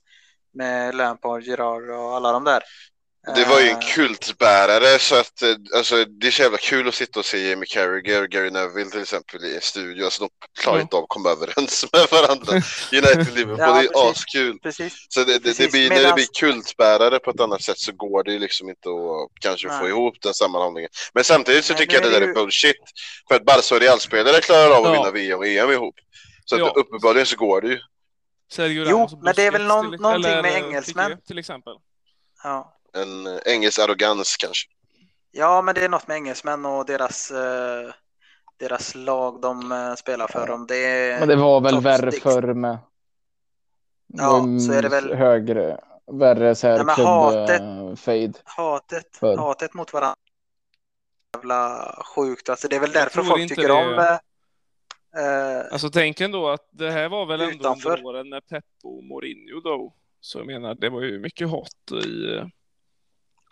[0.54, 2.62] med Lampard, Gerard och alla de där.
[3.34, 6.88] Det var ju en Eh, kultbärare så att eh, alltså, det är så jävla kul
[6.88, 10.04] att sitta och se Jamie Carragher och Gary Neville till exempel i en studio.
[10.04, 10.28] Alltså de
[10.60, 12.52] klarar inte av att komma överens med varandra.
[12.92, 14.10] United Liverpool, Ja, det är precis.
[14.10, 14.58] askul.
[14.62, 15.06] Precis.
[15.08, 17.92] Så det, det, det blir, när det medans- blir kultbärare på ett annat sätt så
[17.92, 19.88] går det ju liksom inte att kanske få Nej.
[19.88, 20.90] ihop den sammanhållningen.
[21.14, 22.76] Men samtidigt så Nej, tycker jag det är där det är ju- bullshit.
[23.28, 25.02] För att Barca och Real-spelare klarar av att Ja.
[25.02, 25.94] vinna VM och EM ihop.
[26.48, 26.72] Så att Ja.
[26.76, 27.78] uppenbarligen så går det ju.
[28.52, 31.10] Sergio Jo, men det är väl någon- till- någonting eller, med eh, engelsmän.
[31.10, 31.74] Piqué till exempel.
[32.42, 32.76] Ja.
[32.94, 34.68] En eh, engelsk arrogans kanske.
[35.30, 37.92] Ja, men det är något med engelsmän och deras, eh,
[38.58, 40.50] deras lag de spelar för.
[40.50, 41.18] Om det är...
[41.18, 42.22] Men det var väl värre sticks.
[42.22, 42.78] förr med.
[44.06, 45.80] Ja, så är det väl- Högre,
[46.12, 48.32] värre så här Nej, klubb hatet- fade.
[48.44, 49.36] hatet, För.
[49.36, 50.16] hatet mot varandra.
[51.34, 52.48] Jävla sjukt.
[52.48, 54.18] Alltså, det är väl Jag därför folk tycker det- om...
[55.18, 57.90] eh, Alltså tänk ändå att det här var väl ändå Utanför.
[57.90, 59.94] under åren när Pep och Mourinho då.
[60.20, 62.24] Så jag menar, det var ju mycket hat i...
[62.36, 62.46] eh,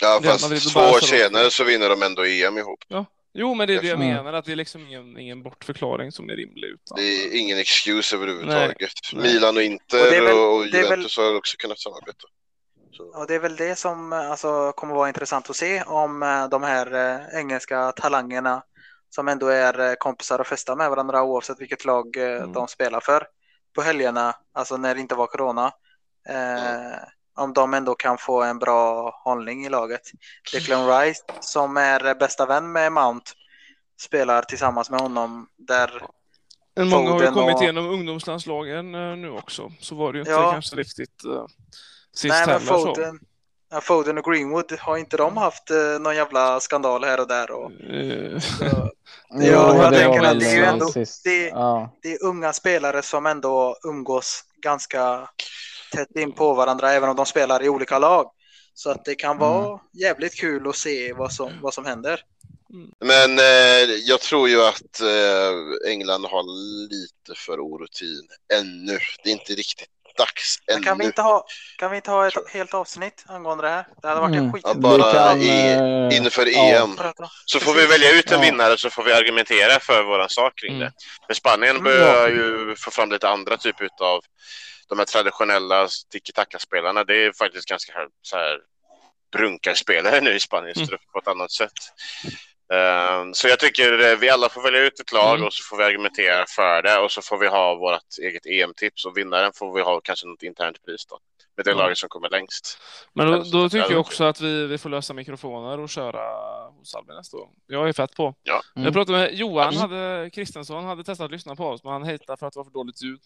[0.02, 2.78] Ja, fast två år senare så vinner de ändå EM ihop.
[3.36, 6.30] Jo, men det är det jag menar, att det är liksom ingen, ingen bortförklaring som
[6.30, 6.68] är rimlig.
[6.68, 6.96] Utan...
[6.96, 8.92] Det är ingen excuse överhuvudtaget.
[9.12, 9.22] Nej.
[9.22, 12.26] Milan och Inter Och väl- och, är väl- Juventus har också kunnat samarbeta.
[12.92, 13.04] Så.
[13.20, 16.48] och det är väl det som eh, alltså, kommer vara intressant att se om eh,
[16.48, 18.62] de här engelska talangerna
[19.14, 22.52] som ändå är eh, kompisar och festar med varandra oavsett vilket lag eh, Mm.
[22.52, 23.26] de spelar för
[23.74, 25.72] på helgerna, alltså när det inte var corona.
[26.28, 26.98] Eh,
[27.36, 30.00] Om de ändå kan få en bra hållning i laget.
[30.52, 33.30] Declan Rice som är eh, bästa vän med Mount
[34.00, 36.02] spelar tillsammans med honom där
[36.76, 38.92] Men många har ju kommit och- igenom ungdomslandslagen
[39.22, 39.72] nu också.
[39.80, 40.52] Så var det ju inte Ja.
[40.52, 41.46] kanske riktigt uh,
[42.12, 42.60] sist Nej, men.
[42.60, 43.20] Foden,
[43.74, 47.50] ja, Foden och Greenwood har inte de haft eh, någon jävla skandal här och där?
[47.50, 48.90] Och, Eh, så,
[49.30, 50.92] Jo, jag det tänker att det är ju ändå-
[51.24, 51.98] det- Ja.
[52.02, 55.28] det är unga spelare som ändå umgås ganska
[55.92, 58.30] tätt in på varandra även om de spelar i olika lag.
[58.74, 62.20] Så att det kan vara jävligt kul att se vad som, vad som händer.
[63.00, 66.42] Men eh, jag tror ju att eh, England har
[66.90, 68.98] lite för orutin ännu.
[69.24, 70.84] Det är inte riktigt dags Men ännu.
[70.84, 71.46] kan, vi inte ha,
[71.78, 73.86] kan vi inte ha ett helt avsnitt angående det här?
[74.02, 74.60] Det hade varit en Mm.
[74.62, 74.80] Ja, skit...
[74.82, 76.82] bara Vi kan, i- eh, Inför ja.
[76.84, 76.98] EM.
[77.44, 78.50] Så får vi välja ut en Ja.
[78.50, 80.80] vinnare så får vi argumentera för våran sak kring Mm.
[80.84, 80.92] det.
[81.26, 81.84] För Spanien Mm.
[81.84, 84.20] börjar ju få fram lite andra typer av
[84.88, 87.04] de här traditionella tiki-taka-spelarna.
[87.04, 88.58] Det är faktiskt ganska här, så här
[89.32, 90.88] brunkarspelare nu i Spaniens Mm.
[90.88, 91.72] trupp på ett annat sätt.
[92.74, 95.46] Eh, så jag tycker eh, vi alla får välja ut ett lag Mm.
[95.46, 99.04] och så får vi argumentera för det och så får vi ha vårt eget EM-tips
[99.04, 101.18] och vinnaren får vi ha kanske något internt pris då.
[101.56, 101.76] Med det Ja.
[101.76, 102.78] laget som kommer längst.
[103.12, 106.20] Men då, då tycker jag också att vi, vi får lösa mikrofoner och köra
[106.70, 107.50] hos Albin nästa gång.
[107.66, 108.34] Jag är fett på.
[108.42, 108.60] Ja.
[108.76, 108.84] Mm.
[108.84, 109.80] Jag pratade med Johan Mm.
[109.80, 112.64] hade, Kristensson, hade testat att lyssna på oss, men han hatade för att det var
[112.64, 113.20] för dåligt ljud.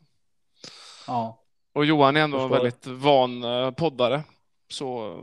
[1.06, 1.42] Ja.
[1.74, 4.22] Och Johan är ändå en väldigt van eh, poddare.
[4.70, 5.16] Så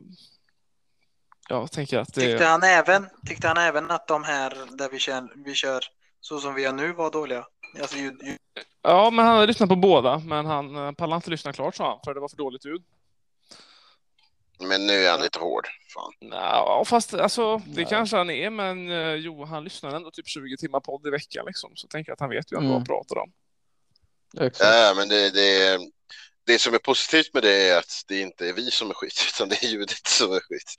[1.50, 2.22] jag tänker att det...
[2.22, 5.84] Tyckte han, även, tyckte han även att de här där vi kör, vi kör
[6.22, 7.46] så som vi gör nu var dåliga?
[7.82, 8.38] Alltså, ljud, ljud.
[8.82, 12.00] Ja, men han lyssnat på båda, men han eh, pallade inte lyssna klart sa han,
[12.06, 12.84] för det var för dåligt ljud.
[14.60, 15.68] Men nu är han lite hård.
[15.94, 16.30] Fan.
[16.32, 17.86] Ja, fast alltså, det Nej.
[17.90, 21.46] kanske han är, men eh, jo, han lyssnar ändå typ 20 timmar podd i veckan
[21.48, 21.72] liksom.
[21.76, 22.78] Så tänker jag att han vet ju ändå vad Mm.
[22.78, 23.32] han pratar om.
[24.60, 25.80] Ja, men det, det,
[26.46, 29.26] det som är positivt med det är att det inte är vi som är skit,
[29.36, 30.76] utan det är ljudet som är skit.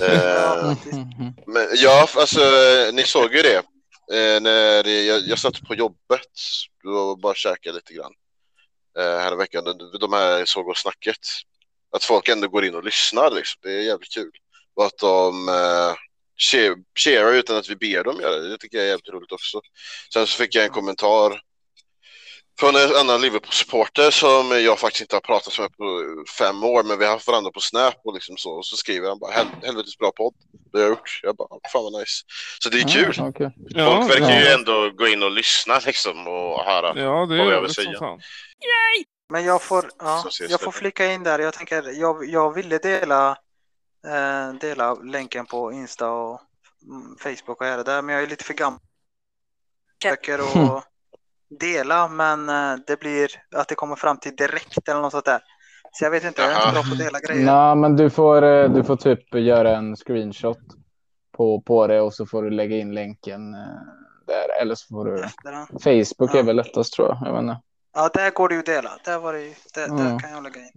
[0.00, 1.32] Mm.
[1.46, 2.40] Men ja, alltså
[2.92, 3.62] ni såg ju det.
[4.12, 6.30] Eh, när jag, jag satt på jobbet
[6.84, 8.12] och bara käkade lite grann.
[8.98, 9.64] Eh, här veckan.
[9.64, 11.18] De, de här såg och snacket.
[11.92, 13.60] Att folk ändå går in och lyssnar liksom.
[13.62, 14.30] Det är jävligt kul.
[14.76, 15.48] Och att de
[16.38, 18.48] cheer- cheerar utan att vi ber dem göra det.
[18.48, 19.60] Det tycker jag är jävligt roligt också.
[20.12, 21.40] Sen så fick jag en kommentar
[22.58, 25.84] från en annan Liverpool-supporter som jag faktiskt inte har pratat med på
[26.38, 28.50] fem år, men vi har haft varandra på Snap och liksom så.
[28.50, 30.34] Och så skriver han bara "Hel- helvetes bra podd.
[30.72, 31.20] Det har jag gjort.
[31.22, 32.24] Jag bara, fan vad nice.
[32.62, 33.14] Så det är kul.
[33.16, 33.50] Ja, okej.
[33.68, 34.54] Ja, Folk verkar ju ja.
[34.58, 37.00] ändå gå in och lyssna liksom och höra.
[37.00, 37.98] ja det vad jag vill säga.
[37.98, 38.20] fan.
[39.30, 41.38] Men jag får, ja, jag får flika in där.
[41.38, 43.30] Jag tänker, jag, jag ville dela,
[44.06, 46.40] eh, dela länken på Insta och
[46.86, 48.80] mm, Facebook och här och där, men jag är lite för gammal.
[50.02, 50.87] Försöker att
[51.60, 55.40] dela, men eh, det blir att det kommer fram till direkt eller något sånt där.
[55.92, 57.46] Så jag vet inte, jag är inte bra på att dela grejer.
[57.46, 60.58] Nej, men du får, eh, du får typ göra en screenshot
[61.36, 63.60] på, på det och så får du lägga in länken eh,
[64.26, 64.60] där.
[64.62, 65.22] Eller så får du...
[65.84, 66.38] Facebook Ja.
[66.38, 67.18] är väl lättast tror jag.
[67.28, 67.60] Jag vet inte.
[67.94, 68.90] Ja, där går det ju att dela.
[69.04, 70.18] Där, var det, ju- där, där Mm.
[70.18, 70.70] kan jag lägga in.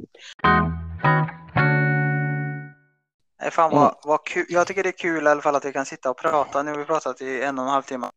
[3.41, 4.45] Nej, fan vad, vad kul.
[4.49, 6.63] Jag tycker det är kul i alla fall att vi kan sitta och prata.
[6.63, 8.07] Nu har vi pratat i en och en halv timme.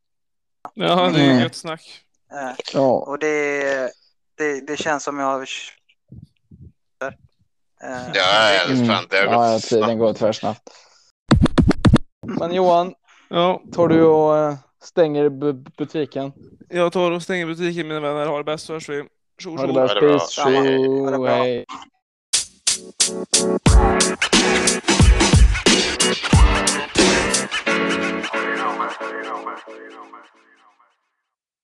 [0.74, 1.38] Ja, det är Mm.
[1.42, 2.00] gött snack.
[2.34, 2.90] Eh, ja.
[3.06, 3.90] Och det,
[4.38, 5.46] det, det känns som jag eh,
[8.14, 8.86] Ja, mm.
[8.86, 10.62] fan, det har gått ja, tiden går tvärsnabbt.
[12.26, 12.94] Men Johan,
[13.28, 13.62] ja.
[13.72, 15.30] tar du och eh, stänger
[15.78, 16.32] butiken?
[16.68, 18.26] Jag tar och stänger butiken mina vänner.
[18.26, 19.04] Ha det bäst så hörs vi.
[19.44, 20.38] Ha det bäst.
[20.38, 21.46] You know, man.
[21.46, 21.70] You know,
[28.78, 28.98] man.
[29.08, 30.24] You know, man.